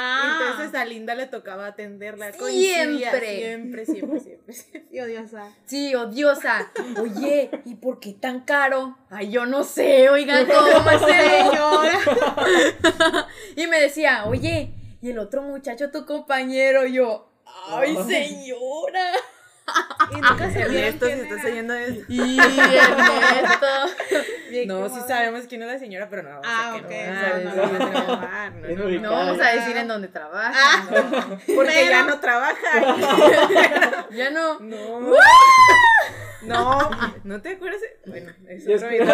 [0.00, 2.30] Ah, Entonces a Linda le tocaba atenderla.
[2.32, 3.36] Siempre.
[3.38, 4.54] Siempre, siempre, siempre.
[4.92, 5.50] y odiosa.
[5.66, 6.70] Sí, odiosa.
[7.00, 8.96] Oye, ¿y por qué tan caro?
[9.10, 10.98] Ay, yo no sé, oigan, ¿cómo?
[11.06, 11.98] Señora.
[13.56, 14.72] Y me decía, oye,
[15.02, 16.86] ¿y el otro muchacho, tu compañero?
[16.86, 17.32] Yo,
[17.68, 17.96] Ay.
[18.06, 19.10] señora.
[20.10, 22.04] Y nunca se Ernesto, si estás oyendo esto.
[22.08, 23.66] Y Ernesto.
[24.66, 26.90] No, sí sabemos quién es la señora, pero no vamos Ah, a ok.
[29.00, 30.52] no, vamos a Es decir en dónde trabaja.
[30.56, 30.86] Ah.
[31.54, 34.06] Porque Pero- ya no trabaja.
[34.10, 34.58] Ya no.
[34.60, 35.10] No.
[36.42, 36.90] No,
[37.24, 37.80] ¿no te acuerdas?
[38.06, 39.06] Bueno, es Ya otro es- video.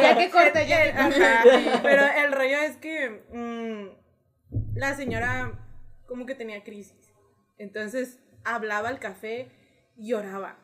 [0.00, 1.24] Ya que corte, ya corte.
[1.24, 3.88] Ajá, pero el rollo es que mm,
[4.76, 5.52] la señora
[6.06, 7.12] como que tenía crisis.
[7.58, 9.50] Entonces hablaba al café
[10.00, 10.56] lloraba.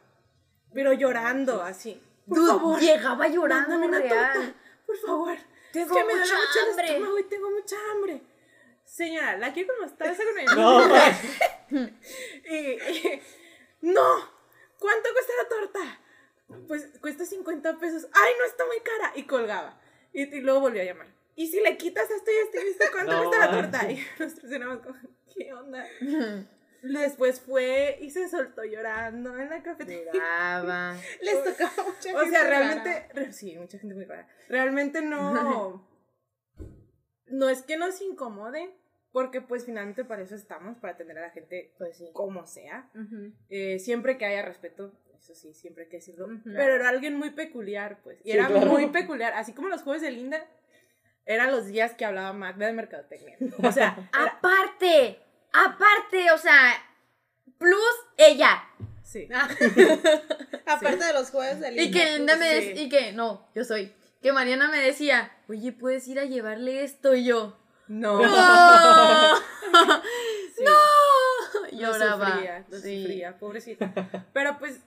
[0.74, 2.02] Pero llorando así.
[2.28, 4.32] Por Dude, favor, llegaba llorando una real.
[4.34, 4.54] torta,
[4.86, 5.36] por favor.
[5.72, 6.86] Tengo es que me mucha el hambre.
[6.86, 8.22] estómago y tengo mucha hambre.
[8.84, 10.96] Señora, ¿la quiere con mostaza con el No,
[12.50, 13.22] y, y-
[13.82, 14.02] no,
[14.78, 16.00] ¿cuánto cuesta la torta?
[16.68, 18.06] Pues cuesta 50 pesos.
[18.12, 19.12] Ay, no está muy cara.
[19.16, 19.80] Y colgaba.
[20.12, 21.08] Y, y luego volvió a llamar.
[21.34, 23.90] Y si le quitas esto y esto y esto, ¿cuánto No, cuesta la torta?
[23.90, 24.96] Y nosotros éramos como,
[25.34, 25.84] ¿qué onda?
[26.82, 30.12] Después fue y se soltó llorando en la cafetería.
[30.12, 30.96] Lloraba.
[31.22, 32.58] Les tocaba mucha O gente sea, rara.
[32.58, 34.28] realmente, re- sí, mucha gente muy rara.
[34.48, 35.88] Realmente no,
[37.26, 38.70] no es que nos incomode,
[39.12, 42.10] porque pues finalmente para eso estamos, para atender a la gente Pues sí.
[42.12, 42.90] como sea.
[43.48, 46.28] Eh, siempre que haya respeto, eso sí, siempre hay que decirlo.
[46.44, 48.20] Pero era alguien muy peculiar, pues.
[48.20, 48.66] Y Sí, era claro.
[48.66, 49.32] muy peculiar.
[49.34, 50.46] Así como los jueves de Linda,
[51.24, 53.36] eran los días que hablaba Magda de Mercadotecnia.
[53.62, 55.18] O sea, era- Aparte,
[55.52, 56.72] aparte, o sea,
[57.58, 58.64] plus ella.
[59.02, 59.28] sí.
[59.34, 59.48] Ah.
[60.66, 62.72] Aparte de los jueves de Y que Linda me Sí.
[62.76, 67.14] y que, no, yo soy, que Mariana me decía, oye, puedes ir a llevarle esto
[67.14, 67.56] y yo.
[67.88, 68.20] No.
[68.20, 69.36] ¡No!
[70.56, 70.64] Sí.
[70.64, 70.72] ¡No!
[71.70, 72.30] Lo Lloraba.
[72.32, 73.02] sufría, lo Sí.
[73.02, 73.92] sufría, pobrecita.
[74.32, 74.80] Pero pues,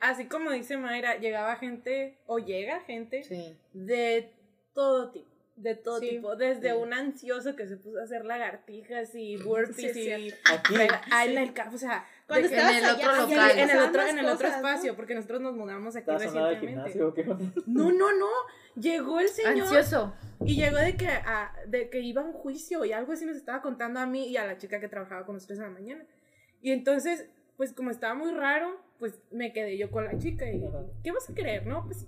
[0.00, 3.58] así como dice Mayra, llegaba gente, o llega gente, Sí.
[3.72, 4.32] de
[4.74, 5.28] todo tipo.
[5.56, 6.10] De todo Sí.
[6.10, 6.76] tipo, desde Sí.
[6.76, 10.74] un ansioso que se puso a hacer lagartijas y burpees Sí, y Aquí.
[10.74, 13.38] Pega- ah, en el o sea, Cuando estabas en el otro allá, local.
[13.50, 14.68] allá en el otro, en el otro cosas, ¿no?
[14.68, 16.66] espacio, porque nosotros nos mudamos aquí recientemente.
[16.66, 17.14] gimnasio.
[17.66, 18.28] No, no, no.
[18.78, 20.14] Llegó el señor Ansioso.
[20.44, 23.36] y llegó de que, a- de que iba a un juicio y algo así nos
[23.36, 26.04] estaba contando a mí y a la chica que trabajaba con nosotros en la mañana.
[26.60, 30.62] Y entonces, pues como estaba muy raro, pues me quedé yo con la chica y.
[31.02, 31.86] ¿qué vas a querer, no?
[31.86, 32.04] Pues,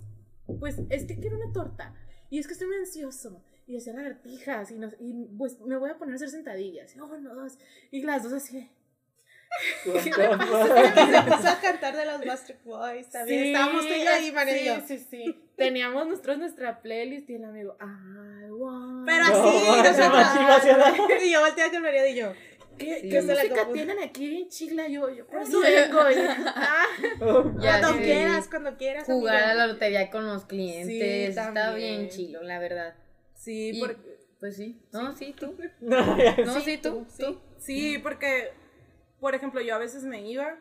[0.59, 1.95] pues es que quiero una torta
[2.29, 5.89] y es que estoy muy ansioso y hacía lagartijas y, nos- y pues me voy
[5.91, 6.95] a poner a hacer sentadillas.
[6.95, 7.57] Y, oh, no, dos.
[7.91, 8.69] Y las dos así.
[9.83, 9.99] Fuck?
[10.01, 13.09] se empezó a cantar de los Backstreet Boys.
[13.09, 14.75] También Sí, estábamos tú y yo ahí, María y yo.
[14.87, 15.39] Sí, sí, sí.
[15.55, 19.05] Teníamos nosotros nuestra playlist y el amigo, I want.
[19.07, 19.67] Pero No, así,
[20.01, 22.33] machín hacia la- Y yo volteé con María y yo.
[22.79, 23.09] ¿Qué, Sí.
[23.09, 24.87] ¿qué Se la música tienen aquí bien chila?
[24.87, 25.51] Yo, yo por Sí.
[25.51, 26.11] eso vengo.
[26.11, 26.15] Y,
[26.47, 26.85] ah,
[27.61, 29.05] Ya cuando quieras, cuando quieras.
[29.05, 30.87] Jugar a la lotería con los clientes.
[30.87, 31.97] Sí, está también.
[31.99, 32.95] bien chilo, la verdad.
[33.35, 34.81] sí, Y- porque, Pues sí.
[34.93, 35.53] No, sí, tú.
[35.81, 37.05] No, sí, tú.
[37.19, 37.41] tú.
[37.57, 38.51] sí, porque,
[39.19, 40.57] por ejemplo, yo a veces me iba,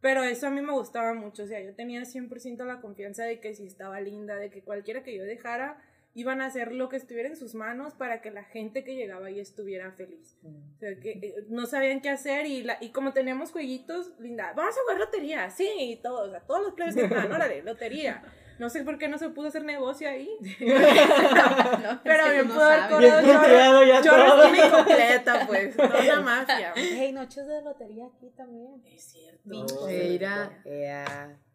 [0.00, 1.42] pero eso a mí me gustaba mucho.
[1.42, 5.02] O sea, yo tenía 100% la confianza de que si estaba linda, de que cualquiera
[5.02, 5.82] que yo dejara,
[6.14, 9.26] iban a hacer lo que estuviera en sus manos para que la gente que llegaba
[9.26, 10.38] ahí estuviera feliz.
[10.44, 14.52] O sea, que eh, no sabían qué hacer y, la, y como tenemos jueguitos, linda,
[14.54, 17.62] vamos a jugar lotería, sí, y todos, o sea, todos los plebes que estaban, órale,
[17.62, 18.22] lotería.
[18.58, 20.28] No sé por qué no se pudo hacer negocio ahí.
[20.60, 24.70] Pero bien no pudo haber cobrado ya todo.
[24.70, 26.72] completa, pues, no una mafia.
[26.76, 28.82] Hey, noches de lotería aquí también.
[28.86, 29.40] Es cierto.
[29.44, 29.86] No.
[29.86, 30.62] Mira.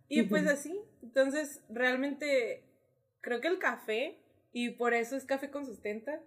[0.10, 2.64] Y pues así, entonces realmente
[3.22, 4.20] creo que el café,
[4.52, 6.22] y por eso es café con sustenta,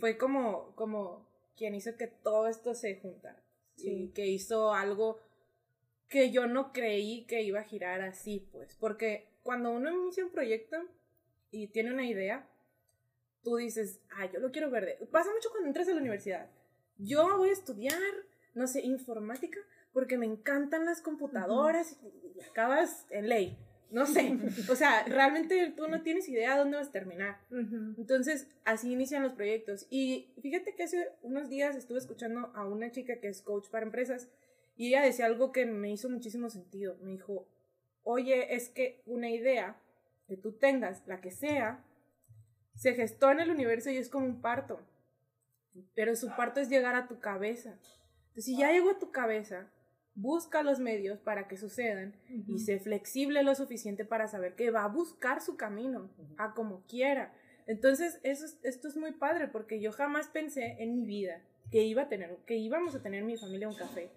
[0.00, 3.42] fue como, como quien hizo que todo esto se juntara.
[3.76, 4.10] Sí.
[4.14, 5.20] que hizo algo
[6.08, 8.74] que yo no creí que iba a girar así, pues.
[8.76, 10.76] Porque cuando uno inicia un proyecto
[11.50, 12.48] y tiene una idea,
[13.42, 14.98] tú dices, ah, yo lo quiero ver.
[15.10, 16.48] Pasa mucho cuando entras a la universidad.
[16.98, 18.00] Yo voy a estudiar,
[18.54, 19.60] no sé, informática,
[19.92, 23.58] porque me encantan las computadoras y acabas en ley.
[23.90, 24.36] No sé,
[24.70, 27.40] o sea, realmente tú no tienes idea de dónde vas a terminar.
[27.50, 29.86] Entonces, así inician los proyectos.
[29.90, 33.86] Y fíjate que hace unos días estuve escuchando a una chica que es coach para
[33.86, 34.28] empresas
[34.76, 36.96] y ella decía algo que me hizo muchísimo sentido.
[37.00, 37.48] Me dijo,
[38.02, 39.80] oye, es que una idea
[40.26, 41.84] que tú tengas, la que sea,
[42.74, 44.80] se gestó en el universo y es como un parto.
[45.94, 47.78] Pero su parto es llegar a tu cabeza.
[48.28, 49.70] Entonces, si ya llegó a tu cabeza,
[50.16, 52.14] busca los medios para que sucedan
[52.48, 56.82] y sé flexible lo suficiente para saber que va a buscar su camino a como
[56.86, 57.32] quiera.
[57.66, 62.02] Entonces, eso, esto es muy padre porque yo jamás pensé en mi vida que iba
[62.02, 64.10] a tener, que íbamos a tener mi familia un café,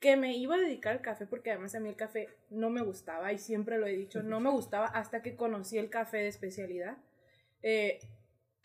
[0.00, 2.82] que me iba a dedicar al café porque además a mí el café no me
[2.82, 6.28] gustaba y siempre lo he dicho, no me gustaba hasta que conocí el café de
[6.28, 6.98] especialidad.
[7.62, 8.00] Eh,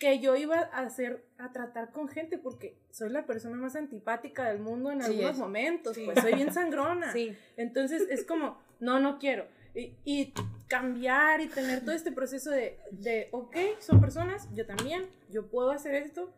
[0.02, 4.50] que yo iba a hacer, a tratar con gente, porque soy la persona más antipática
[4.50, 7.14] del mundo en algunos momentos, pues soy bien sangrona.
[7.56, 9.46] Entonces es como, no, no quiero.
[9.76, 10.34] Y,
[10.68, 15.70] cambiar y tener todo este proceso de, de, ok, son personas, yo también, yo puedo
[15.70, 16.34] hacer esto,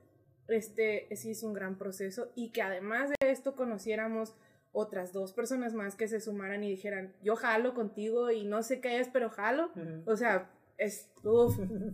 [0.47, 4.35] este sí es un gran proceso y que además de esto conociéramos
[4.71, 8.81] otras dos personas más que se sumaran y dijeran, yo jalo contigo y no sé
[8.81, 9.71] qué es, pero jalo.
[10.07, 10.49] O sea,
[10.83, 11.09] es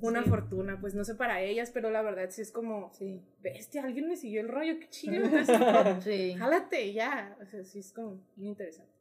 [0.02, 3.22] una fortuna, pues no sé para ellas, pero la verdad sí es como, sí.
[3.42, 5.24] bestia, alguien me siguió el rollo, qué chido,
[6.02, 6.34] sí.
[6.36, 8.92] jálate ya, o sea, sí es como muy interesante.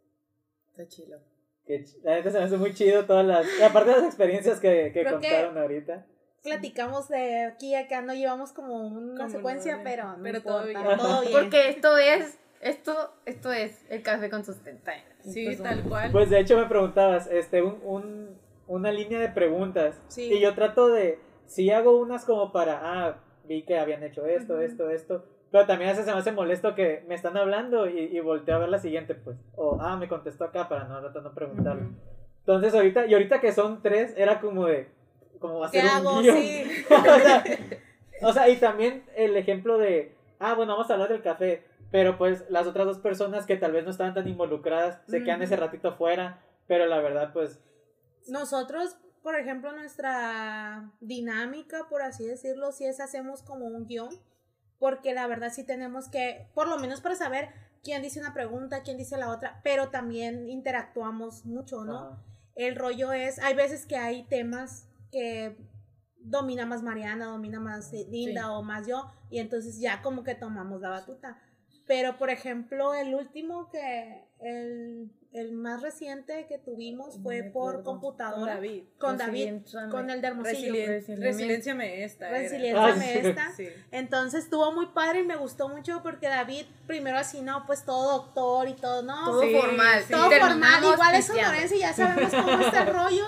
[0.71, 1.21] Está chido.
[1.65, 4.91] Que, la gente se me hace muy chido todas las, aparte de las experiencias que,
[4.93, 6.07] que contaron ahorita.
[6.43, 10.81] Platicamos de aquí y acá, no llevamos como una secuencia, pero, no pero todo, bien.
[11.33, 14.93] Porque esto es, esto, esto es el café con sustenta.
[15.25, 16.13] Sí, tal cual.
[16.13, 18.39] Pues de hecho me preguntabas, este, un, un
[18.69, 20.01] una línea de preguntas.
[20.17, 24.61] Y yo trato de, si hago unas como para, ah, vi que habían hecho esto,
[24.61, 25.25] esto, esto.
[25.51, 28.57] Pero también a veces se me hace molesto que me están hablando y, y volteo
[28.57, 29.39] a ver la siguiente, pues.
[29.57, 31.89] O, ah, me contestó acá para no, no preguntarle.
[32.41, 34.89] Entonces ahorita, y ahorita que son tres, era como de,
[35.39, 36.23] como hacer ¿Qué hago?
[36.23, 36.65] Sí.
[36.91, 37.45] o, sea,
[38.23, 41.65] o sea, y también el ejemplo de, ah, bueno, vamos a hablar del café.
[41.91, 45.41] Pero pues las otras dos personas que tal vez no estaban tan involucradas se quedan
[45.41, 46.43] ese ratito fuera.
[46.67, 47.59] Pero la verdad, pues
[48.29, 54.11] nosotros, por ejemplo, nuestra dinámica, por así decirlo, si es hacemos como un guion,
[54.79, 57.51] porque la verdad sí tenemos que, por lo menos para saber
[57.83, 62.23] quién dice una pregunta, quién dice la otra, pero también interactuamos mucho, ¿no?
[62.55, 65.57] El rollo es, hay veces que hay temas que
[66.19, 70.81] domina más Mariana, domina más Linda o más yo, y entonces ya como que tomamos
[70.81, 71.41] la batuta.
[71.89, 78.55] Pero, por ejemplo, el último que, el el más reciente que tuvimos fue por computadora.
[78.55, 78.83] Con David.
[78.99, 79.55] Con David,
[79.91, 80.73] con el de Hermosillo.
[81.19, 82.31] Resiliencia me esta.
[82.31, 83.53] Resiliencia ah, me esta.
[83.91, 88.19] Entonces estuvo muy padre y me gustó mucho porque David primero así, no, pues todo
[88.19, 89.27] doctor y todo, ¿no?
[89.27, 90.05] Todo formal.
[90.11, 90.85] Todo formal.
[90.85, 93.27] Igual es sonorense y ya sabemos cómo está el rollo,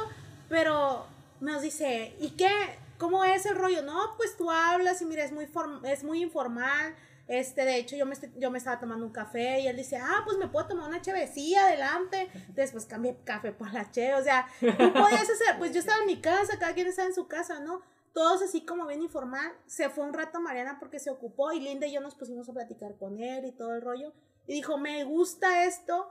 [0.48, 1.06] pero
[1.40, 2.50] nos dice, ¿y qué?
[2.96, 3.82] ¿Cómo es el rollo?
[3.82, 5.46] No, pues tú hablas y mira, es muy,
[5.84, 6.94] es muy informal
[7.30, 10.22] este, de hecho, yo me, yo me estaba tomando un café y él dice, ah,
[10.24, 12.28] pues me puedo tomar una chevecilla adelante.
[12.54, 15.56] Después cambié café por la che, o sea, ¿qué podías hacer?
[15.58, 17.82] Pues yo estaba en mi casa, cada quien estaba en su casa, ¿no?
[18.12, 19.52] Todos así como bien informal.
[19.66, 22.52] Se fue un rato Mariana porque se ocupó y Linda y yo nos pusimos a
[22.52, 24.12] platicar con él y todo el rollo.
[24.48, 26.10] Y dijo, me gusta esto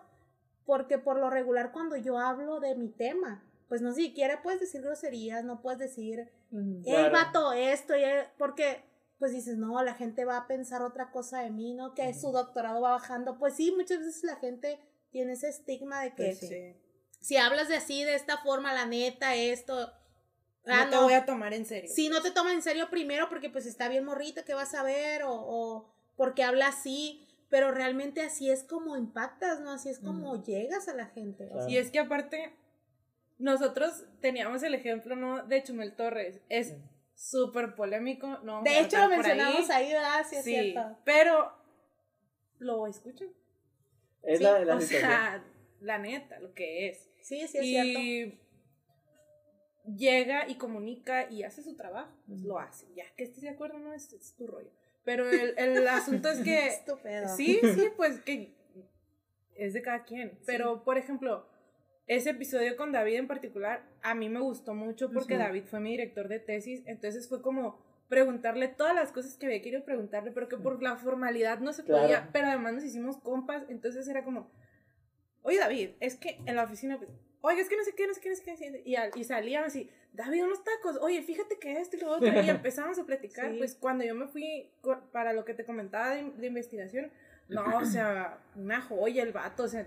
[0.66, 4.82] porque por lo regular cuando yo hablo de mi tema, pues no siquiera puedes decir
[4.82, 8.04] groserías, no puedes decir, el vato, esto, y
[8.38, 8.89] porque
[9.20, 11.94] pues dices, no, la gente va a pensar otra cosa de mí, ¿no?
[11.94, 13.38] Que su doctorado va bajando.
[13.38, 14.80] Pues sí, muchas veces la gente
[15.12, 16.52] tiene ese estigma de que pues
[17.20, 19.91] si hablas de así, de esta forma, la neta, esto...
[20.66, 21.90] Ah, no te voy a tomar en serio.
[21.94, 24.84] Sí, no te toman en serio primero porque pues está bien morrita, ¿qué vas a
[24.84, 25.24] ver?
[25.24, 29.72] O, o porque habla así, pero realmente así es como impactas, ¿no?
[29.72, 31.50] Así es como llegas a la gente.
[31.68, 32.54] Y es que aparte,
[33.38, 35.44] nosotros teníamos el ejemplo, ¿no?
[35.44, 36.40] De Chumel Torres.
[36.50, 36.76] Es
[37.20, 38.40] súper polémico.
[38.44, 40.26] No de hecho, lo mencionamos ahí, ¿verdad?
[40.28, 40.98] Sí, es cierto.
[41.04, 41.52] Pero,
[42.60, 43.28] ¿lo escuchan?
[44.24, 45.44] Es la, la O sea,
[45.82, 47.10] la neta, lo que es.
[47.22, 48.40] Sí, sí, es y
[49.98, 52.12] llega y comunica y hace su trabajo.
[52.28, 52.88] Pues lo hace.
[52.96, 54.72] Ya que estés de acuerdo, no es, es tu rollo.
[55.04, 56.68] Pero el, el asunto es que.
[56.68, 57.36] Estúpido.
[57.36, 58.56] Sí, sí, pues que
[59.56, 60.40] es de cada quien.
[60.46, 61.46] Pero, por ejemplo,
[62.10, 65.91] ese episodio con David en particular a mí me gustó mucho porque David fue mi
[65.91, 70.49] director de tesis, entonces fue como preguntarle todas las cosas que había querido preguntarle, pero
[70.49, 74.52] que por la formalidad no se podía, pero además nos hicimos compas, entonces era como,
[75.44, 77.11] oye David, es que en la oficina, pues,
[77.41, 79.65] oye, es que no sé qué, no sé qué, no sé qué, y, y salían
[79.65, 83.56] así, David, unos tacos, oye, fíjate que esto y lo otro, y empezamos a platicar,
[83.60, 84.72] pues cuando yo me fui
[85.11, 87.11] para lo que te comentaba de, investigación,
[87.48, 89.86] no, o sea, una joya el vato, o sea,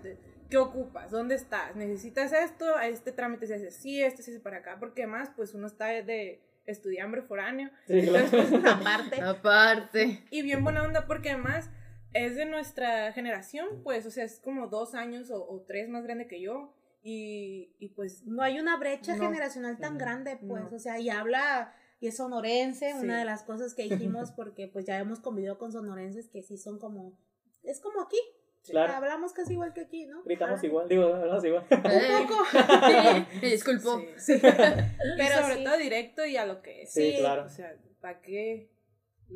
[0.53, 1.09] ¿qué ocupas?
[1.09, 1.75] ¿Dónde estás?
[1.75, 2.79] ¿Necesitas esto?
[2.79, 5.87] Este trámite se hace así, este se hace para acá, porque además, pues uno está
[5.87, 9.19] de estudiambre foráneo, sí, entonces, pues, aparte.
[9.19, 10.23] aparte.
[10.29, 11.71] Y bien buena onda, porque además
[12.13, 16.27] es de nuestra generación, pues, o sea, es como dos años o, tres más grande
[16.27, 16.71] que yo.
[17.01, 18.23] Y, y, pues.
[18.27, 21.73] No hay una brecha generacional tan grande, pues, o sea, y habla.
[21.99, 25.71] Y es sonorense, una de las cosas que dijimos, porque pues ya hemos convivido con
[25.71, 27.17] sonorenses que sí son como.
[27.63, 28.19] Es como aquí,
[28.69, 28.93] Claro.
[28.93, 30.23] Hablamos casi igual que aquí, ¿no?
[30.23, 30.65] Gritamos ah.
[30.65, 31.65] igual, digo, hablamos igual.
[31.69, 32.43] Un poco.
[33.41, 34.01] Me disculpo.
[34.17, 34.39] Sí,
[35.17, 36.93] Pero sobre todo directo y a lo que es.
[36.93, 37.45] Sí, claro.
[37.45, 38.69] O sea, ¿para qué?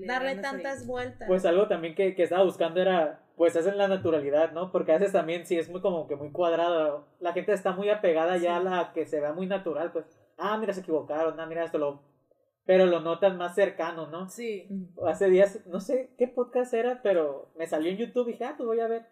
[0.05, 1.27] darle tantas vueltas.
[1.27, 4.71] Pues algo también que, que, estaba buscando era, pues hacen la naturalidad, ¿no?
[4.71, 7.07] Porque a veces también sí es muy como que muy cuadrado.
[7.19, 10.05] La gente está muy apegada ya a la que se vea muy natural, pues,
[10.37, 12.01] ah, mira, se equivocaron, ah, mira, esto lo...
[12.65, 14.27] Pero lo notan más cercano, ¿no?
[14.27, 14.67] Sí.
[15.05, 18.55] Hace días, no sé qué podcast era, pero me salió en YouTube y dije, ah,
[18.57, 19.05] pues voy a ver.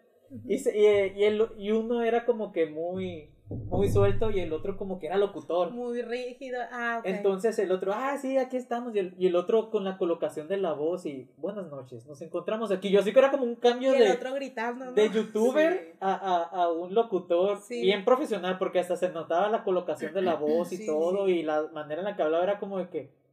[0.46, 4.98] Y, y, el, y uno era como que muy muy suelto y el otro como
[4.98, 5.70] que era locutor.
[5.70, 6.60] Muy rígido.
[6.72, 8.94] Ah, Entonces el otro, ah, sí, aquí estamos.
[8.94, 12.20] Y el, y el, otro con la colocación de la voz y buenas noches, nos
[12.22, 12.90] encontramos aquí.
[12.90, 16.12] Yo sí que era como un cambio y el de, otro gritando, de youtuber a,
[16.12, 20.72] a, a, un locutor bien profesional porque hasta se notaba la colocación de la voz
[20.72, 23.26] y todo y la manera en la que hablaba era como de que...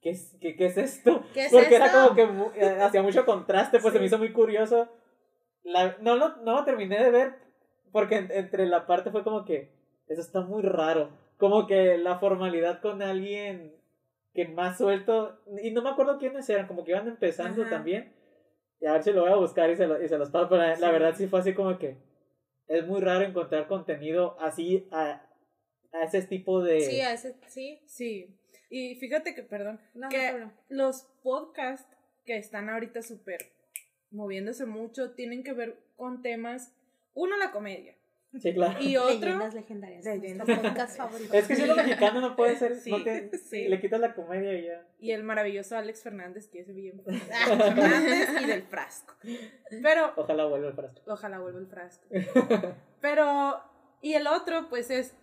[0.00, 1.24] ¿Qué es, qué, qué es esto?
[1.50, 2.22] porque era como que
[2.54, 4.88] eh, hacía mucho contraste, pues se me hizo muy curioso.
[5.62, 7.48] La, no, lo, no lo terminé de ver
[7.92, 9.70] porque entre la parte fue como que,
[10.08, 11.10] eso está muy raro.
[11.36, 13.74] Como que la formalidad con alguien
[14.34, 18.12] que más suelto, y no me acuerdo quiénes eran, como que iban empezando también.
[18.80, 20.48] Y a ver si lo voy a buscar y se, lo, y se los paso,
[20.48, 21.96] pero la verdad sí fue así como que
[22.68, 25.22] es muy raro encontrar contenido así a,
[25.92, 26.80] a ese tipo de...
[26.82, 27.80] Sí, a ese, sí.
[27.86, 28.38] Sí.
[28.70, 29.80] Y fíjate que, perdón,
[30.10, 33.38] que los podcasts que están ahorita súper
[34.10, 36.74] moviéndose mucho tienen que ver con temas
[37.18, 37.96] uno, la comedia.
[38.38, 38.80] Sí, claro.
[38.80, 39.14] Y otro.
[39.18, 40.04] Leyendas legendarias.
[40.04, 41.00] podcast
[41.32, 42.76] Es que si lo mexicano no puede ser.
[42.76, 42.92] Sí,
[43.68, 44.86] Le quitas la comedia y ya.
[45.00, 47.02] Y el maravilloso Alex Fernández, que es bien.
[47.04, 49.14] Fernández y del frasco.
[49.82, 50.12] Pero.
[50.16, 51.02] Ojalá vuelva el frasco.
[51.06, 52.06] Ojalá vuelva el frasco.
[53.00, 53.60] Pero.
[54.00, 55.16] Y el otro, pues es.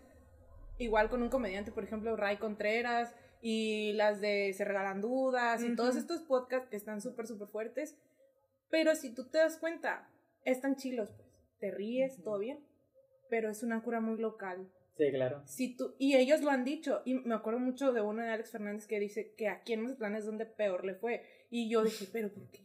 [0.78, 3.16] Igual con un comediante, por ejemplo, Ray Contreras.
[3.42, 5.64] Y las de Se Regalan Dudas.
[5.64, 7.96] Y todos estos podcasts que están súper, súper fuertes.
[8.76, 10.06] Pero si tú te das cuenta,
[10.44, 11.30] están chilos, pues
[11.60, 12.60] te ríes, todo bien,
[13.30, 14.70] pero es una cura muy local.
[14.98, 15.42] Sí, claro.
[15.46, 18.52] Si tú, y ellos lo han dicho, y me acuerdo mucho de uno de Alex
[18.52, 21.24] Fernández que dice que aquí en Mazatlán es donde peor le fue.
[21.50, 22.64] Y yo dije, ¿pero por qué?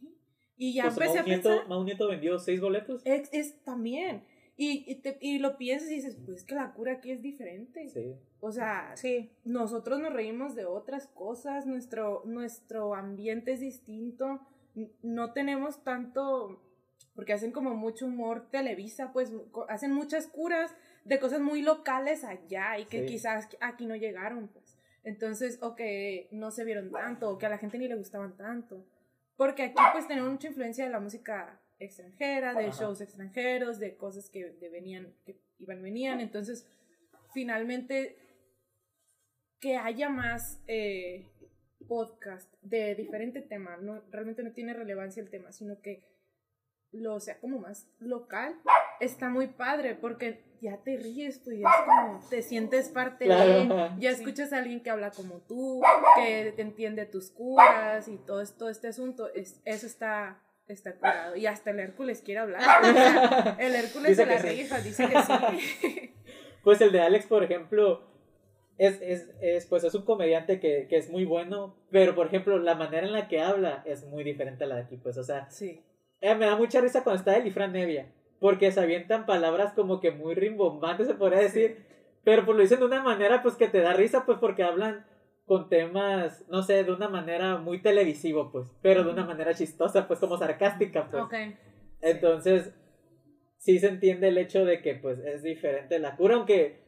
[0.57, 1.67] Y ya pues empecé a pensar.
[1.69, 3.01] Mau Nieto vendió seis boletos.
[3.05, 4.25] Es, es también.
[4.57, 7.87] Y, y, te, y, lo piensas y dices, pues que la cura aquí es diferente.
[7.87, 8.17] Sí.
[8.41, 9.31] O sea, sí.
[9.45, 14.41] nosotros nos reímos de otras cosas, nuestro, nuestro ambiente es distinto,
[15.01, 16.61] no tenemos tanto
[17.15, 19.31] porque hacen como mucho humor Televisa, pues
[19.67, 20.73] hacen muchas curas
[21.03, 24.77] de cosas muy locales allá y que quizás aquí no llegaron, pues.
[25.03, 28.37] Entonces, o que no se vieron tanto, o que a la gente ni le gustaban
[28.37, 28.85] tanto.
[29.35, 34.29] Porque aquí pues tenemos mucha influencia de la música extranjera, de shows extranjeros, de cosas
[34.29, 36.21] que venían, que iban, venían.
[36.21, 36.67] Entonces,
[37.33, 38.15] finalmente,
[39.59, 41.30] que haya más eh,
[41.87, 46.03] podcast de diferente tema, no, realmente no tiene relevancia el tema, sino que
[46.91, 48.55] lo sea como más local,
[48.99, 53.91] está muy padre porque ya te ríes tú y es como te sientes parte de,
[53.97, 55.81] ya escuchas a alguien que habla como tú,
[56.15, 61.35] que te entiende tus curas y todo, esto, este asunto, es, eso está está curado.
[61.35, 62.61] Y hasta el Hércules quiere hablar.
[63.59, 66.13] el Hércules de la rifa, dice que sí.
[66.63, 68.03] Pues el de Alex, por ejemplo,
[68.81, 72.57] es, es, es, pues es un comediante que, que, es muy bueno, pero por ejemplo,
[72.57, 75.23] la manera en la que habla es muy diferente a la de aquí, pues, o
[75.23, 75.83] sea, sí.
[76.19, 78.11] Eh, me da mucha risa cuando está el y Nevia.
[78.39, 81.85] Porque se avientan palabras como que muy rimbombantes, se podría decir.
[82.23, 85.05] Pero pues lo dicen de una manera pues que te da risa, pues porque hablan
[85.45, 88.67] con temas, no sé, de una manera muy televisivo, pues.
[88.81, 91.23] Pero de una manera chistosa, pues como sarcástica, pues.
[92.01, 92.73] Entonces,
[93.57, 96.80] sí se entiende el hecho de que pues es diferente la cura, aunque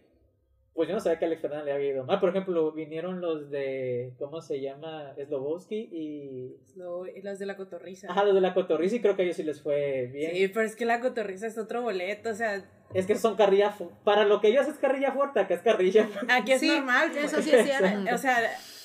[0.73, 2.19] pues yo no sabía que a Alex Fernández le había ido mal.
[2.19, 5.13] Por ejemplo, vinieron los de, ¿cómo se llama?
[5.23, 6.55] Slobowski y...
[6.75, 8.11] los de la cotorriza.
[8.11, 10.31] Ajá, los de la cotorriza y creo que a ellos sí les fue bien.
[10.33, 12.65] Sí, pero es que la cotorriza es otro boleto, o sea...
[12.93, 13.75] Es que son carrilla...
[14.03, 16.09] Para lo que ellos es carrilla fuerte, que es carrilla...
[16.29, 17.15] Aquí es normal.
[17.17, 17.85] Eso sí es cierto.
[18.15, 18.37] o sea,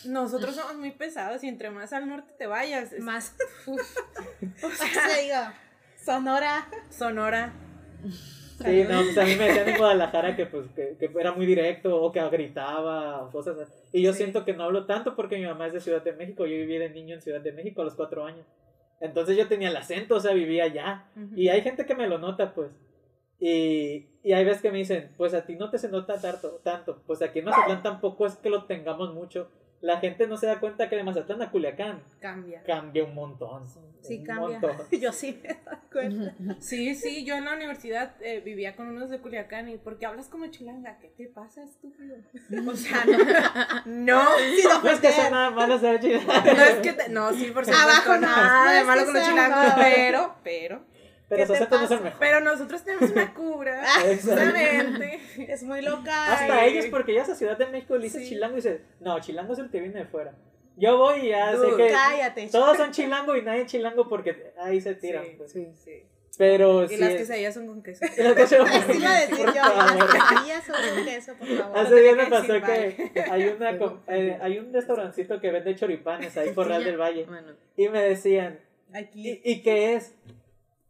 [0.05, 3.35] nosotros somos muy pesados y entre más al norte te vayas, es- Más.
[3.67, 5.55] O sea, digo,
[5.97, 6.69] Sonora.
[6.91, 7.53] Sonora.
[8.65, 11.47] Sí, no, pues a mí me decían en Guadalajara que, pues, que, que era muy
[11.47, 13.73] directo o que gritaba o cosas así.
[13.93, 14.19] Y yo Sí.
[14.19, 16.45] siento que no hablo tanto porque mi mamá es de Ciudad de México.
[16.45, 18.47] Yo viví de niño en Ciudad de México a los cuatro años.
[19.01, 21.05] Entonces yo tenía el acento, o sea, vivía allá.
[21.17, 21.37] Ujú.
[21.37, 22.71] Y hay gente que me lo nota, pues.
[23.41, 26.61] Y, y hay veces que me dicen, pues a ti no te se nota tanto,
[26.65, 27.01] tanto.
[27.07, 29.49] Pues aquí en Mazatlán tampoco es que lo tengamos mucho.
[29.81, 32.63] La gente no se da cuenta que de Mazatlán a Culiacán Cambia.
[32.65, 33.65] cambia un montón.
[34.03, 34.59] Sí, un cambia.
[34.59, 34.77] montón.
[35.01, 36.57] Yo sí me doy cuenta.
[36.61, 40.29] Sí, sí, yo en la universidad eh, vivía con unos de Culiacán y porque hablas
[40.29, 42.17] como chilanga, ¿qué te pasa, estúpido?
[42.67, 43.19] O sea, no,
[43.87, 44.25] no,
[44.57, 46.25] Sí, no, No es que sea nada malo ser chileno.
[46.27, 49.15] no es que te- no, sí, por supuesto, Abajo no, nada no de malo con
[49.15, 50.81] los chilangos, pero, pero,
[51.29, 51.95] Pero no son pasa?
[51.97, 52.15] mejores.
[52.19, 54.31] pero nosotros tenemos una cura, Exacto.
[54.43, 55.21] justamente.
[55.53, 56.33] Es muy loca.
[56.33, 58.31] Hasta ellos, porque ya a Ciudad de México le dices Sí.
[58.31, 60.35] chilango y dices, no, chilango es el que viene de fuera.
[60.77, 62.49] Yo voy y ya sé Dude, que Cállate.
[62.53, 65.25] todos son chilango y nadie es chilango porque ahí se tiran.
[65.25, 65.53] Sí, pues.
[65.53, 66.03] sí, sí.
[66.39, 66.97] Pero Y sí.
[66.99, 68.05] las es- quesadillas son con queso.
[68.05, 71.79] y las quesadillas- Les iba a decir yo, las quesadillas sobre queso, por favor.
[71.79, 73.71] Hace días me pasó que hay, una,
[74.07, 77.25] eh, hay un restaurancito que vende choripanes ahí por Real del Valle.
[77.25, 77.53] Bueno.
[77.77, 78.61] Y me decían,
[78.95, 79.41] Aquí.
[79.45, 80.15] ¿y, y qué es?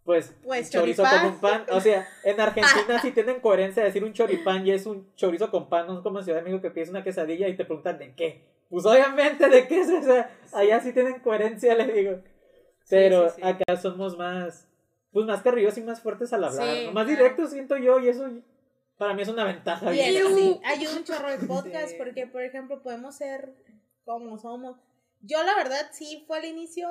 [0.09, 1.23] Pues, Pues, chorizo choripán.
[1.23, 1.67] con un pan.
[1.71, 5.51] O sea, en Argentina sí tienen coherencia de decir un choripán y es un chorizo
[5.51, 7.67] con pan, no es como en Ciudad de México que pides una quesadilla y te
[7.67, 8.49] preguntan de qué.
[8.71, 12.23] Pues obviamente de qué es, o sea, allá sí tienen coherencia, le digo.
[12.89, 13.43] Pero sí, sí.
[13.47, 14.67] acá somos más,
[15.13, 16.93] pues más carrillos y más fuertes al hablar, Sí, ¿no?
[16.93, 18.31] más directos siento yo y eso
[18.97, 19.93] para mí es una ventaja.
[19.93, 21.97] Y bien sí, ayuda un chorro el podcast Sí.
[21.99, 23.51] porque, por ejemplo, podemos ser
[24.07, 24.79] como somos.
[25.21, 26.89] Yo, la verdad, sí fue al inicio,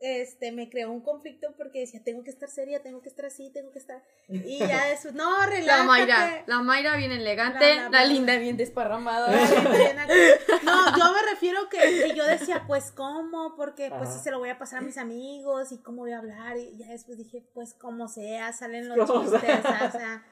[0.00, 3.50] este, me creó un conflicto porque decía, tengo que estar seria, tengo que estar así,
[3.50, 4.02] tengo que estar...
[4.28, 5.86] Y ya eso, no, La relájate.
[5.86, 9.32] Mayra, la Mayra bien elegante, La- la, la- linda bien desparramada.
[10.64, 13.54] No, yo me refiero que, que yo decía, pues, ¿cómo?
[13.56, 14.18] Porque, pues, Ajá.
[14.18, 16.56] se lo voy a pasar a mis amigos y cómo voy a hablar.
[16.56, 19.84] Y ya después dije, pues, como sea, salen los chistes, sea.
[19.88, 20.26] o sea.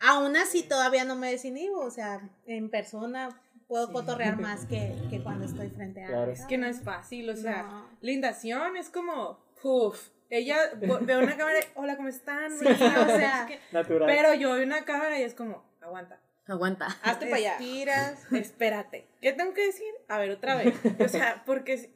[0.00, 3.92] Aún así, todavía no me desinhibo, o sea, en persona puedo Sí.
[3.92, 6.32] cotorrear más que, que cuando estoy frente a Claro.
[6.32, 7.89] Es que no es fácil, o sea, No.
[8.00, 12.50] Lindación es como, uff, ella ve una cámara, y, hola, ¿cómo están?
[12.58, 14.06] Sí, o sea, Es que- Natural.
[14.08, 16.86] pero yo veo una cámara y es como, aguanta, Aguanta.
[17.02, 18.32] hazte para allá, Respiras.
[18.32, 19.92] espérate, ¿qué tengo que decir?
[20.08, 21.90] A ver, otra vez, o sea, porque es,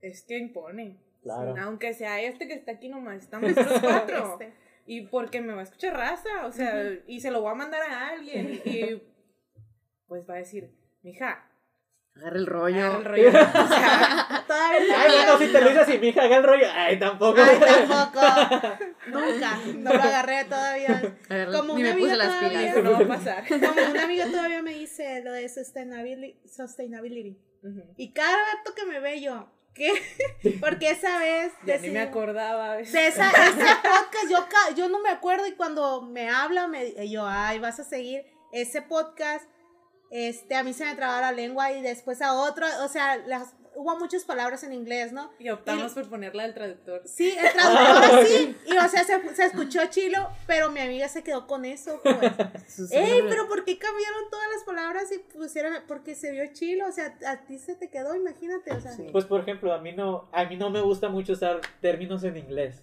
[0.00, 1.54] es que impone, Claro.
[1.60, 4.54] aunque sea este que está aquí nomás, estamos los cuatro, Este.
[4.86, 7.82] y porque me va a escuchar raza, o sea, y se lo voy a mandar
[7.82, 9.02] a alguien, y
[10.06, 10.70] pues va a decir,
[11.02, 11.49] mija,
[12.16, 12.84] Agarra el rollo.
[12.86, 13.28] agarra el rollo,
[13.64, 14.94] o sea, Todavía no.
[14.96, 16.66] Ay, bueno, si te lo dices así, mi hija, haga el rollo.
[16.74, 17.40] Ay, tampoco.
[17.40, 17.58] Ay,
[17.88, 18.26] tampoco.
[19.06, 19.58] Nunca.
[19.76, 21.16] No lo agarré todavía.
[21.28, 22.74] Agarra- Como Ni una me puse amiga las todavía.
[22.82, 23.44] no va a pasar.
[23.48, 26.38] Como un amigo todavía me dice lo de sustainability.
[26.48, 27.38] sustainability.
[27.96, 29.92] Y cada rato que me ve yo, ¿qué?
[30.60, 31.52] Porque esa vez.
[31.64, 32.76] Ya ni me acordaba.
[32.76, 37.08] De esa, ese podcast, yo, ca- yo no me acuerdo y cuando me habla, me,
[37.08, 39.44] yo, ay, vas a seguir ese podcast.
[40.10, 43.54] Este, a mí se me traba la lengua y después a otro, o sea, las,
[43.74, 45.30] hubo muchas palabras en inglés, ¿no?
[45.38, 47.02] Y optamos por ponerla del traductor.
[47.04, 51.22] Sí, el traductor sí, y o sea, se, se escuchó chilo, pero mi amiga se
[51.22, 52.16] quedó con eso, pues.
[52.92, 56.92] Ey, pero ¿por qué cambiaron todas las palabras y pusieron, porque se vio chilo, o
[56.92, 58.92] sea, a ti se te quedó, imagínate, o sea.
[59.12, 62.36] Pues por ejemplo, a mí no, a mí no me gusta mucho usar términos en
[62.36, 62.82] inglés.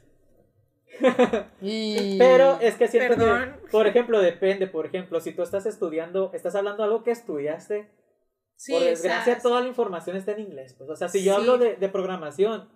[1.61, 3.55] Y- Pero es que siento Perdón.
[3.63, 4.67] que, por ejemplo, depende.
[4.67, 7.89] Por ejemplo, si tú estás estudiando, estás hablando algo que estudiaste,
[8.55, 10.73] Sí, por desgracia toda la información está en inglés.
[10.77, 11.41] Pues, o sea, si yo Sí.
[11.41, 12.67] hablo de, de programación,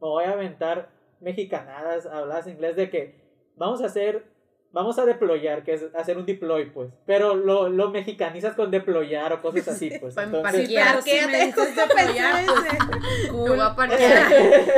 [0.00, 3.14] me voy a aventar mexicanadas, hablas inglés de que
[3.56, 4.24] vamos a hacer,
[4.72, 6.90] vamos a deployar, que es hacer un deploy, pues.
[7.06, 10.14] Pero lo, lo mexicanizas con deployar o cosas así, pues.
[10.18, 10.88] Entonces, parquear.
[10.90, 13.32] pero si me dices deployar, ese.
[13.32, 14.32] Me voy a parquear.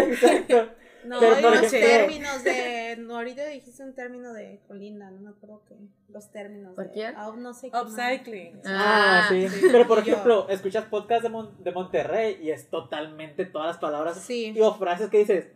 [0.09, 0.69] Exacto.
[1.05, 2.97] No, Pero, y por los términos de.
[2.99, 5.77] No, ahorita dijiste un término de colinda, no me acuerdo qué.
[6.09, 6.71] Los términos.
[6.71, 7.15] de- ¿Parquear?
[7.17, 7.77] ah, no sé qué.
[7.77, 7.85] más.
[7.85, 8.61] Upcycling.
[8.67, 9.49] Ah, Ah, sí.
[9.49, 9.67] sí.
[9.71, 13.79] Pero por Yo- ejemplo, escuchas podcast de, Mon- de Monterrey y es totalmente todas las
[13.79, 14.53] palabras Sí.
[14.55, 15.47] y o frases que dices,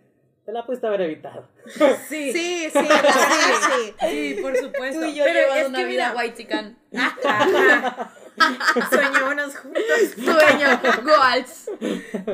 [0.44, 1.48] te la pudiste haber evitado.
[2.08, 2.32] Sí.
[2.32, 3.94] Sí, sí, sí.
[4.08, 5.00] Sí, por supuesto.
[5.00, 6.78] Tú y yo Pero llevando es una que vida mira, white chican.
[6.96, 8.12] ajá.
[8.90, 9.82] soñémonos juntos.
[10.14, 11.70] Sueño, goals.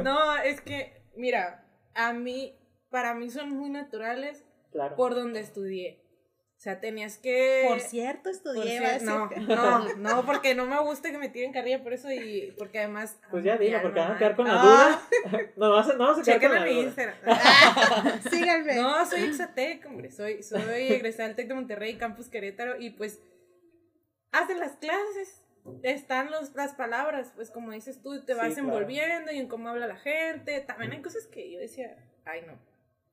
[0.02, 1.64] No, es que, mira,
[1.94, 2.54] a mí,
[2.90, 4.96] para mí son muy naturales Claro.
[4.96, 6.04] por donde estudié.
[6.56, 7.66] O sea, tenías que...
[7.68, 8.80] Por cierto, por estudié.
[8.80, 9.06] cier- decir.
[9.08, 12.80] no, no, no, porque no me gusta que me tiren carrilla por eso y porque
[12.80, 13.16] además...
[13.30, 14.62] Pues ya dilo, porque van a quedar con la Ah.
[15.22, 15.42] duda.
[15.56, 16.84] No vas a, no vas a quedar con la en mi duda.
[16.86, 18.22] Instagram.
[18.30, 18.74] Síganme.
[18.76, 20.10] No, soy Exatec, hombre.
[20.10, 23.20] Soy, soy egresada del TEC de Monterrey, Campus Querétaro, y pues
[24.32, 25.42] hacen las clases.
[25.84, 29.86] están los, las palabras, pues como dices tú, te vas envolviendo y en cómo habla
[29.86, 30.60] la gente.
[30.60, 32.58] También hay cosas que yo decía, ay no.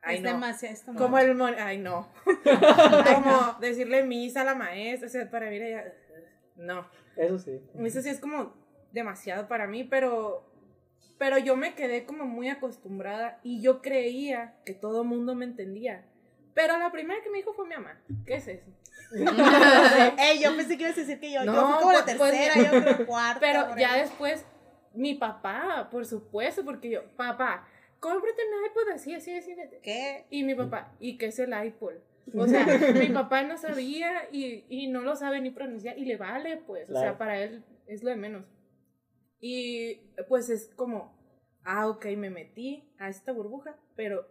[0.06, 0.30] Ay, es no.
[0.30, 0.78] demasiado.
[0.98, 2.08] como el ay no.
[3.16, 5.92] como decirle misa a la maestra, o sea, para mí era
[6.56, 6.88] no.
[7.18, 7.60] Eso sí.
[7.80, 8.54] Eso sí es como
[8.92, 10.50] demasiado para mí, pero
[11.18, 15.46] pero yo me quedé como muy acostumbrada y yo creía que todo el mundo me
[15.46, 16.06] entendía.
[16.54, 18.00] Pero la primera que me dijo fue mi mamá.
[18.26, 18.70] ¿Qué es eso?
[20.18, 22.18] Ey, yo pensé que ibas a decir que yo, no, yo fui como la pues,
[22.18, 23.40] pues, tercera, yo creo cuarta.
[23.40, 24.46] Pero ya después,
[24.94, 27.68] mi papá, por supuesto, porque yo, papá,
[28.00, 29.56] cómprate un iPod así, así, así.
[29.82, 30.26] ¿Qué?
[30.30, 31.96] Y mi papá, ¿y qué es el iPod?
[32.34, 36.18] O sea, mi papá no sabía y, y, no lo sabe ni pronunciar y le
[36.18, 36.90] vale, pues.
[36.90, 38.46] O sea, para él es lo de menos.
[39.40, 39.98] Y
[40.28, 41.16] pues es como,
[41.64, 44.28] ah, ok, me metí a esta burbuja, pero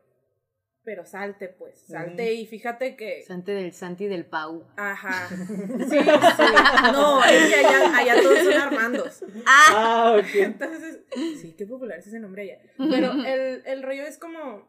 [0.84, 3.22] pero salte, pues, salte y fíjate que...
[3.22, 4.66] Salte del Santi del Pau.
[4.76, 5.28] Ajá.
[5.34, 6.92] Sí, sí.
[6.92, 9.24] No, es que allá, allá todos son Armandos.
[9.46, 10.34] Ah, ah ok.
[10.34, 11.00] Entonces,
[11.40, 12.58] sí, qué popular es ese nombre allá.
[12.76, 14.68] Pero el, el rollo es como,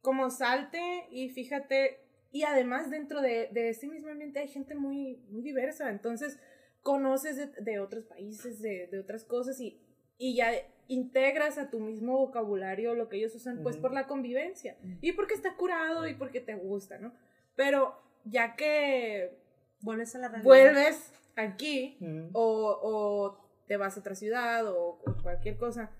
[0.00, 2.00] como salte y fíjate,
[2.32, 6.38] y además dentro de, de ese mismo ambiente hay gente muy, muy diversa, entonces
[6.82, 9.80] conoces de, de otros países, de, de otras cosas y,
[10.16, 10.52] y ya
[10.88, 15.34] integras a tu mismo vocabulario lo que ellos usan, pues por la convivencia y porque
[15.34, 17.12] está curado y porque te gusta, ¿no?
[17.54, 17.94] Pero
[18.24, 19.38] ya que
[19.80, 20.44] vuelves a la realidad.
[20.44, 21.96] vuelves aquí
[22.32, 25.90] o, o, te vas a otra ciudad o, cualquier cosa,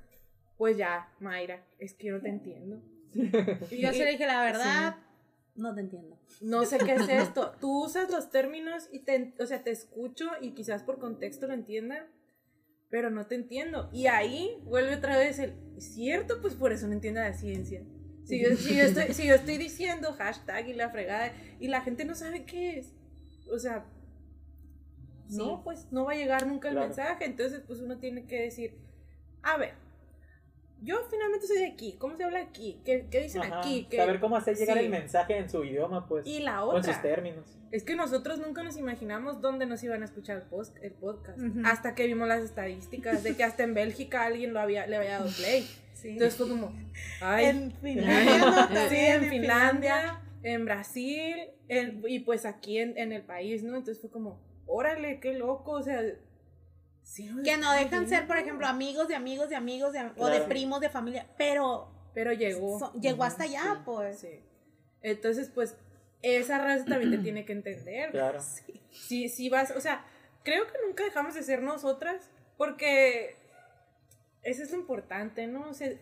[0.56, 2.82] pues ya, Mayra, es que yo no te entiendo.
[3.70, 4.96] y yo se le dije la verdad,
[5.54, 6.18] no te entiendo.
[6.40, 7.52] No sé qué es esto.
[7.60, 11.54] Tú usas los términos y te, o sea, te escucho y quizás por contexto lo
[11.54, 12.06] entienda,
[12.90, 13.90] pero no te entiendo.
[13.92, 16.40] Y ahí vuelve otra vez el, ¿cierto?
[16.40, 17.82] Pues por eso no entiende la ciencia.
[18.24, 21.80] Si yo, si yo, estoy, si yo estoy diciendo hashtag y la fregada y la
[21.80, 22.92] gente no sabe qué es,
[23.50, 23.86] o sea,
[25.30, 28.78] no, pues no va a llegar nunca el mensaje, entonces pues uno tiene que decir,
[29.42, 29.74] a ver,
[30.80, 32.80] yo finalmente soy de aquí, ¿cómo se habla aquí?
[32.84, 33.86] ¿Qué, qué dicen aquí?
[33.90, 33.96] ¿Qué?
[33.96, 36.26] Saber cómo hacer llegar el mensaje en su idioma, pues.
[36.26, 36.80] Y la otra.
[36.80, 37.58] Con sus términos.
[37.72, 41.38] Es que nosotros nunca nos imaginamos dónde nos iban a escuchar el, post, el podcast.
[41.64, 45.18] Hasta que vimos las estadísticas de que hasta en Bélgica alguien lo había, le había
[45.18, 45.68] dado play.
[46.04, 46.72] Entonces fue como,
[47.20, 47.46] ay.
[47.46, 48.68] En Finlandia.
[48.88, 51.36] sí, en, Finlandia, en Brasil,
[52.06, 53.76] y pues aquí en, en el país, ¿no?
[53.76, 56.00] Entonces fue como, órale, qué loco, o sea
[57.44, 60.90] que no dejan ser, por ejemplo, amigos de amigos de amigos o de primos de
[60.90, 61.90] familia, pero...
[62.14, 62.92] Pero llegó.
[62.94, 64.20] llegó hasta allá, pues.
[64.20, 64.40] Sí.
[65.02, 65.76] Entonces, pues,
[66.22, 68.10] esa raza también te tiene que entender.
[68.10, 68.40] Claro.
[68.90, 69.28] Sí.
[69.28, 70.04] Si, vas, o sea,
[70.42, 73.36] creo que nunca dejamos de ser nosotras, porque
[74.42, 75.68] eso es lo importante, ¿no?
[75.68, 75.92] O sea,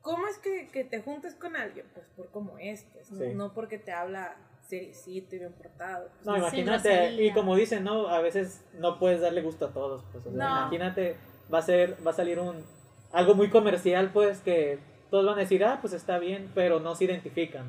[0.00, 1.86] ¿cómo es que, que te juntes con alguien?
[1.92, 4.36] Pues por cómo es, pues, no porque te habla
[4.68, 6.08] seriecito y bien portado.
[6.24, 8.08] no, imagínate, y como dicen, ¿no?
[8.08, 11.16] A veces no puedes darle gusto a todos, pues, imagínate,
[11.52, 12.62] va a ser, va a salir un,
[13.12, 14.78] algo muy comercial, pues, que
[15.10, 17.64] todos van a decir, ah, pues está bien, pero no se identifican,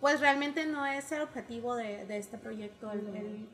[0.00, 3.46] Pues realmente no es el objetivo de, de este proyecto, el,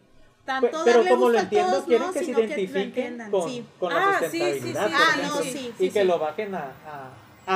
[0.45, 5.91] tanto pero, como lo entiendo, quieren que se identifiquen con, con, la ah, sustentabilidad, y
[5.91, 7.11] que lo bajen a a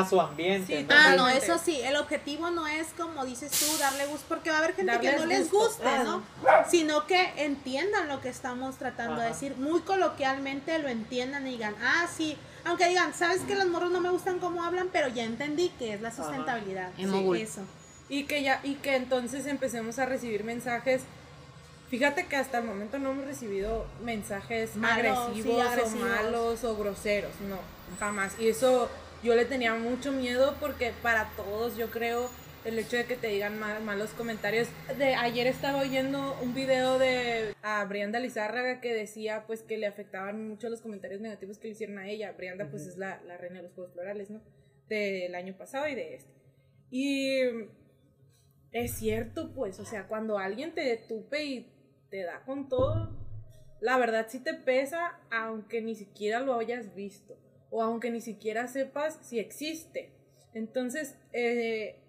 [0.09, 0.87] su ambiente.
[0.91, 4.57] ah, no, eso sí, el objetivo no es como dices tú, darle gusto, porque va
[4.57, 6.23] a haber gente que no les guste, ¿no?
[6.69, 11.75] Sino que entiendan lo que estamos tratando de decir, muy coloquialmente lo entiendan y digan,
[11.83, 15.25] ah, sí, aunque digan, sabes que los morros no me gustan cómo hablan, pero ya
[15.25, 16.91] entendí que es la sustentabilidad.
[16.97, 17.05] Sí,
[17.41, 17.63] eso.
[18.09, 21.03] Y que ya, y que entonces empecemos a recibir mensajes.
[21.89, 27.31] Fíjate que hasta el momento no hemos recibido mensajes agresivos, agresivos o malos o groseros,
[27.49, 27.59] no,
[28.01, 28.35] jamás.
[28.41, 28.91] Y eso
[29.27, 32.31] yo le tenía mucho miedo porque para todos yo creo
[32.65, 34.69] el hecho de que te digan malos comentarios.
[34.99, 39.89] De, ayer estaba oyendo un video de a Brianda Lizárraga que decía pues que le
[39.89, 42.33] afectaban mucho los comentarios negativos que le hicieron a ella.
[42.33, 44.41] Brianda pues es la, la, reina de los Juegos Florales, ¿no?
[44.89, 46.33] Del año pasado y de este.
[46.91, 47.41] Y
[48.71, 51.73] es cierto pues, o sea, cuando alguien te detupe y
[52.11, 53.11] te da con todo,
[53.81, 57.37] la verdad sí te pesa aunque ni siquiera lo hayas visto
[57.71, 60.13] o aunque ni siquiera sepas si existe.
[60.55, 62.01] Entonces, eh,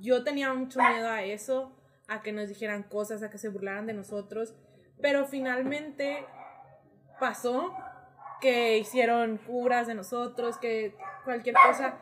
[0.00, 1.76] yo tenía mucho miedo a eso,
[2.08, 4.54] a que nos dijeran cosas, a que se burlaran de nosotros,
[5.00, 6.24] pero finalmente
[7.20, 7.74] pasó
[8.40, 11.98] que hicieron curas de nosotros, que cualquier cosa,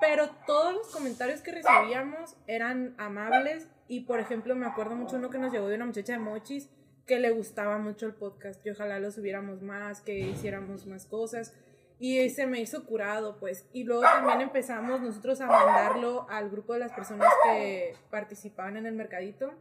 [0.00, 5.30] pero todos los comentarios que recibíamos eran amables y por ejemplo me acuerdo mucho uno
[5.30, 6.70] que nos llegó de una muchacha de Mochis
[7.06, 11.52] que le gustaba mucho el podcast, y ojalá lo subiéramos más, que hiciéramos más cosas
[12.00, 13.66] y se me hizo curado, pues.
[13.74, 18.86] Y luego también empezamos nosotros a mandarlo al grupo de las personas que participaban en
[18.86, 19.52] el mercadito.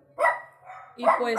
[0.96, 1.38] Y pues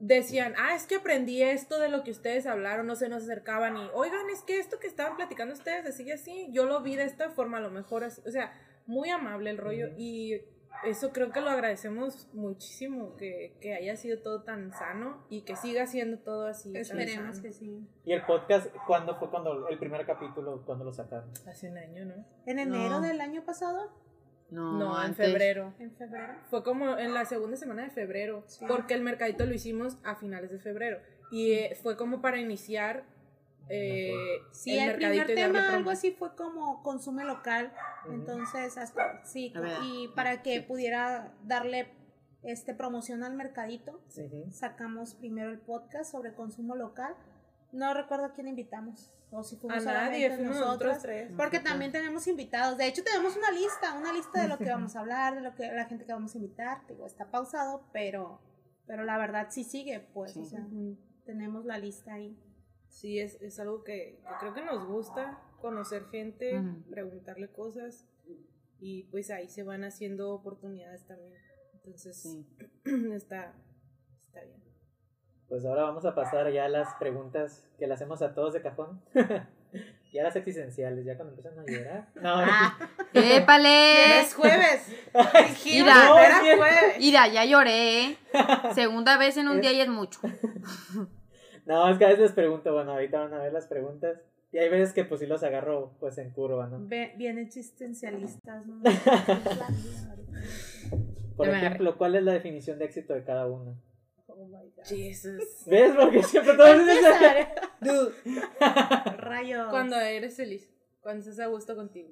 [0.00, 3.76] decían, ah, es que aprendí esto de lo que ustedes hablaron, no se nos acercaban
[3.76, 7.04] y, oigan, es que esto que estaban platicando ustedes, así así, yo lo vi de
[7.04, 8.52] esta forma, a lo mejor así, o sea,
[8.86, 9.90] muy amable el rollo.
[9.96, 10.40] Y
[10.84, 15.56] eso creo que lo agradecemos muchísimo, que, que, haya sido todo tan sano y que
[15.56, 16.76] siga siendo todo así.
[16.76, 17.86] Esperemos que sí.
[18.04, 21.30] ¿Y el podcast cuándo fue cuando el primer capítulo, cuando lo sacaron?
[21.46, 22.24] Hace un año, ¿no?
[22.46, 23.90] ¿En enero del año pasado?
[24.50, 25.72] No, no en febrero.
[25.78, 26.34] ¿En febrero?
[26.50, 30.50] Fue como en la segunda semana de febrero, porque el mercadito lo hicimos a finales
[30.50, 30.98] de febrero.
[31.30, 33.04] Y eh, fue como para iniciar
[33.68, 34.12] eh,
[34.52, 37.72] sí, el, primer tema, algo así fue como consume local.
[38.10, 39.52] Entonces, hasta, sí,
[39.84, 41.92] y para que pudiera darle
[42.42, 44.00] este promoción al mercadito,
[44.50, 47.14] sacamos primero el podcast sobre consumo local.
[47.72, 49.14] No recuerdo a quién invitamos.
[49.30, 50.98] O si fuimos a, nadie, nosotros.
[51.00, 51.32] Tres.
[51.34, 52.76] Porque también tenemos invitados.
[52.76, 55.54] De hecho, tenemos una lista, una lista de lo que vamos a hablar, de lo
[55.54, 56.86] que la gente que vamos a invitar.
[56.86, 58.42] Digo, está pausado, pero,
[58.86, 60.36] pero la verdad sí sigue, pues.
[60.36, 60.66] O sea,
[61.24, 62.36] tenemos la lista ahí
[62.92, 68.06] sí es, es algo que, creo que nos gusta, conocer gente, preguntarle cosas
[68.78, 71.34] y pues ahí se van haciendo oportunidades también.
[71.74, 72.38] Entonces,
[72.84, 73.54] está,
[74.20, 74.62] está bien.
[75.48, 78.62] Pues ahora vamos a pasar ya a las preguntas que le hacemos a todos de
[78.62, 79.02] cajón.
[80.12, 82.08] ya las existenciales, ya cuando empiezan a llorar.
[82.16, 82.78] No, ah,
[83.14, 84.20] ¡Épale!
[84.20, 84.92] Es jueves.
[86.98, 88.18] Mira, ya lloré.
[88.74, 90.20] Segunda vez en un día y es mucho.
[91.64, 94.18] No, es que a veces les pregunto, bueno, ahorita van a ver las preguntas.
[94.52, 96.78] Y hay veces que pues sí los agarro pues en curva, ¿no?
[97.16, 98.82] bien existencialistas, ¿no?
[101.36, 103.74] Por ejemplo, ¿cuál es la definición de éxito de cada uno?
[104.26, 104.84] Oh my God.
[104.84, 105.64] Jesus.
[105.66, 105.94] ¿Ves?
[105.98, 106.76] Porque siempre todos
[107.80, 108.12] Dude.
[109.16, 109.68] Rayo.
[109.70, 110.70] Cuando eres feliz,
[111.00, 112.10] cuando estás a gusto contigo.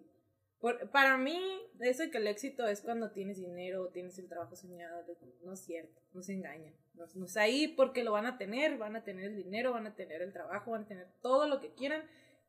[0.61, 1.41] Por, para mí,
[1.81, 5.05] eso de que el éxito es cuando tienes dinero o tienes el trabajo soñado.
[5.43, 6.74] No es cierto, no se engañan.
[7.15, 9.95] No, es ahí porque lo van a tener, van a tener el dinero, van a
[9.95, 12.03] tener el trabajo, van a tener todo lo que quieran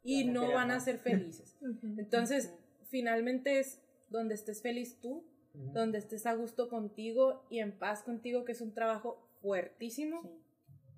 [0.03, 1.57] y no van a ser felices.
[1.97, 2.53] Entonces,
[2.89, 8.43] finalmente es donde estés feliz tú, donde estés a gusto contigo y en paz contigo,
[8.43, 10.21] que es un trabajo fuertísimo.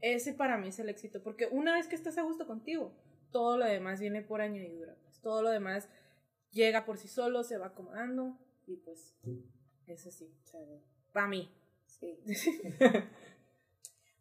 [0.02, 2.92] Ese para mí es el éxito, porque una vez que estás a gusto contigo,
[3.32, 4.96] todo lo demás viene por añadidura.
[5.04, 5.90] Pues, todo lo demás
[6.54, 9.16] llega por sí solo, se va acomodando y pues
[9.88, 10.34] es así.
[11.12, 11.52] Para mí.
[11.86, 12.18] Sí.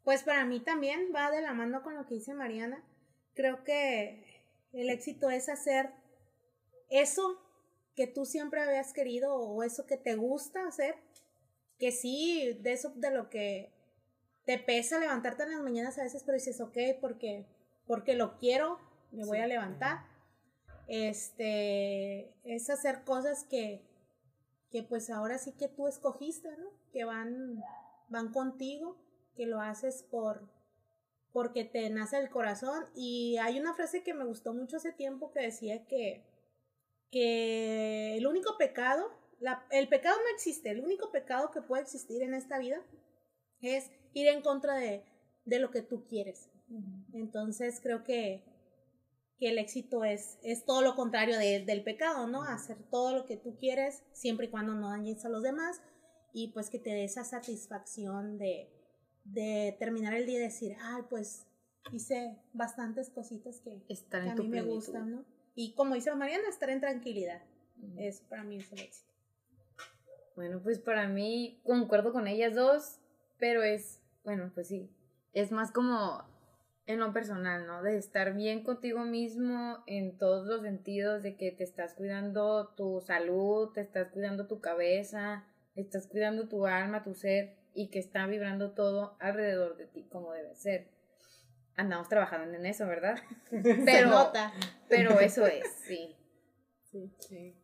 [0.05, 2.83] pues para mí también va de la mano con lo que dice Mariana.
[3.35, 4.43] Creo que
[4.73, 5.91] el éxito es hacer
[6.91, 7.41] eso
[7.95, 10.97] que tú siempre habías querido o eso que te gusta hacer.
[11.79, 13.73] Que sí, de eso de lo que
[14.45, 17.47] te pesa levantarte en las mañanas a veces, pero dices, ok, porque,
[17.87, 18.79] porque lo quiero,
[19.11, 20.12] me voy a levantar
[20.89, 23.83] este, es hacer cosas que,
[24.71, 26.71] que pues ahora sí que tú escogiste, ¿no?
[26.93, 27.63] Que van,
[28.09, 28.97] van contigo,
[29.37, 30.49] que lo haces por,
[31.33, 32.87] porque te nace el corazón.
[32.95, 36.25] Y hay una frase que me gustó mucho hace tiempo que decía que,
[37.11, 39.11] que el único pecado,
[39.41, 42.83] la, el pecado no existe, el único pecado que puede existir en esta vida
[43.61, 45.05] es ir en contra de,
[45.45, 46.49] de lo que tú quieres.
[47.13, 48.43] Entonces creo que,
[49.39, 52.43] que el éxito es, es todo lo contrario del pecado, ¿no?
[52.43, 55.81] Hacer todo lo que tú quieres siempre y cuando no dañes a los demás
[56.33, 58.71] y pues que te dé esa satisfacción de,
[59.25, 61.47] de terminar el día y decir, ay, pues
[61.91, 63.83] hice bastantes cositas que,
[64.13, 65.25] a mí me gustan, ¿no?
[65.55, 67.43] Y como dice Mariana, estar en tranquilidad.
[67.97, 69.11] Es para mí es el éxito.
[70.37, 73.01] Bueno, pues para mí concuerdo con ellas dos,
[73.39, 74.89] pero es, bueno, pues sí,
[75.33, 76.25] es más como
[76.87, 77.83] en lo personal, ¿no?
[77.83, 83.01] De estar bien contigo mismo en todos los sentidos, de que te estás cuidando tu
[83.01, 85.45] salud, te estás cuidando tu cabeza,
[85.77, 90.33] estás cuidando tu alma, tu ser, y que está vibrando todo alrededor de ti como
[90.33, 90.89] debe ser.
[91.77, 93.19] Andamos trabajando en eso, ¿verdad?
[93.85, 94.53] Pero, nota.
[94.89, 96.15] pero eso es, sí.
[96.91, 97.62] Sí, sí.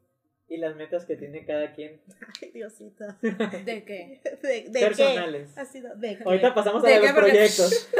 [0.50, 2.00] ¿Y las metas que tiene cada quien?
[2.40, 3.04] Ay, Diosito.
[3.20, 4.20] ¿De qué?
[4.42, 5.50] ¿De, de Personales.
[5.54, 5.60] Qué?
[5.60, 7.90] Ha sido de Ahorita pasamos a los proyectos.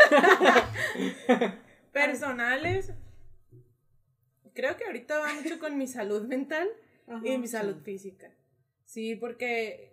[1.92, 2.92] Personales.
[4.54, 6.68] Creo que ahorita va mucho con mi salud mental
[7.22, 8.32] y mi salud física.
[8.84, 9.92] Sí, porque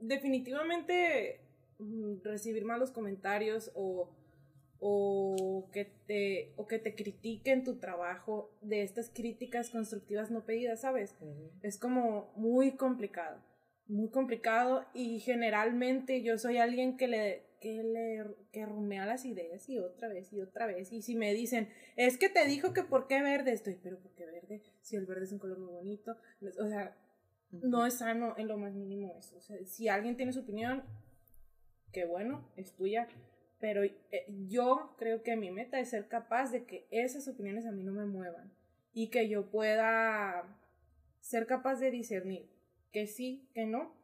[0.00, 1.40] definitivamente
[1.78, 4.10] mm, recibir malos comentarios o
[4.80, 10.80] o que te o que te critiquen tu trabajo de estas críticas constructivas no pedidas,
[10.80, 11.14] ¿sabes?
[11.62, 13.42] Es como muy complicado,
[13.86, 19.68] muy complicado y generalmente yo soy alguien que le que le que rumea las ideas
[19.68, 22.82] y otra vez y otra vez y si me dicen, "Es que te dijo que
[22.82, 24.62] por qué verde estoy", pero ¿por qué verde?
[24.80, 26.16] Si el verde es un color muy bonito,
[26.58, 26.96] o sea,
[27.50, 29.36] no es sano en lo más mínimo eso.
[29.36, 30.84] O sea, si alguien tiene su opinión,
[31.92, 33.08] qué bueno, es tuya,
[33.60, 33.94] pero eh,
[34.48, 37.92] yo creo que mi meta es ser capaz de que esas opiniones a mí no
[37.92, 38.52] me muevan
[38.92, 40.44] y que yo pueda
[41.20, 42.48] ser capaz de discernir
[42.90, 43.94] que sí, que no,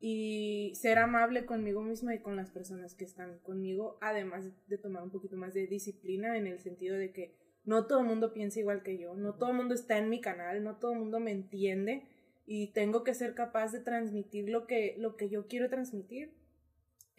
[0.00, 5.02] y ser amable conmigo misma y con las personas que están conmigo, además de tomar
[5.02, 7.34] un poquito más de disciplina en el sentido de que
[7.64, 10.20] no todo el mundo piensa igual que yo, no todo el mundo está en mi
[10.20, 12.04] canal, no todo el mundo me entiende
[12.46, 16.32] y tengo que ser capaz de transmitir lo que, lo que yo quiero transmitir.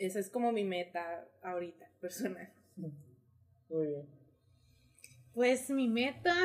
[0.01, 2.51] Esa es como mi meta ahorita, personal.
[3.69, 4.09] Muy bien.
[5.33, 6.35] Pues mi meta,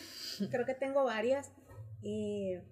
[0.50, 1.50] creo que tengo varias.
[2.02, 2.62] Eh,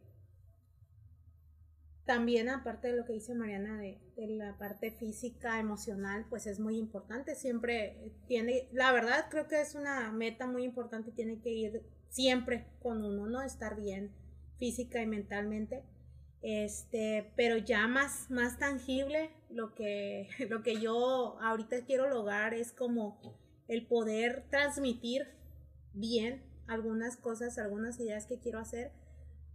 [2.05, 6.77] también aparte de lo que dice Mariana de, la parte física, emocional, pues es muy
[6.77, 7.35] importante.
[7.35, 12.67] Siempre tiene, la verdad creo que es una meta muy importante, tiene que ir siempre
[12.83, 13.41] con uno, ¿no?
[13.41, 14.13] Estar bien
[14.59, 15.85] física y mentalmente.
[16.47, 22.71] Este, pero ya más, más tangible, lo que, lo que yo ahorita quiero lograr es
[22.71, 23.19] como
[23.67, 25.27] el poder transmitir
[25.95, 28.93] bien algunas cosas, algunas ideas que quiero hacer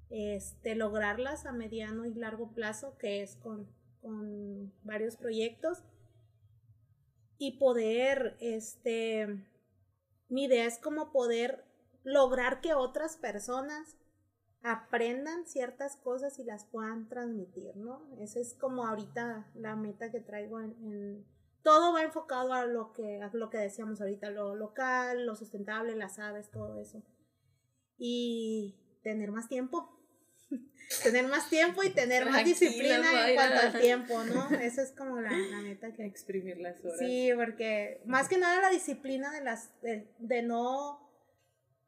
[0.10, 3.68] este, lograrlas a mediano y largo plazo, que es con,
[4.02, 5.84] con varios proyectos,
[7.38, 9.46] y poder, este,
[10.28, 11.66] mi idea es como poder
[12.04, 13.99] lograr que otras personas
[14.62, 18.02] aprendan ciertas cosas y las puedan transmitir, ¿no?
[18.20, 21.26] Esa es como ahorita la meta que traigo en,
[21.64, 25.96] todo va enfocado a lo que a lo que decíamos ahorita, lo local, lo sustentable,
[25.96, 27.04] las aves, todo eso.
[27.98, 30.00] Y tener más tiempo,
[31.04, 34.50] tener más tiempo y tener más disciplina en cuanto al tiempo, ¿no?
[34.60, 35.32] Eso es como la,
[35.62, 36.06] meta que...
[36.06, 36.98] Exprimir las horas.
[37.00, 41.09] Sí, porque más que nada la disciplina de, las, de, no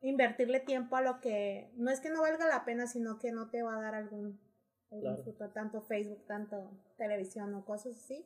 [0.01, 3.49] invertirle tiempo a lo que no es que no valga la pena, sino que no
[3.49, 4.39] te va a dar algún,
[5.23, 8.25] fruto, tanto Facebook, tanto televisión o cosas así.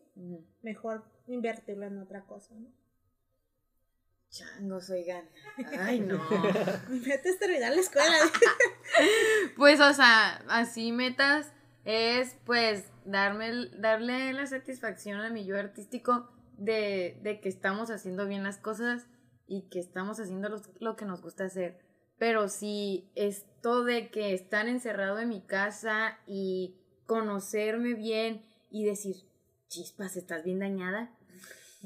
[0.62, 2.68] Mejor invertirlo en otra cosa, ¿no?
[4.30, 5.30] Changos, oigan.
[5.80, 6.20] Ay, no.
[6.90, 8.18] Metes terminar la escuela.
[9.58, 11.52] pues, o sea, así metas
[11.86, 18.26] es, pues, darme, darle la satisfacción a mi yo artístico de, de que estamos haciendo
[18.26, 19.08] bien las cosas
[19.48, 20.50] y que estamos haciendo
[20.80, 21.80] lo, que nos gusta hacer.
[22.18, 29.16] Pero si esto de que estar encerrado en mi casa y conocerme bien y decir,
[29.68, 31.12] chispas, estás bien dañada,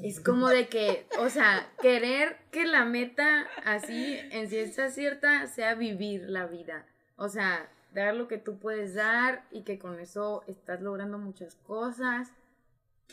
[0.02, 5.74] es como de que, o sea, querer que la meta así, en ciencia cierta, sea
[5.74, 6.86] vivir la vida.
[7.16, 11.54] O sea, dar lo que tú puedes dar y que con eso estás logrando muchas
[11.54, 12.32] cosas.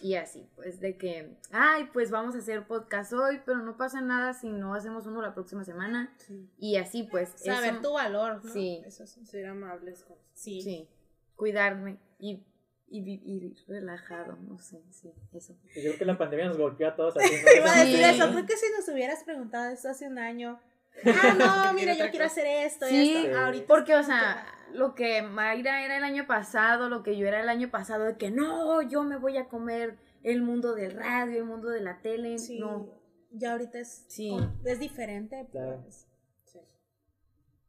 [0.01, 4.01] Y así, pues de que, ay, pues vamos a hacer podcast hoy, pero no pasa
[4.01, 6.13] nada si no hacemos uno la próxima semana.
[6.57, 7.33] Y así, pues.
[7.35, 8.53] Saber tu valor, ¿no?
[8.53, 8.83] Sí.
[8.85, 10.17] Eso Ser amables con.
[10.33, 10.61] Sí.
[10.61, 10.87] sí.
[11.35, 12.43] Cuidarme y
[12.89, 15.53] y vivir relajado, no sé, sí, eso.
[15.75, 17.15] Yo creo que la pandemia nos golpeó a todos.
[17.57, 20.59] Iba a decir eso, creo que si nos hubieras preguntado esto hace un año,
[21.05, 23.67] ah, no, mira, yo quiero hacer esto, sí, esto, ahorita.
[23.67, 27.49] Porque, o sea, lo que Mayra era el año pasado, lo que yo era el
[27.49, 31.45] año pasado, de que no, yo me voy a comer el mundo del radio, el
[31.45, 32.59] mundo de la tele, sí.
[32.59, 32.95] no.
[33.31, 34.35] Ya ahorita es, sí.
[34.63, 36.07] es diferente, pues.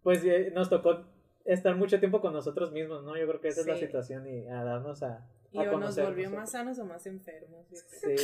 [0.03, 1.05] Pues eh, nos tocó
[1.45, 3.17] estar mucho tiempo con nosotros mismos, ¿no?
[3.17, 6.29] Yo creo que esa es la situación y a darnos a, y o nos volvió
[6.31, 7.65] más sanos o más enfermos.
[7.71, 8.15] Sí.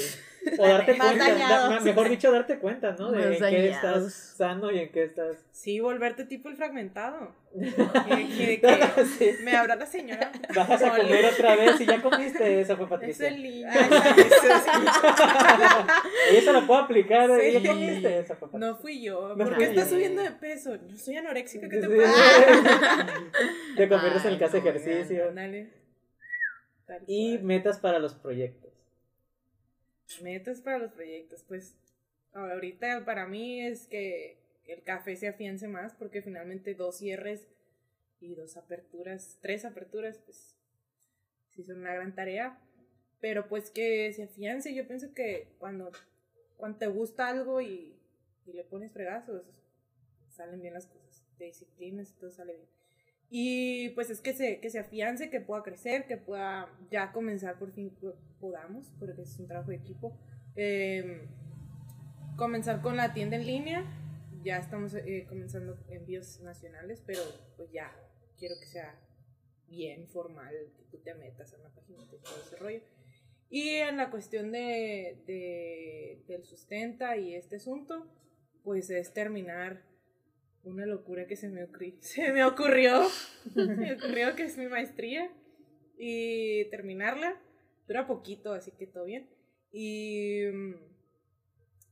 [0.58, 3.10] O darte cuenta, mejor dicho, darte cuenta, ¿no?
[3.10, 5.38] De en qué estás sano y en qué estás.
[5.52, 7.34] Sí, volverte tipo el fragmentado.
[7.54, 9.36] que, que, sí.
[9.42, 10.30] Me habla la señora.
[10.54, 13.26] Bajas a comer otra vez y ya comiste, esa fue Patricia.
[13.26, 13.68] Es el niño.
[16.32, 17.52] y eso lo puedo aplicar, sí.
[17.52, 19.34] ya comiste, esa fue No fui yo.
[19.34, 20.76] ¿Por qué estás subiendo de peso?
[20.86, 23.06] Yo soy anoréxica, ¿qué te pasa?
[23.76, 25.32] Te conviertes en el que hace ejercicio.
[25.32, 25.83] Dale.
[27.06, 28.72] Y metas para los proyectos.
[30.22, 31.74] Metas para los proyectos, pues
[32.32, 37.48] ahorita para mí es que el café se afiance más porque finalmente dos cierres
[38.20, 40.56] y dos aperturas, tres aperturas, pues
[41.50, 42.58] sí son una gran tarea,
[43.20, 45.90] pero pues que se afiance, yo pienso que cuando,
[46.56, 47.98] cuando te gusta algo y,
[48.46, 49.42] y le pones fregazos,
[50.28, 52.73] salen bien las cosas, te disciplinas y todo sale bien.
[53.30, 57.58] Y pues es que se, que se afiance, que pueda crecer, que pueda ya comenzar
[57.58, 57.92] por fin,
[58.40, 60.16] podamos, porque es un trabajo de equipo,
[60.54, 61.26] em,
[62.36, 63.84] comenzar con la tienda en línea.
[64.42, 67.22] Ya estamos eh, comenzando envíos nacionales, pero
[67.56, 67.90] pues ya
[68.38, 68.94] quiero que sea
[69.68, 72.82] bien formal, que tú te metas a una página de todo ese rollo.
[73.48, 78.06] Y en la cuestión de, de, del sustenta y este asunto,
[78.62, 79.82] pues es terminar
[80.64, 83.02] una locura que se me, ocurrió, se me ocurrió,
[83.54, 85.30] me ocurrió que es mi maestría
[85.98, 87.40] y terminarla.
[87.86, 89.28] Dura poquito, así que todo bien.
[89.70, 90.44] Y,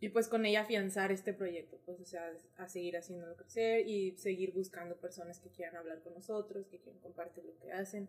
[0.00, 4.16] y pues con ella afianzar este proyecto, pues o sea, a seguir haciéndolo crecer y
[4.16, 8.08] seguir buscando personas que quieran hablar con nosotros, que quieran compartir lo que hacen.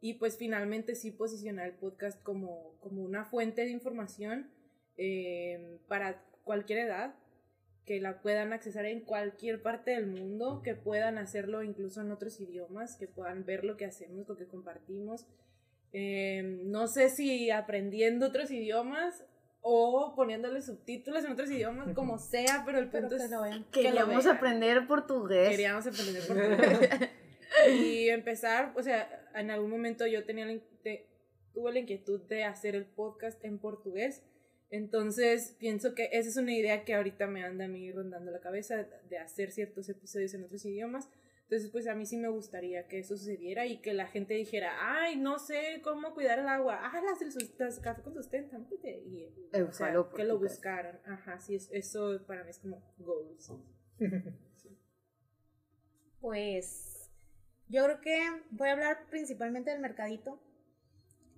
[0.00, 4.50] Y pues finalmente sí posicionar el podcast como, como una fuente de información
[4.96, 7.14] eh, para cualquier edad,
[7.84, 12.40] que la puedan accesar en cualquier parte del mundo, que puedan hacerlo incluso en otros
[12.40, 15.26] idiomas, que puedan ver lo que hacemos, lo que compartimos.
[15.92, 19.24] Eh, no sé si aprendiendo otros idiomas
[19.62, 23.30] o poniéndole subtítulos en otros idiomas, como sea, pero el punto es
[23.72, 25.48] que Queríamos aprender portugués.
[25.50, 27.10] Queríamos aprender portugués.
[27.72, 30.46] y empezar, o sea, en algún momento yo tenía
[31.52, 34.22] tuve la inquietud de hacer el podcast en portugués.
[34.70, 38.40] Entonces, pienso que esa es una idea que ahorita me anda a mí rondando la
[38.40, 41.08] cabeza, de hacer ciertos episodios en otros idiomas.
[41.42, 44.72] Entonces, pues a mí sí me gustaría que eso sucediera y que la gente dijera,
[44.78, 49.28] ay, no sé cómo cuidar el agua, ah, las del café con sustento, y
[49.60, 51.00] o sea, que lo buscaran.
[51.04, 53.52] Ajá, sí, eso para mí es como goals.
[56.20, 57.10] Pues
[57.68, 60.38] yo creo que voy a hablar principalmente del mercadito.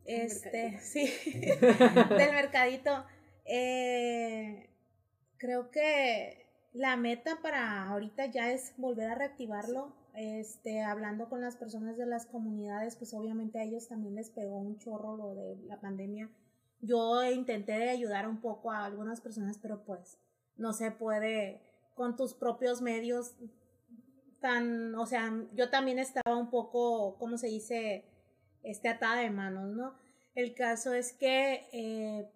[0.04, 3.06] Este, sí, del mercadito.
[3.44, 4.70] Eh,
[5.38, 11.56] creo que la meta para ahorita ya es volver a reactivarlo este, hablando con las
[11.56, 15.56] personas de las comunidades, pues obviamente a ellos también les pegó un chorro lo de
[15.66, 16.30] la pandemia.
[16.80, 20.18] Yo intenté ayudar un poco a algunas personas, pero pues
[20.56, 21.62] no se puede
[21.94, 23.36] con tus propios medios
[24.40, 28.04] tan, o sea, yo también estaba un poco, ¿cómo se dice?
[28.62, 29.94] Este, atada de manos, ¿no?
[30.34, 32.28] El caso es que eh,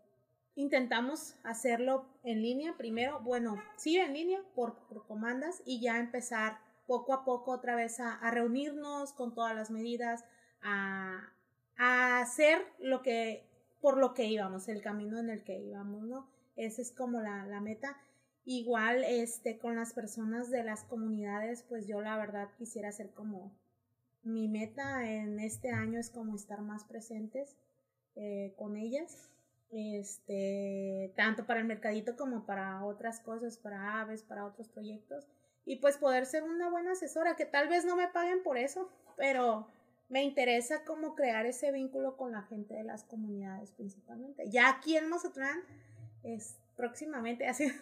[0.56, 6.58] intentamos hacerlo en línea primero, bueno, sí en línea por, por comandas y ya empezar
[6.86, 10.24] poco a poco otra vez a, reunirnos con todas las medidas,
[10.62, 11.32] a,
[11.78, 13.46] hacer lo que,
[13.80, 16.26] por lo que íbamos, el camino en el que íbamos, ¿no?
[16.56, 17.98] Esa es como la, la meta.
[18.46, 23.52] Igual, este, con las personas de las comunidades, pues yo la verdad quisiera hacer como
[24.22, 27.56] mi meta en este año es como estar más presentes
[28.16, 29.30] eh, con ellas,
[29.70, 35.26] este, tanto para el mercadito como para otras cosas, para aves, para otros proyectos
[35.64, 38.88] y pues poder ser una buena asesora, que tal vez no me paguen por eso,
[39.16, 39.66] pero
[40.08, 44.48] me interesa cómo crear ese vínculo con la gente de las comunidades principalmente.
[44.48, 45.58] Ya aquí en Mazatlán,
[46.22, 47.72] es próximamente, así,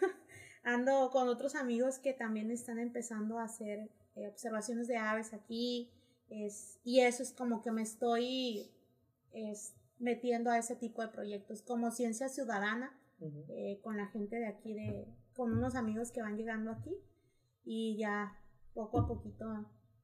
[0.62, 5.90] ando con otros amigos que también están empezando a hacer eh, observaciones de aves aquí,
[6.30, 8.70] es, y eso es como que me estoy
[9.34, 12.98] es, metiendo a ese tipo de proyectos, como ciencia ciudadana,
[13.48, 16.94] eh, con la gente de aquí, de, con unos amigos que van llegando aquí
[17.64, 18.38] y ya
[18.74, 19.46] poco a poquito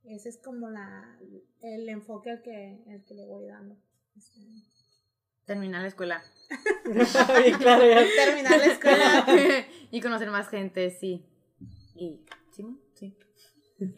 [0.04, 1.18] ese es como la
[1.60, 3.76] el enfoque al que, el que le voy dando.
[4.16, 4.40] Este,
[5.44, 6.22] Terminar la escuela.
[7.58, 7.84] claro,
[8.16, 9.26] Terminar la escuela.
[9.90, 11.26] y conocer más gente, sí.
[11.94, 12.80] Y, ¿sí?
[12.94, 13.16] Sí.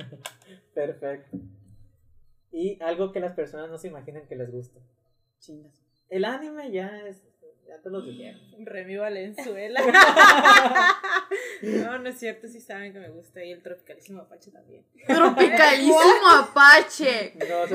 [0.75, 1.39] Perfecto.
[2.51, 4.81] Y algo que las personas no se imaginan que les gusta.
[5.39, 5.82] Chingas.
[6.13, 7.23] El anime ya es
[7.67, 8.39] ya te lo dijeron.
[8.67, 9.81] Remy Valenzuela.
[11.63, 13.43] no, no es cierto, sí saben que me gusta.
[13.43, 14.85] Y el Tropicalísimo Apache también.
[15.07, 17.33] Tropicalísimo Apache.
[17.39, 17.67] No,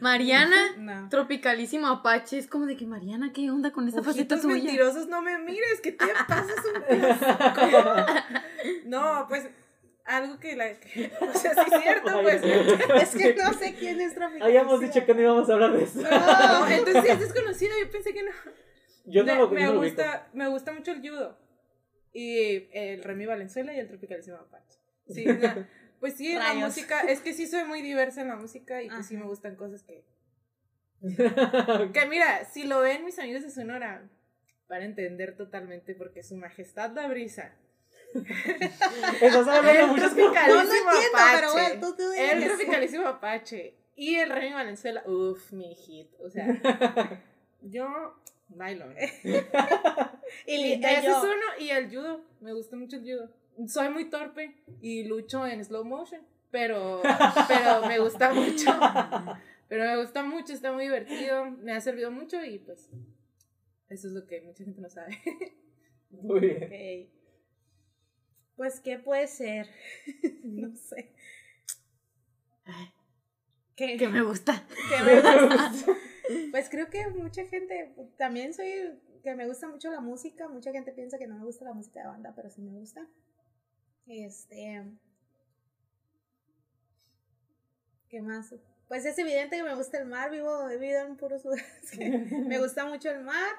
[0.00, 2.38] Mariana, Tropicalísimo Apache.
[2.38, 4.54] Es como de que, Mariana, ¿qué onda con esa faceta tuya?
[4.54, 6.84] mentirosos, no me mires, que te pasas un
[8.90, 9.48] No, pues
[10.04, 10.66] algo que la.
[11.20, 12.42] O sea, sí es cierto, pues.
[12.42, 14.44] es que no sé quién es Tropicalísimo.
[14.44, 16.00] Habíamos dicho que no íbamos a hablar de eso.
[16.00, 18.30] No, entonces es desconocido, yo pensé que no.
[19.06, 21.38] Yo no lo, me, gusta, me gusta mucho el judo.
[22.12, 24.78] Y el Remy Valenzuela y el Tropicalísimo Apache.
[25.08, 25.24] Sí,
[26.00, 29.06] pues sí, la música, es que sí soy muy diversa en la música y pues
[29.06, 30.04] sí me gustan cosas que...
[31.92, 34.08] que mira, si lo ven mis amigos de Sonora,
[34.66, 37.54] para entender totalmente porque su majestad la brisa.
[39.20, 41.80] Estás hablando mucho Tropicalísimo no, Apache.
[41.80, 46.08] Pero el Tropicalísimo Apache y el Remy Valenzuela, uff, mi hit.
[46.20, 46.46] O sea,
[47.62, 48.14] yo
[48.48, 48.94] nylon.
[50.46, 53.30] y ese es uno, y el judo, me gusta mucho el judo.
[53.68, 57.02] Soy muy torpe y lucho en slow motion, pero,
[57.48, 58.70] pero me gusta mucho.
[59.68, 62.90] Pero me gusta mucho, está muy divertido, me ha servido mucho y pues
[63.88, 65.18] eso es lo que mucha gente no sabe.
[66.10, 67.10] Muy bien.
[68.56, 69.68] Pues, ¿qué puede ser?
[70.44, 71.12] no sé.
[73.76, 73.96] ¿Qué?
[73.96, 74.66] Que me gusta.
[74.88, 75.72] Que me gusta.
[76.50, 80.92] Pues creo que mucha gente, también soy, que me gusta mucho la música, mucha gente
[80.92, 83.06] piensa que no me gusta la música de banda, pero sí me gusta.
[84.06, 84.84] Este,
[88.08, 88.54] ¿qué más?
[88.88, 91.98] Pues es evidente que me gusta el mar, vivo, he vivido en puros lugares
[92.46, 93.54] me gusta mucho el mar.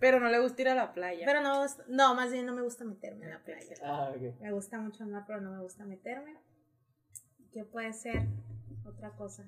[0.00, 1.26] Pero no le gusta ir a la playa.
[1.26, 3.74] Pero no, no, más bien no me gusta meterme en la playa.
[3.82, 4.40] Ah, ok.
[4.40, 6.36] Me gusta mucho el mar, pero no me gusta meterme.
[7.52, 8.26] ¿Qué puede ser?
[8.84, 9.44] Otra cosa.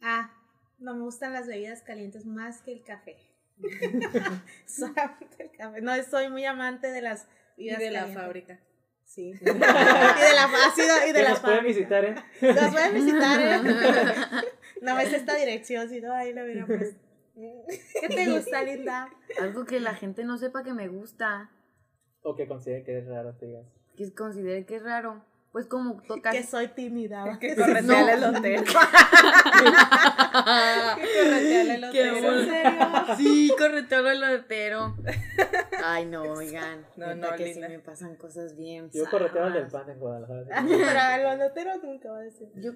[0.00, 0.32] Ah,
[0.78, 3.16] no me gustan las bebidas calientes más que el café.
[4.66, 5.80] Solamente el café.
[5.80, 7.26] No, soy muy amante de las
[7.56, 8.60] y bebidas de la fábrica.
[9.04, 9.32] Sí.
[9.32, 12.14] y de la ácido y de la nos pueden visitar, ¿eh?
[12.40, 14.46] Nos pueden visitar, ¿eh?
[14.82, 17.09] No ves esta dirección, si no, ahí lo hubiera puesto.
[18.00, 19.08] ¿Qué te gusta, linda?
[19.40, 21.50] Algo que la gente no sepa que me gusta,
[22.22, 23.66] O que considere que es raro, te digas.
[23.96, 25.24] que considere que es raro.
[25.52, 26.32] Pues como tocar.
[26.32, 27.38] Que soy tímida.
[27.40, 27.66] Que ¿va?
[27.66, 28.08] corretea No.
[28.08, 28.62] el elotero.
[29.50, 32.40] que corretea el elotero.
[32.40, 32.78] ¿En serio?
[33.16, 34.96] Sí, correteo el elotero.
[35.84, 36.86] Ay, no, oigan.
[36.96, 37.68] No, no, que sí linda.
[37.68, 38.90] me pasan cosas bien.
[38.92, 40.64] Yo correteo el del pan en Guadalajara.
[40.66, 42.48] Pero el bandotero nunca va a decir.
[42.56, 42.72] Yo,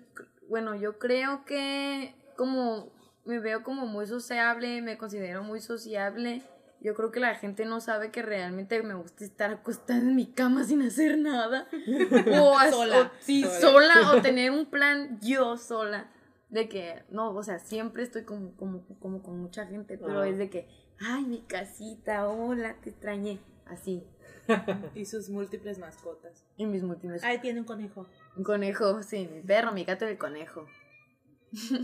[0.49, 2.91] bueno, yo creo que como
[3.25, 6.43] me veo como muy sociable, me considero muy sociable.
[6.81, 10.27] Yo creo que la gente no sabe que realmente me gusta estar acostada en mi
[10.27, 11.67] cama sin hacer nada.
[12.41, 13.01] O, as- Sola.
[13.01, 13.95] o- sí, Sola.
[13.95, 14.13] sola.
[14.13, 16.11] O tener un plan yo sola.
[16.51, 20.39] De que, no, o sea, siempre estoy como, como, como con mucha gente, pero es
[20.39, 20.69] de que,
[21.01, 23.41] ay, mi casita, hola, te extrañé.
[23.67, 24.05] Así,
[24.95, 26.45] Y sus múltiples mascotas.
[26.59, 27.25] en mis múltiples.
[27.25, 28.07] Ahí tiene un conejo.
[28.37, 30.67] Un conejo, sí, mi perro, mi gato y el conejo.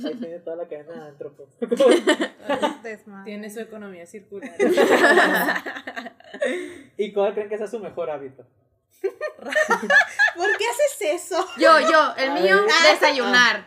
[0.04, 1.46] Ahí tiene toda la cadena de antropo.
[2.82, 3.24] Desmadre.
[3.24, 4.50] Tiene su economía circular.
[6.96, 8.46] ¿Y cuál creen que sea su mejor hábito?
[9.02, 11.46] ¿Por qué haces eso?
[11.58, 12.92] Yo, yo, el A mío, ver.
[12.92, 13.66] desayunar.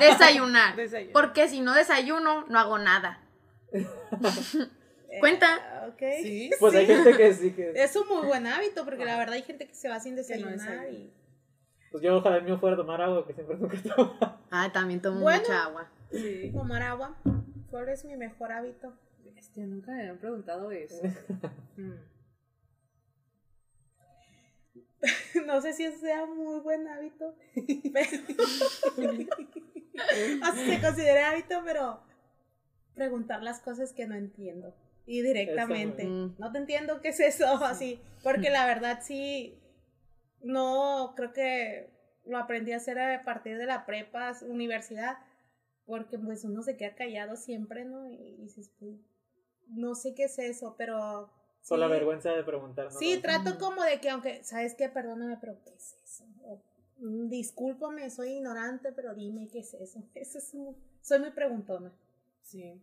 [0.00, 0.76] Desayunar.
[0.76, 1.12] Desayuno.
[1.12, 3.20] Porque si no desayuno, no hago nada.
[5.20, 5.56] ¿Cuenta?
[5.56, 6.22] Eh, ok.
[6.22, 6.50] Sí.
[6.60, 7.72] Pues hay gente que sí que.
[7.74, 10.18] Es un muy buen hábito porque la verdad hay gente que se va sin no
[10.18, 10.88] desayunar desayuna.
[10.88, 11.12] y
[11.96, 14.12] Pues yo ojalá el mío fuera tomar agua, que siempre nunca tomo.
[14.50, 15.40] Ah, también tomo Bueno.
[15.40, 15.88] mucha agua.
[16.10, 16.50] Sí.
[16.52, 17.16] tomar agua.
[17.70, 18.92] ¿Cuál es mi mejor hábito?
[19.34, 21.00] Bestia, nunca me habían preguntado eso.
[21.78, 21.92] Mm.
[25.46, 27.34] No sé si eso sea muy buen hábito.
[27.92, 28.10] pero-
[29.96, 32.00] o sea, se considera hábito, pero
[32.94, 34.74] preguntar las cosas que no entiendo.
[35.06, 36.04] Y directamente.
[36.04, 38.00] Muy- No te entiendo qué es eso, así.
[38.22, 39.58] Porque la verdad sí,
[40.42, 41.90] no creo que
[42.24, 45.18] lo aprendí a hacer a partir de la prepa, universidad.
[45.86, 48.10] Porque pues uno se queda callado siempre, ¿no?
[48.10, 48.96] Y dices, pues,
[49.68, 51.30] no sé qué es eso, pero...
[51.68, 51.92] Por la sí.
[51.92, 52.86] vergüenza de preguntar.
[52.86, 52.98] ¿no?
[52.98, 54.88] Sí, trato como de que, aunque, ¿sabes qué?
[54.88, 56.24] Perdóname, pero ¿qué es eso?
[56.42, 56.60] O,
[56.98, 60.02] "Mm, discúlpame, soy ignorante, pero dime qué es eso.
[60.16, 61.92] Eso es muy- soy muy preguntona.
[62.42, 62.80] Sí.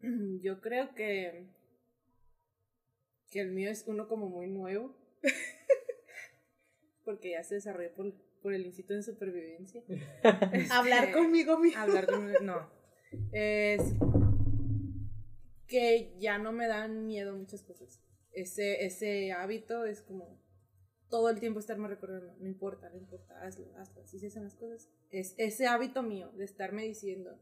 [0.40, 1.44] Yo creo que.
[3.30, 4.94] que el mío es uno como muy nuevo.
[7.08, 8.12] Porque ya se desarrolló por,
[8.42, 9.82] por el instinto de supervivencia.
[10.70, 11.80] Hablar Este, conmigo mismo.
[11.80, 12.30] Hablar con.
[12.44, 12.70] No.
[13.32, 13.80] Es.
[15.66, 18.02] que ya no me dan miedo muchas cosas.
[18.32, 20.38] Ese, ese hábito es como.
[21.08, 22.34] todo el tiempo estarme recordando.
[22.40, 24.02] No importa, no importa, hazlo, hazlo.
[24.02, 24.90] Así se hacen las cosas.
[25.10, 27.38] Es ese hábito mío de estarme diciendo.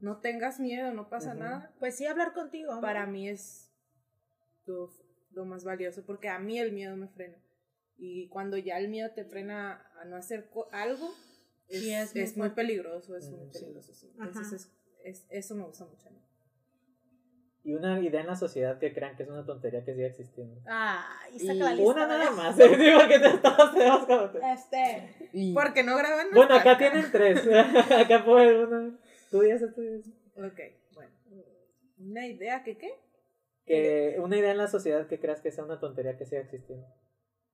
[0.00, 2.80] No tengas miedo, no pasa nada Pues sí, hablar contigo.
[2.82, 3.72] para mí es
[4.66, 4.90] lo,
[5.30, 7.38] lo más valioso, porque a mí el miedo me frena.
[7.98, 11.08] Y cuando ya el miedo te frena a no hacer algo,
[11.68, 12.54] es, Sí, es muy es muy fuerte.
[12.56, 13.94] peligroso, es Mm, muy peligroso.
[13.94, 14.12] sí.
[14.20, 14.72] Entonces es,
[15.04, 16.20] es- eso me gusta mucho a mí.
[17.64, 20.60] Y una idea en la sociedad que crean que es una tontería que siga existiendo.
[20.66, 21.90] Ay, Y saca la lista.
[21.90, 22.36] Una nada ¿verdad?
[22.36, 22.56] más.
[22.56, 25.28] Digo que te- todos tenemos como- Este.
[25.32, 26.28] Y- Porque no graban.
[26.32, 27.40] Bueno, nuestra acá tienen tres.
[28.06, 28.96] acá puede uno.
[29.32, 29.82] Tú dices, tú.
[30.36, 30.60] Ok,
[30.94, 31.10] bueno.
[31.98, 32.94] Una idea que qué?
[33.64, 36.86] Que una idea en la sociedad que creas que sea una tontería que siga existiendo.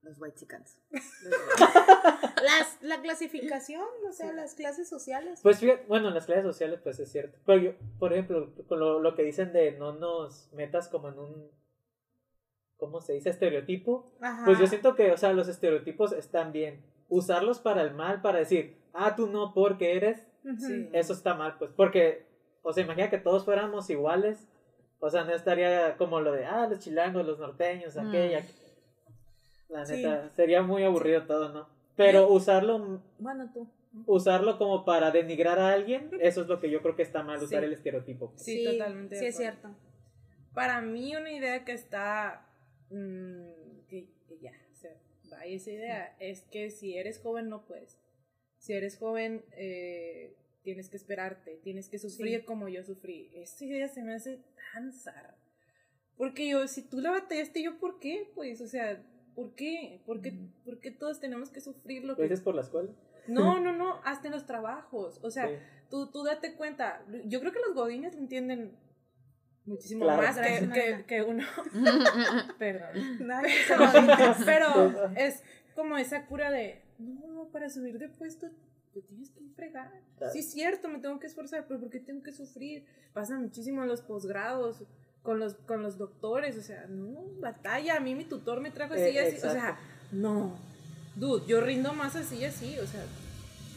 [0.03, 0.81] Los white chicans.
[2.43, 5.39] Las, la clasificación, o sea, las clases sociales.
[5.43, 7.39] Pues fíjate, bueno, en las clases sociales pues es cierto.
[7.47, 11.19] Pero yo, por ejemplo, con lo, lo que dicen de no nos metas como en
[11.21, 11.51] un,
[12.77, 13.31] ¿cómo se dice?
[13.31, 14.13] Estereotipo.
[14.21, 14.45] Ajá.
[14.45, 16.85] Pues yo siento que, o sea, los estereotipos están bien.
[17.09, 20.27] Usarlos para el mal, para decir, ah, tú no porque eres.
[20.59, 20.89] Sí.
[20.93, 21.71] eso está mal, pues.
[21.77, 22.27] Porque,
[22.63, 24.49] o sea, imagina que todos fuéramos iguales.
[24.99, 28.11] O sea, no estaría como lo de, ah, los chilangos, los norteños, Mm.
[29.73, 29.97] La Sí.
[29.97, 31.69] neta, sería muy aburrido todo, ¿no?
[31.97, 33.69] Pero usarlo Bueno, tú.
[34.07, 37.43] usarlo como para denigrar a alguien, eso es lo que yo creo que está mal,
[37.43, 37.67] usar Sí.
[37.67, 38.33] el estereotipo.
[38.37, 39.15] Sí, totalmente.
[39.17, 39.75] de Sí, es cierto.
[40.55, 42.47] Para mí una idea que está...
[42.91, 44.95] mm, que, que ya, o sea,
[45.31, 47.99] vaya esa idea, es que si eres joven no puedes.
[48.59, 52.45] Si eres joven eh, tienes que esperarte, tienes que sufrir Sí.
[52.45, 53.31] como yo sufrí.
[53.35, 54.39] Esta idea se me hace
[54.75, 55.35] tan zarra.
[56.19, 58.31] Porque yo, si tú la batallaste, yo, ¿por qué?
[58.35, 59.03] Pues, o sea,
[59.35, 60.01] ¿por qué?
[60.07, 60.33] ¿Por qué,
[60.65, 62.23] por qué todos tenemos que sufrir lo ¿Lo que...
[62.25, 62.91] dices por la escuela?
[63.29, 65.19] No, no, no, hasta en los trabajos.
[65.23, 65.55] O sea, Sí.
[65.91, 67.05] tú, tú date cuenta.
[67.27, 68.77] Yo creo que los godines lo entienden
[69.65, 70.23] muchísimo Claro.
[70.23, 71.45] más que, que, que uno.
[72.59, 73.19] Perdón.
[73.21, 74.45] Lo dice.
[74.45, 75.43] Pero es
[75.75, 78.49] como esa cura de, no, para subir de puesto
[78.93, 79.91] te tienes que fregar.
[80.19, 80.33] Claro.
[80.33, 82.85] Sí, es cierto, me tengo que esforzar, pero ¿por qué tengo que sufrir?
[83.15, 84.85] Pasa muchísimo en los posgrados,
[85.23, 87.97] con los, con los doctores, o sea, no, batalla.
[87.97, 89.83] A mí mi tutor me trajo así, Eh, así, o sea, exacto.
[90.13, 90.57] no.
[91.17, 93.05] Dude, yo rindo más así, así, o sea,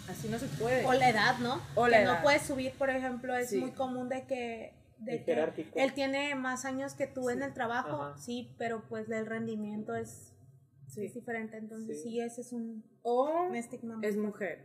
[0.09, 0.85] así no se puede.
[0.85, 1.61] O la edad, ¿no?
[1.75, 2.17] O la que edad.
[2.17, 3.59] no puedes subir, por ejemplo, es Sí.
[3.59, 7.43] muy común de que, de que él tiene más años que tú en Sí.
[7.45, 8.17] el trabajo, Ajá.
[8.17, 10.31] sí, pero pues el rendimiento es,
[10.87, 11.05] Sí.
[11.05, 12.09] es diferente, entonces Sí.
[12.11, 13.99] sí, ese es un, O un estigma.
[14.01, 14.63] es mujer.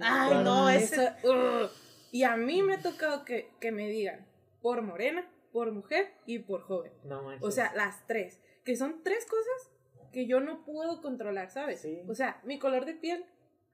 [0.00, 0.42] Ay, Claro.
[0.42, 0.96] no, ese...
[0.96, 1.70] Esa- ugh.
[2.12, 4.26] y a mí me ha tocado que, que me digan
[4.60, 6.92] por morena, por mujer y por joven.
[7.04, 7.46] No manches.
[7.46, 8.40] O sea, las tres.
[8.64, 9.70] Que son tres cosas
[10.12, 11.80] que yo no puedo controlar, ¿sabes?
[11.80, 12.02] Sí.
[12.08, 13.24] O sea, mi color de piel,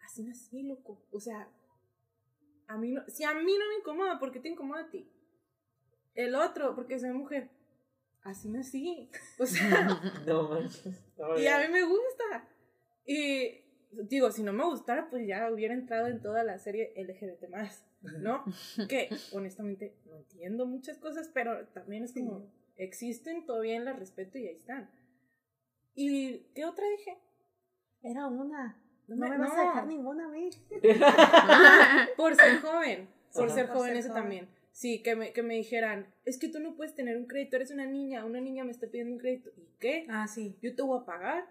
[0.04, 1.02] así nací, loco.
[1.10, 1.48] O sea,
[2.66, 5.10] a mí no, si a mí no me incomoda, ¿por qué te incomoda a ti?
[6.14, 7.50] El otro, porque soy mujer,
[8.22, 9.10] así nací.
[9.38, 11.02] O sea, No manches.
[11.16, 12.48] No, y a mí me gusta.
[13.06, 17.48] Y digo, si no me gustara, pues ya hubiera entrado en toda la serie LGBT
[17.50, 18.44] más, ¿no?
[18.88, 24.46] que honestamente no entiendo muchas cosas, pero también es como, existen, todavía las respeto y
[24.48, 24.90] ahí están.
[25.94, 27.18] ¿Y qué otra dije?
[28.02, 28.80] Era una.
[29.08, 29.60] No No, me- me vas no.
[29.60, 30.50] a dejar ninguna, güey.
[32.16, 33.54] Por ser joven, por Ajá.
[33.54, 34.22] ser Por joven ser eso joven.
[34.22, 34.48] también.
[34.72, 37.70] Sí, que me, que me dijeran, es que tú no puedes tener un crédito, eres
[37.70, 39.50] una niña, una niña me está pidiendo un crédito.
[39.56, 40.06] ¿Y qué?
[40.10, 40.58] Ah, sí.
[40.60, 41.48] Yo te voy a pagar.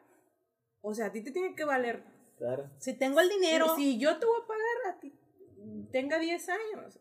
[0.81, 2.03] O sea, a ti te tiene que valer
[2.37, 2.69] Claro.
[2.77, 5.13] Si tengo el dinero, Si, si yo te voy a pagar a ti,
[5.91, 6.99] tenga 10 años,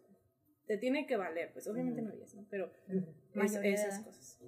[0.67, 1.53] te tiene que valer.
[1.53, 2.47] Pues obviamente no 10, ¿no?
[2.51, 2.71] Pero
[3.35, 4.39] es- esas cosas.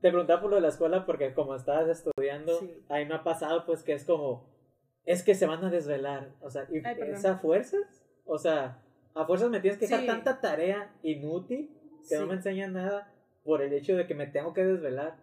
[0.00, 2.84] Te preguntaba por lo de la escuela porque como estabas estudiando, Sí.
[2.88, 4.50] ahí me ha pasado pues que es como,
[5.04, 7.14] es que se van a desvelar, o sea, y Ay, perdón.
[7.14, 8.04] ¿es a fuerzas?
[8.24, 8.82] O sea,
[9.14, 10.06] a fuerzas me tienes que dejar Sí.
[10.06, 11.70] tanta tarea inútil
[12.08, 12.28] que no Sí.
[12.28, 13.12] me enseñan nada
[13.44, 15.16] por el hecho de que me tengo que desvelar.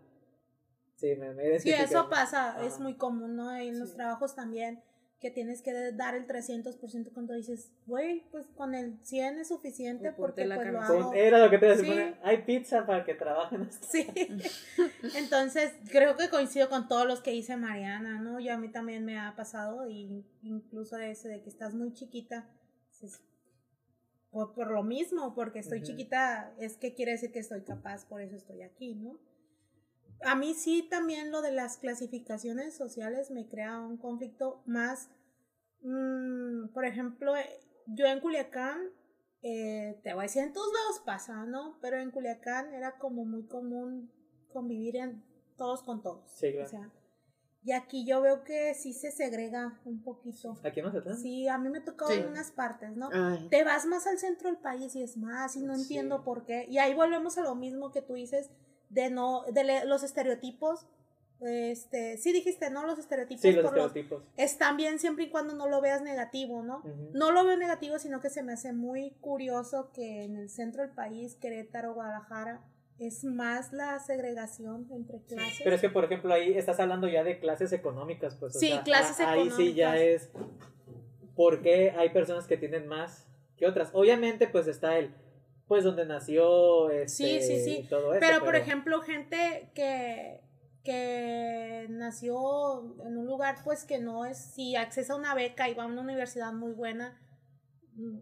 [0.95, 1.84] Sí, me, me Sí, identifiqué.
[1.84, 2.65] eso pasa, Ajá.
[2.65, 3.55] es muy común, ¿no?
[3.55, 4.81] En los trabajos también,
[5.20, 10.14] que tienes que dar el 300% cuando dices, güey, pues con el 100 es suficiente
[10.14, 11.14] porque la pues lo hago.
[11.14, 13.64] Era lo que te iba a decir, hay pizza para que trabajen.
[13.64, 14.08] hasta- Sí.
[15.16, 18.40] Entonces, creo que coincido con todos los que dice Mariana, ¿no?
[18.40, 22.50] Yo a mí también me ha pasado, y incluso ese de que estás muy chiquita,
[22.90, 23.22] dices,
[24.32, 28.22] por, por lo mismo, porque estoy chiquita, es que quiere decir que estoy capaz, por
[28.22, 29.20] eso estoy aquí, ¿no?
[30.24, 35.10] A mí sí también lo de las clasificaciones sociales me crea un conflicto más,
[35.82, 37.46] mm, por ejemplo, eh,
[37.88, 38.82] yo en Culiacán,
[39.41, 41.78] eh, te voy a decir, en todos lados pasa, ¿no?
[41.82, 44.12] Pero en Culiacán era como muy común
[44.52, 45.24] convivir en
[45.58, 46.30] todos con todos.
[46.32, 46.66] Sí, claro.
[46.66, 46.91] O sea,
[47.62, 50.58] y aquí yo veo que sí se segrega un poquito.
[50.64, 51.18] Aquí no se trata.
[51.18, 52.14] Sí, a mí me tocó Sí.
[52.14, 53.10] en unas partes, ¿no?
[53.12, 53.48] Ay.
[53.50, 55.82] Te vas más al centro del país y es más, y no Sí.
[55.82, 56.66] entiendo por qué.
[56.70, 58.50] Y ahí volvemos a lo mismo que tú dices
[58.90, 60.86] de no, de los estereotipos.
[61.41, 62.86] Este, sí dijiste, ¿no?
[62.86, 64.24] Los estereotipos Sí, los por los- estereotipos.
[64.36, 66.84] están bien siempre y cuando no lo veas negativo, ¿no?
[67.14, 70.82] No lo veo negativo, sino que se me hace muy curioso que en el centro
[70.82, 72.60] del país, Querétaro, Guadalajara,
[72.98, 75.61] es más la segregación entre clases.
[75.64, 78.57] Pero es que, por ejemplo, ahí estás hablando ya de clases económicas, pues.
[78.57, 80.24] o Sí, sea, clases a- Ahí sí ya económicas.
[80.26, 80.30] es.
[81.38, 83.26] ¿Por qué hay personas que tienen más
[83.56, 83.91] que otras?
[83.94, 85.16] Obviamente, pues está el.
[85.70, 86.90] Pues donde nació.
[86.90, 87.88] Este, Sí, sí, sí.
[87.88, 90.41] Todo eso, pero, por ejemplo, gente que,
[90.84, 95.76] que nació en un lugar, pues que no es, si accesa a una beca y
[95.76, 97.22] va a una universidad muy buena,
[97.94, 98.18] mm,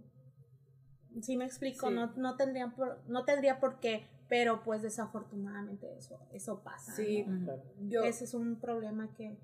[1.22, 1.94] sí me explico, Sí.
[1.96, 6.94] no, no, tendrían por, no tendría por qué, pero pues desafortunadamente eso, eso pasa.
[6.98, 7.46] Sí, ¿no?
[7.46, 7.64] Claro.
[7.88, 8.04] yo...
[8.04, 9.38] Ese es un problema que...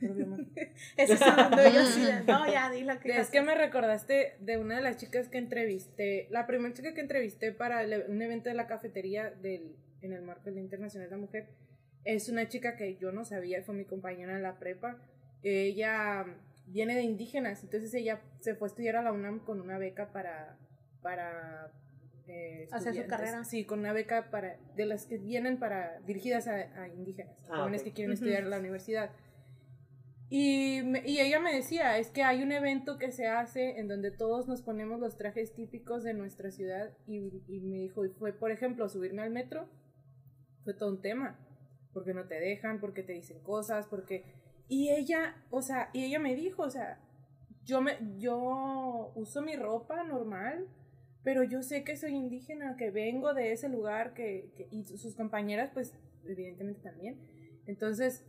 [1.16, 4.82] Sí, no yo de, no, ya, dilo que Es que me recordaste de una de
[4.82, 8.66] las chicas que entrevisté, la primera chica que entrevisté para el- un evento de la
[8.66, 11.48] cafetería del, en el marco del Internacional de la Mujer,
[12.04, 14.98] es una chica que yo no sabía, fue mi compañera en la prepa.
[15.42, 16.24] Ella
[16.66, 20.10] viene de indígenas, entonces ella se fue a estudiar a la UNAM con una beca
[20.12, 20.56] para...
[21.02, 21.70] para
[22.26, 23.44] eh, Hacer su carrera.
[23.44, 27.58] Sí, con una beca para de las que vienen para dirigidas a, a indígenas, Ah,
[27.58, 29.10] jóvenes que quieren estudiar en la universidad.
[30.36, 34.10] Y, y ella me decía, es que hay un evento que se hace en donde
[34.10, 38.32] todos nos ponemos los trajes típicos de nuestra ciudad y, y me dijo, y fue
[38.32, 39.68] por ejemplo subirme al metro,
[40.64, 41.38] fue todo un tema,
[41.92, 44.24] porque no te dejan, porque te dicen cosas, porque...
[44.66, 46.98] Y ella, o sea, y ella me dijo, o sea,
[47.62, 50.66] yo, me, yo uso mi ropa normal,
[51.22, 55.14] pero yo sé que soy indígena, que vengo de ese lugar, que, que- y sus
[55.14, 55.94] compañeras pues
[56.26, 57.20] evidentemente también.
[57.66, 58.24] Entonces,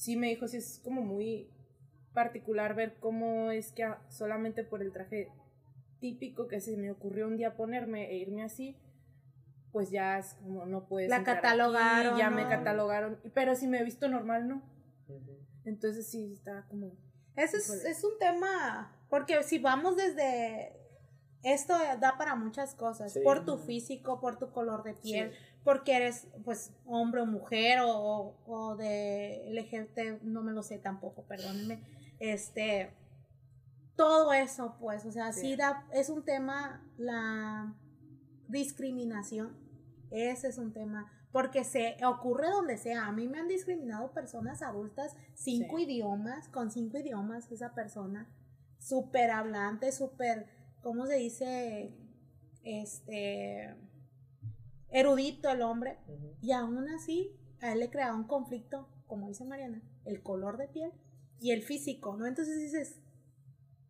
[0.00, 1.50] sí me dijo, sí es como muy
[2.14, 5.30] particular ver cómo es que solamente por el traje
[6.00, 8.78] típico que se me ocurrió un día ponerme e irme así,
[9.72, 11.10] pues ya es como no puedes.
[11.10, 13.20] La catalogaron, aquí, ya me catalogaron.
[13.34, 14.62] Pero si me he visto normal, no.
[15.66, 16.92] Entonces sí, está como.
[17.36, 20.76] Ese es, es un tema, porque si vamos desde...
[21.42, 23.20] Esto da para muchas cosas, Sí.
[23.24, 25.32] por tu físico, por tu color de piel,
[25.64, 31.22] porque eres pues hombre o mujer o, o, de LGBT, no me lo sé tampoco,
[31.24, 31.82] perdónenme.
[32.18, 32.92] Este,
[33.96, 35.56] todo eso pues, o sea, sí, Sí.
[35.56, 37.74] da, es un tema la
[38.48, 39.56] discriminación,
[40.10, 43.06] ese es un tema, porque se ocurre donde sea.
[43.06, 45.84] A mí me han discriminado personas adultas, cinco Sí.
[45.84, 48.28] idiomas, con cinco idiomas esa persona,
[48.78, 50.46] súper hablante, súper,
[50.82, 51.94] ¿cómo se dice?
[52.64, 53.74] Este,
[54.90, 55.98] erudito el hombre.
[56.40, 60.68] Y aún así, a él le creaba un conflicto, como dice Mariana, el color de
[60.68, 60.92] piel
[61.40, 62.26] y el físico, ¿no?
[62.26, 63.00] Entonces dices,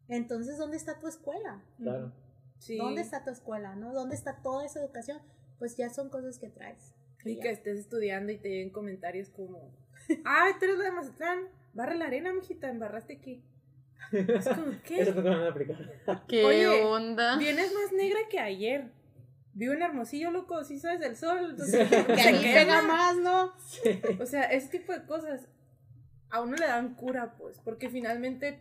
[0.09, 1.63] entonces, ¿dónde está tu escuela?
[1.77, 2.13] Claro.
[2.59, 2.77] Sí.
[2.77, 3.93] ¿Dónde está tu escuela, no?
[3.93, 5.21] ¿Dónde está toda esa educación?
[5.59, 6.95] Pues ya son cosas que traes.
[7.25, 7.43] Y ya.
[7.43, 9.73] que estés estudiando y te lleguen comentarios como,
[10.25, 13.45] ay, tú eres la de Mazatlán, barre la arena, mijita, embarraste aquí.
[14.13, 15.03] Es como, ¿qué?
[15.03, 16.27] Eso nunca me van a aplicar.
[16.27, 17.37] ¿Qué Oye, onda?
[17.37, 18.91] Vienes más negra que ayer.
[19.53, 21.51] Vivo en Hermosillo, loco, si sabes del sol.
[21.51, 22.55] Entonces, Que se ahí quema.
[22.55, 23.53] pega más, ¿no?
[24.21, 25.49] O sea, ese tipo de cosas
[26.31, 28.61] a uno le dan cura, pues, porque finalmente,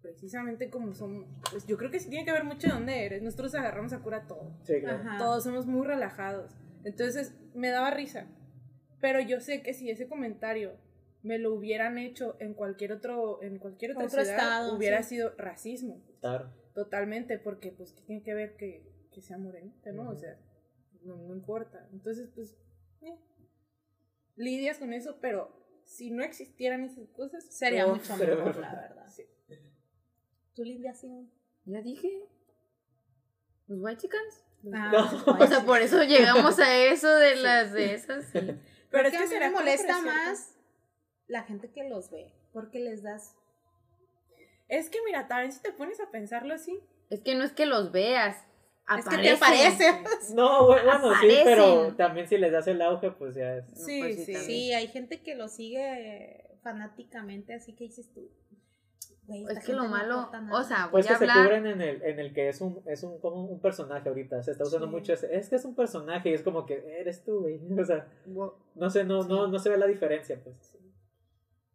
[0.00, 3.22] precisamente como son, pues yo creo que sí tiene que ver mucho de dónde eres.
[3.22, 4.56] Nosotros agarramos a cura todo.
[4.64, 4.98] Sí, claro.
[5.00, 5.18] Ajá.
[5.18, 6.52] Todos somos muy relajados.
[6.84, 8.26] Entonces, me daba risa.
[9.00, 10.72] Pero yo sé que si ese comentario
[11.22, 15.16] me lo hubieran hecho en cualquier otro, en cualquier otra Otro ciudad, estado, hubiera sí.
[15.16, 16.02] sido racismo.
[16.20, 16.50] Claro.
[16.74, 18.82] Totalmente, porque pues ¿qué tiene que ver que,
[19.20, 20.08] que sea morenita, ¿no?
[20.10, 20.38] O sea,
[21.02, 21.86] no, no importa.
[21.92, 22.56] Entonces, pues,
[23.02, 23.18] eh,
[24.36, 25.50] lidias con eso, pero
[25.84, 29.06] si no existieran esas cosas, Sería No, mucho pero- mejor, la verdad.
[29.08, 29.24] Sí.
[30.54, 31.30] ¿Tú, Lidia, sí?
[31.64, 32.08] Ya dije.
[33.66, 34.44] Los white chickens.
[34.74, 35.34] Ah, No.
[35.38, 38.24] O sea, por eso llegamos a eso de las de esas.
[38.26, 38.38] sí.
[38.40, 38.58] Pero
[38.90, 40.56] Pero es que a mí me molesta más
[41.28, 43.36] la gente que los ve, porque les das...
[44.68, 46.80] Es que mira, también si te pones a pensarlo así,
[47.10, 48.36] Es que no es que los veas.
[48.98, 50.02] Es que te aparecen.
[50.04, 50.34] parece.
[50.34, 53.64] No, bu- bueno, sí, pero también si les das el auge, pues ya es.
[53.74, 54.34] sí, pues sí, sí.
[54.36, 58.28] Sí, hay gente que lo sigue fanáticamente, así que dices tú.
[59.26, 60.58] güey, esta Es que lo no malo, nada.
[60.60, 63.02] o sea, voy Pues que se cubren en el, en el que es un, es
[63.04, 64.42] un, como un personaje ahorita.
[64.42, 64.92] Se está usando Sí.
[64.92, 65.34] mucho ese.
[65.36, 67.60] Es que es un personaje y es como que eres tú, güey.
[67.80, 68.08] O sea,
[68.74, 70.76] no sé, no, no, no se ve la diferencia, pues.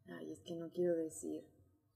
[0.10, 1.44] Ay, es que no quiero decir.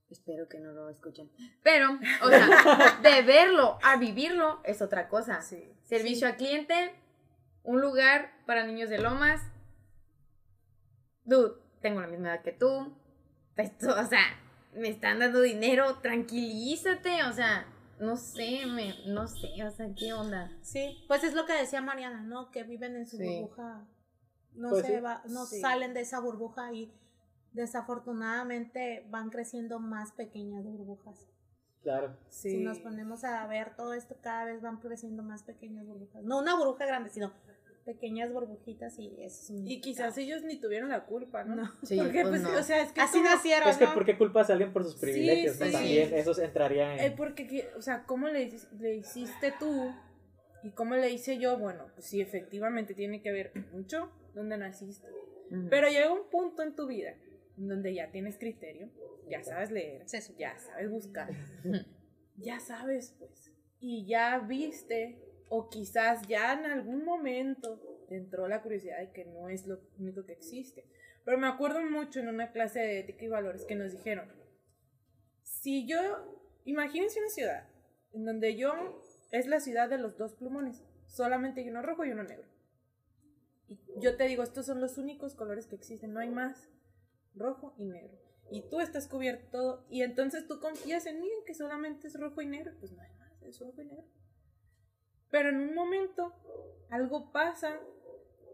[0.10, 1.30] Espero que no lo escuchen.
[1.61, 5.41] Pero, o sea, de verlo a vivirlo es otra cosa.
[5.41, 5.72] Sí.
[5.84, 6.95] Servicio a cliente,
[7.64, 9.41] un lugar para niños de lomas.
[11.23, 12.95] Dude, tengo la misma edad que tú.
[13.56, 14.23] Esto, o sea,
[14.73, 17.23] me están dando dinero, tranquilízate.
[17.26, 17.68] O sea,
[17.99, 20.49] no sé, me, no sé, o sea, ¿qué onda?
[20.61, 22.49] Sí, pues es lo que decía Mariana, ¿no?
[22.52, 23.23] Que viven en su Sí.
[23.26, 23.86] burbuja.
[24.53, 25.02] No Pues se sí.
[25.02, 25.61] va, no Sí.
[25.61, 26.91] salen de esa burbuja y
[27.53, 31.27] desafortunadamente van creciendo más pequeñas burbujas.
[31.84, 32.17] Claro.
[32.30, 32.51] Sí.
[32.51, 36.23] Si nos ponemos a ver todo esto, cada vez van creciendo más pequeñas burbujas.
[36.23, 37.31] No una burbuja grande, sino
[37.85, 41.55] pequeñas burbujitas y es un Y quizás ellos ni tuvieron la culpa, ¿no?
[41.55, 41.71] No.
[41.84, 42.59] Sí, Porque, pues pues, no.
[42.59, 43.93] o sea, es que Así como- nacieron, Es que, ¿no?
[43.93, 45.59] ¿por qué culpas a alguien por sus privilegios?
[45.59, 45.65] no?
[45.65, 45.71] sí.
[45.71, 46.99] También eso entraría en.
[46.99, 49.91] Eh, porque, que- o sea, ¿cómo le, le hiciste tú
[50.63, 51.57] y cómo le hice yo?
[51.57, 55.07] Bueno, pues sí, efectivamente tiene que ver mucho donde naciste.
[55.49, 55.67] Ujú.
[55.69, 57.13] Pero llega un punto en tu vida
[57.68, 58.90] donde ya tienes criterio,
[59.27, 60.06] ya sabes leer,
[60.38, 61.30] ya sabes buscar,
[62.38, 68.61] ya sabes, pues, y ya viste, o quizás ya en algún momento te entró la
[68.61, 70.86] curiosidad de que no es lo único que existe.
[71.26, 74.31] Pero me acuerdo mucho en una clase de ética y valores que nos dijeron,
[75.44, 75.99] si yo,
[76.65, 77.68] imagínense una ciudad
[78.14, 82.11] en donde yo es la ciudad de los dos plumones, solamente hay uno rojo y
[82.11, 82.48] uno negro.
[83.68, 86.69] Y yo te digo, estos son los únicos colores que existen, no hay más,
[87.35, 88.18] rojo y negro.
[88.51, 92.19] Y tú estás cubierto todo, y entonces tú confías en mí en que solamente es
[92.19, 94.06] rojo y negro, pues no hay más, es rojo y negro.
[95.31, 96.34] Pero en un momento
[96.89, 97.80] algo pasa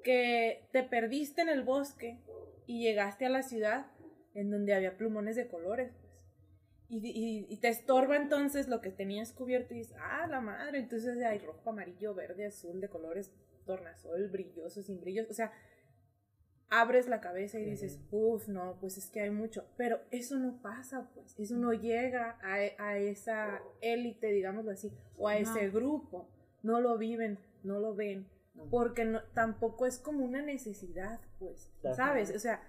[0.04, 2.20] que te perdiste en el bosque
[2.68, 3.88] y llegaste a la ciudad
[4.34, 5.92] en donde había plumones de colores.
[5.94, 6.14] pues.
[6.90, 10.80] Y, y- y te estorba entonces lo que tenías cubierto y dices, ah, la madre,
[10.80, 13.32] entonces hay rojo, amarillo, verde, azul, de colores
[13.66, 15.28] tornasol, brilloso, sin brillos.
[15.30, 15.52] O sea,
[16.70, 19.66] abres la cabeza y dices, uff, no, pues es que hay mucho.
[19.78, 21.38] Pero eso no pasa, pues.
[21.40, 26.28] Eso no llega a, a esa élite, digámoslo así, o a ese grupo.
[26.64, 28.28] No lo viven, no lo ven.
[28.70, 31.72] Porque no, tampoco es como una necesidad, pues.
[31.96, 32.34] ¿Sabes?
[32.36, 32.62] O sea,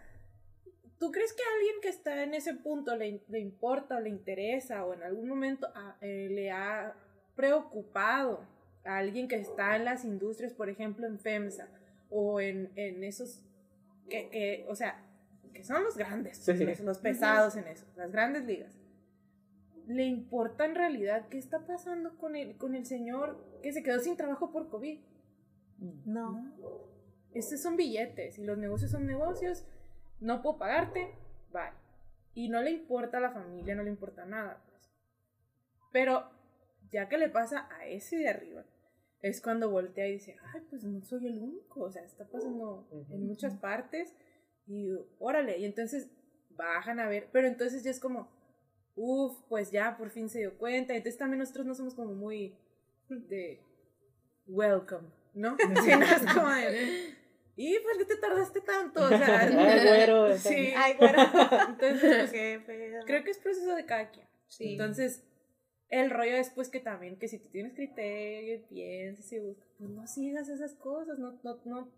[0.99, 4.09] ¿tú crees que a alguien que está en ese punto le, le importa o le
[4.09, 6.95] interesa o en algún momento ah, eh, le ha
[7.37, 8.47] preocupado
[8.85, 11.69] alguien que está en las industrias, por ejemplo, en FEMSA
[12.11, 13.43] o en, en esos
[14.09, 15.03] que, que, o sea,
[15.53, 18.73] que son los grandes, los, los, pesados en eso, las grandes ligas.
[19.87, 24.01] ¿Le importa en realidad qué está pasando con el, con el señor que se quedó
[24.01, 25.01] sin trabajo por COVID?
[26.05, 26.53] No.
[27.33, 29.65] Estos son billetes y los negocios son negocios.
[30.21, 31.15] No puedo pagarte,
[31.53, 31.73] bye.
[32.35, 34.63] Y no le importa a la familia, no le importa nada.
[34.69, 34.91] Pues.
[35.93, 36.31] Pero
[36.91, 38.65] ya que le pasa a ese de arriba,
[39.23, 42.89] es cuando voltea y dice, ay, pues no soy el único, o sea, está pasando
[43.11, 44.15] en muchas partes
[44.67, 46.11] y órale, y entonces
[46.51, 48.31] bajan a ver, pero entonces ya es como,
[48.95, 52.59] uff, pues ya por fin se dio cuenta, entonces también nosotros no somos como muy
[53.09, 53.63] de
[54.47, 55.57] welcome, ¿no?
[55.85, 57.15] Sino es como de,
[57.57, 59.53] y pues qué te tardaste tanto, o sea, ay,
[59.87, 61.23] güero, sí, ay, güero,
[61.69, 62.31] entonces,
[62.65, 64.73] pues, creo que es proceso de cada quien, sí.
[64.73, 65.25] entonces
[65.89, 69.69] el rollo es pues que también que si tú tienes criterio y piensas y buscas,
[69.79, 71.89] pues no sigas esas cosas, no, no, no,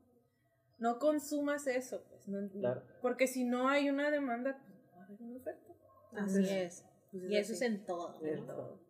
[0.78, 2.82] no consumas eso, pues, no, Claro.
[3.02, 5.72] porque si no hay una demanda, pues no va a haber una oferta.
[6.16, 6.84] Así es.
[7.10, 8.18] Pues Y eso es en todo.
[8.22, 8.54] En ¿no?
[8.54, 8.80] todo.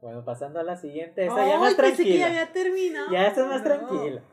[0.00, 2.18] Bueno, pasando a la siguiente, esta Ay, ya más pensé que tranquila.
[2.18, 3.10] ya había terminado.
[3.12, 3.64] Ya esta es más No.
[3.64, 4.24] tranquila.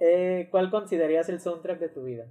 [0.00, 2.26] Eh, ¿Cuál considerarías el soundtrack de tu vida?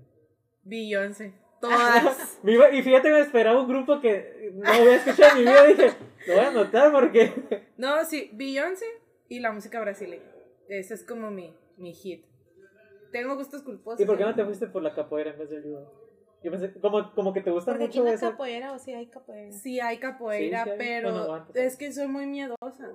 [0.64, 1.34] Beyoncé.
[1.62, 2.38] Todas.
[2.44, 5.64] Y fíjate, me esperaba un grupo que no había escuchado en mi vida.
[5.66, 5.92] Dije,
[6.28, 7.32] lo voy a anotar porque.
[7.78, 8.86] no, sí, Beyoncé
[9.28, 10.24] y la música brasileña.
[10.70, 12.26] Ese es como mi, mi hit.
[13.12, 14.00] Tengo gustos culposos.
[14.00, 16.08] ¿Y por qué no te fuiste por la capoeira en vez del judo?
[16.44, 18.30] Yo pensé, como, como que te gusta Porque aquí mucho no eso.
[18.32, 19.52] capoeira o sí hay capoeira.
[19.52, 20.78] Sí, hay capoeira, Sí, sí hay.
[20.78, 22.92] pero Bueno, es que soy muy miedosa.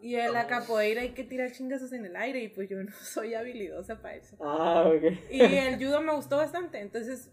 [0.00, 2.90] Y en la capoeira hay que tirar chingazos en el aire y pues yo no
[3.02, 4.36] soy habilidosa para eso.
[4.40, 5.02] Ah, ok.
[5.30, 7.30] Y el judo me gustó bastante, entonces,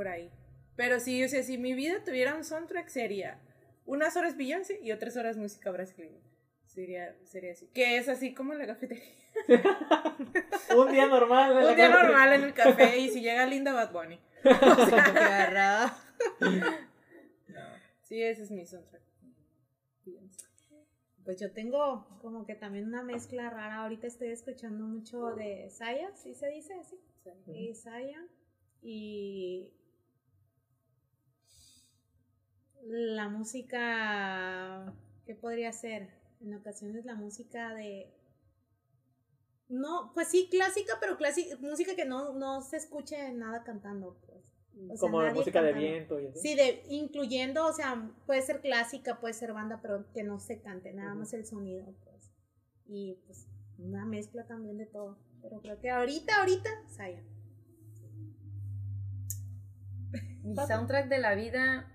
[0.00, 0.30] por ahí.
[0.76, 3.38] Pero sí, o sea, si mi vida tuviera un soundtrack sería
[3.84, 6.22] unas horas Beyoncé y otras horas música brasileña.
[6.64, 7.66] Sería, sería así.
[7.74, 9.04] Que es así como en la cafetería.
[10.74, 11.50] un día normal.
[11.50, 12.02] en la Un día calle.
[12.02, 14.18] normal en el café y si llega Linda Bad Bunny.
[14.44, 15.94] Agarrada.
[18.00, 19.02] Sí, ese es mi soundtrack.
[20.06, 20.46] Beyoncé.
[21.26, 23.82] Pues yo tengo como que también una mezcla rara.
[23.82, 26.98] Ahorita estoy escuchando mucho de Saya, ¿sí se dice así?
[27.48, 28.24] Y Saya.
[28.80, 29.74] Y
[32.86, 34.92] la música,
[35.26, 36.08] ¿qué podría ser?
[36.40, 38.14] En ocasiones la música de...
[39.68, 44.40] No, pues sí, clásica, pero clásica, música que no, no se escuche nada cantando, pues.
[44.88, 46.40] O sea, Como nadie música de viento y así.
[46.40, 50.60] Sí, de, incluyendo, o sea, puede ser clásica, puede ser banda, pero que no se
[50.60, 52.32] cante, nada más el sonido, pues.
[52.86, 53.46] Y pues
[53.78, 55.18] una mezcla también de todo.
[55.42, 57.22] Pero creo que ahorita, ahorita, Saya.
[60.42, 61.92] Mi soundtrack de la vida,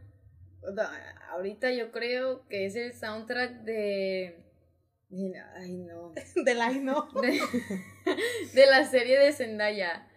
[1.31, 4.41] ahorita yo creo que es el soundtrack de...
[5.55, 6.13] Ay, no.
[6.43, 7.07] De la no.
[7.21, 7.39] De,
[8.53, 10.07] de la serie de Zendaya.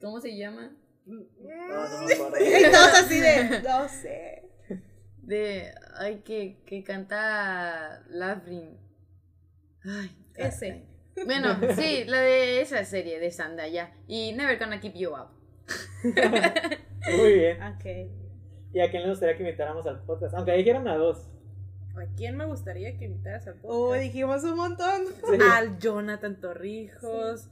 [0.00, 0.76] ¿Cómo se llama?
[1.04, 2.36] No, no me acuerdo.
[2.96, 4.42] Así de, no sé.
[5.18, 5.72] De...
[5.98, 8.78] Ay, que, que canta Lavrin.
[9.84, 10.86] Ay, Ese.
[11.26, 13.92] Bueno, sí, la de esa serie de Zendaya.
[14.06, 15.28] Y Never Gonna Keep You Up.
[17.10, 17.62] Muy bien.
[17.62, 18.29] Ok.
[18.72, 20.34] ¿Y a quién le gustaría que invitáramos al podcast?
[20.34, 21.28] Aunque dijeron a dos.
[21.96, 24.02] ¿A quién me gustaría que invitaras al Oh, podcast?
[24.02, 25.06] dijimos un montón.
[25.06, 25.38] Sí.
[25.52, 27.48] Al Jonathan Torrijos.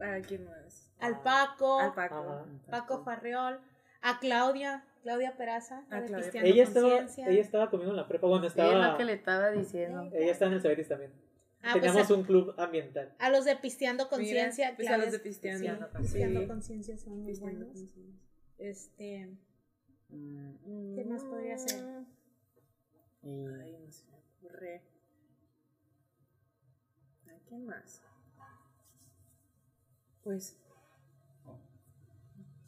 [0.00, 0.90] ¿A quién más?
[0.98, 2.14] Al Paco, Al Paco.
[2.16, 2.44] Ajá.
[2.70, 3.60] Paco Farriol,
[4.00, 6.42] a Claudia, Claudia Peraza, la A de Claudia.
[6.42, 8.26] Ella estaba, ella estaba conmigo en la prepa.
[8.26, 8.96] Bueno, Sí, es lo estaba.
[8.96, 10.08] que le estaba diciendo.
[10.14, 11.12] Ella está en el Cebetis también.
[11.62, 13.12] Ah, pues a, un club ambiental.
[13.18, 14.72] a los de Pisteando Conciencia.
[14.76, 15.66] pues a los de Pisteando.
[15.66, 15.98] sí, Sí.
[16.02, 17.76] Pisteando Conciencia son muy Pisteando buenos.
[17.80, 18.22] Conciencia.
[18.58, 19.28] Este,
[20.08, 21.84] ¿Qué más podría ser?
[23.22, 24.82] Ay, no se me ocurre.
[27.28, 28.02] ¿A quién más?
[30.22, 30.56] Pues.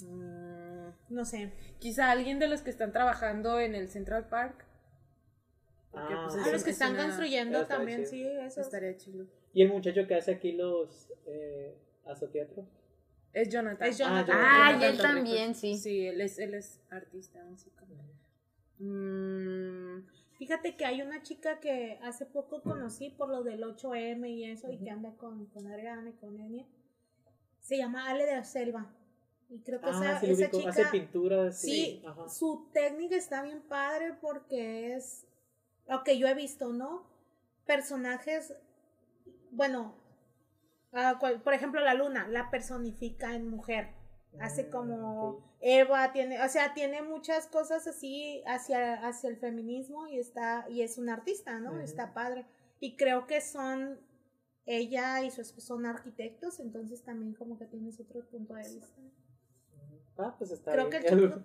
[0.04, 1.52] mm, no sé.
[1.80, 4.64] quizá alguien de los que están trabajando en el Central Park.
[5.90, 6.50] Porque, Ah, pues, sí.
[6.52, 8.10] Los que es están una- construyendo también, chido.
[8.10, 8.60] sí, eso.
[8.60, 9.26] Estaría chido.
[9.54, 12.66] Y el muchacho que hace aquí los eh, azoteatro.
[13.32, 13.88] Es Jonathan.
[13.88, 14.36] Es Jonathan.
[14.38, 15.76] Ah, Jonathan y él también, sí.
[15.76, 17.84] Sí, él es, él es artista, músico.
[18.78, 20.06] Mm,
[20.38, 24.70] Fíjate que hay una chica que hace poco conocí por lo del 8M y eso,
[24.70, 26.64] y que anda con, con Adriana y con Enya.
[27.60, 28.94] Se llama Ale de la Selva.
[29.50, 30.70] Y creo que Ah, esa, sí, esa chica.
[30.70, 31.58] Hace pinturas.
[31.58, 32.28] Sí, Ajá.
[32.28, 35.26] su técnica está bien padre porque es
[35.88, 37.04] lo que yo he visto, ¿no?
[37.66, 38.54] Personajes,
[39.50, 39.96] bueno,
[40.92, 43.94] ah, cual- por ejemplo, la luna la personifica en mujer.
[44.40, 45.48] Hace Mm, como.
[45.60, 50.82] Eva tiene, o sea, tiene muchas cosas así hacia, hacia el feminismo y está y
[50.82, 51.80] es un artista, ¿no?
[51.80, 52.46] Está padre.
[52.78, 53.98] Y creo que son,
[54.66, 58.94] ella y su esposo son arquitectos, entonces también como que tienes otro punto de vista.
[60.18, 61.02] Ah, pues está Creo bien.
[61.02, 61.42] que el chico,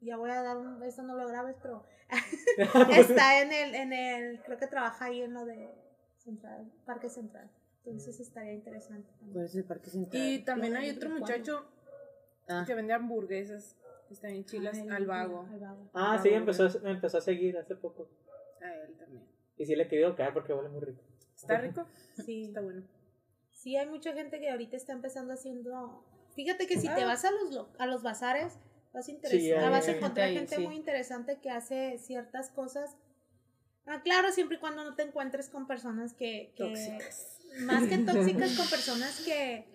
[0.00, 1.84] ya voy a dar un, esto no lo grabes, pero
[2.90, 5.74] está en el, en el, creo que trabaja ahí en lo de
[6.18, 7.50] Central, Parque Central.
[7.90, 9.08] Entonces estaría interesante.
[9.18, 9.32] también.
[9.34, 10.22] Pues el parque central.
[10.22, 11.66] Y también hay otro muchacho
[12.48, 12.64] Ah.
[12.66, 13.76] que vende hamburguesas.
[14.08, 15.46] que Está en chilas Ay, al vago.
[15.52, 15.90] al vago.
[15.94, 18.08] Ah, sí, empezó, a- me empezó a seguir hace poco.
[18.60, 19.24] A él también.
[19.56, 21.00] Y sí le he querido caer porque huele muy rico.
[21.36, 21.86] ¿Está rico?
[22.26, 22.46] Sí.
[22.46, 22.82] Está bueno.
[23.52, 26.04] Sí, hay mucha gente que ahorita está empezando haciendo.
[26.34, 27.06] Fíjate que si te Ah.
[27.06, 28.58] vas a los, lo- a los bazares,
[28.92, 30.62] vas a, Sí, interes- hay- vas a hay encontrar gente ahí, gente sí.
[30.64, 32.96] muy interesante que hace ciertas cosas.
[33.86, 36.52] Ah, claro, siempre y cuando no te encuentres con personas que.
[36.56, 37.38] que- Tóxicas.
[37.60, 39.66] Más que tóxicas, con personas que,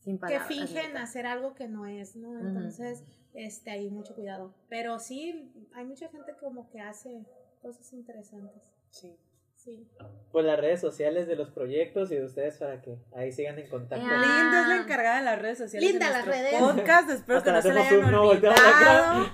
[0.00, 2.38] Sin que fingen hacer algo que no es, ¿no?
[2.40, 3.04] Entonces,
[3.34, 4.54] este, hay mucho cuidado.
[4.68, 7.24] Pero sí, hay mucha gente como que hace
[7.62, 8.62] cosas interesantes.
[8.90, 9.16] Sí.
[9.54, 9.88] Sí.
[10.30, 13.68] Pues las redes sociales de los proyectos y de ustedes para que ahí sigan en
[13.68, 14.06] contacto.
[14.08, 14.42] Ah.
[14.42, 15.90] Linda es la encargada de las redes sociales.
[15.90, 16.60] Linda de las redes.
[16.60, 17.10] Podcast.
[17.10, 19.30] Espero Hasta que no se le hacemos hayan la olvidado.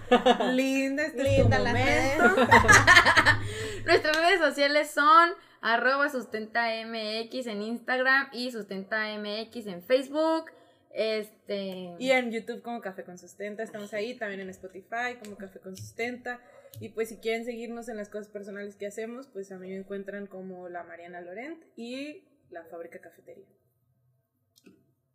[0.53, 2.53] Linda, este Linda es tu las momento.
[3.85, 5.31] Nuestras redes sociales son
[5.65, 10.51] arroba sustentamx en Instagram y sustentamx en Facebook.
[10.91, 11.97] Este.
[11.99, 15.75] Y en YouTube como Café con Sustenta, estamos ahí, también en Spotify como Café con
[15.75, 16.39] Sustenta.
[16.81, 19.77] Y pues si quieren seguirnos en las cosas personales que hacemos, pues a mí me
[19.77, 23.47] encuentran como la Mariana Lorent y la Fábrica Cafetería.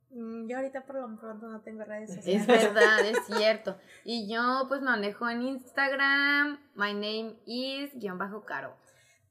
[0.09, 2.41] Mm, Yo ahorita por lo pronto no tengo redes sociales.
[2.41, 3.77] Es verdad, es cierto.
[4.03, 6.59] Y yo pues manejo en Instagram.
[6.73, 8.75] My name is guion bajo caro.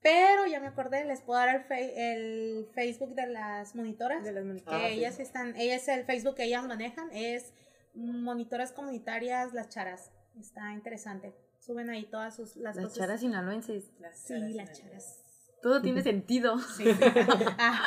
[0.02, 4.22] Pero ya me acordé, les puedo dar el, fe- el Facebook de las monitoras.
[4.24, 4.80] De las que monitoras.
[4.82, 4.94] Ah, sí.
[4.94, 7.52] ellas están, ellas el Facebook que ellas manejan es
[7.94, 10.12] monitoras comunitarias las charas.
[10.38, 11.34] Está interesante.
[11.58, 12.98] Suben ahí todas sus las, Las cosas.
[12.98, 13.90] charas sinaloenses.
[13.98, 15.24] Las Sí, charas las charas.
[15.62, 16.54] Todo tiene sentido.
[17.58, 17.84] Ah,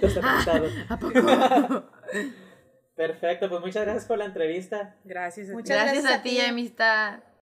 [0.00, 0.66] Todo está conectado.
[0.88, 1.90] ¿A poco?
[2.96, 4.96] Perfecto, pues muchas gracias por la entrevista.
[5.04, 5.54] Gracias a ti.
[5.56, 6.40] Muchas Gracias gracias a ti.
[6.40, 7.20] amistad.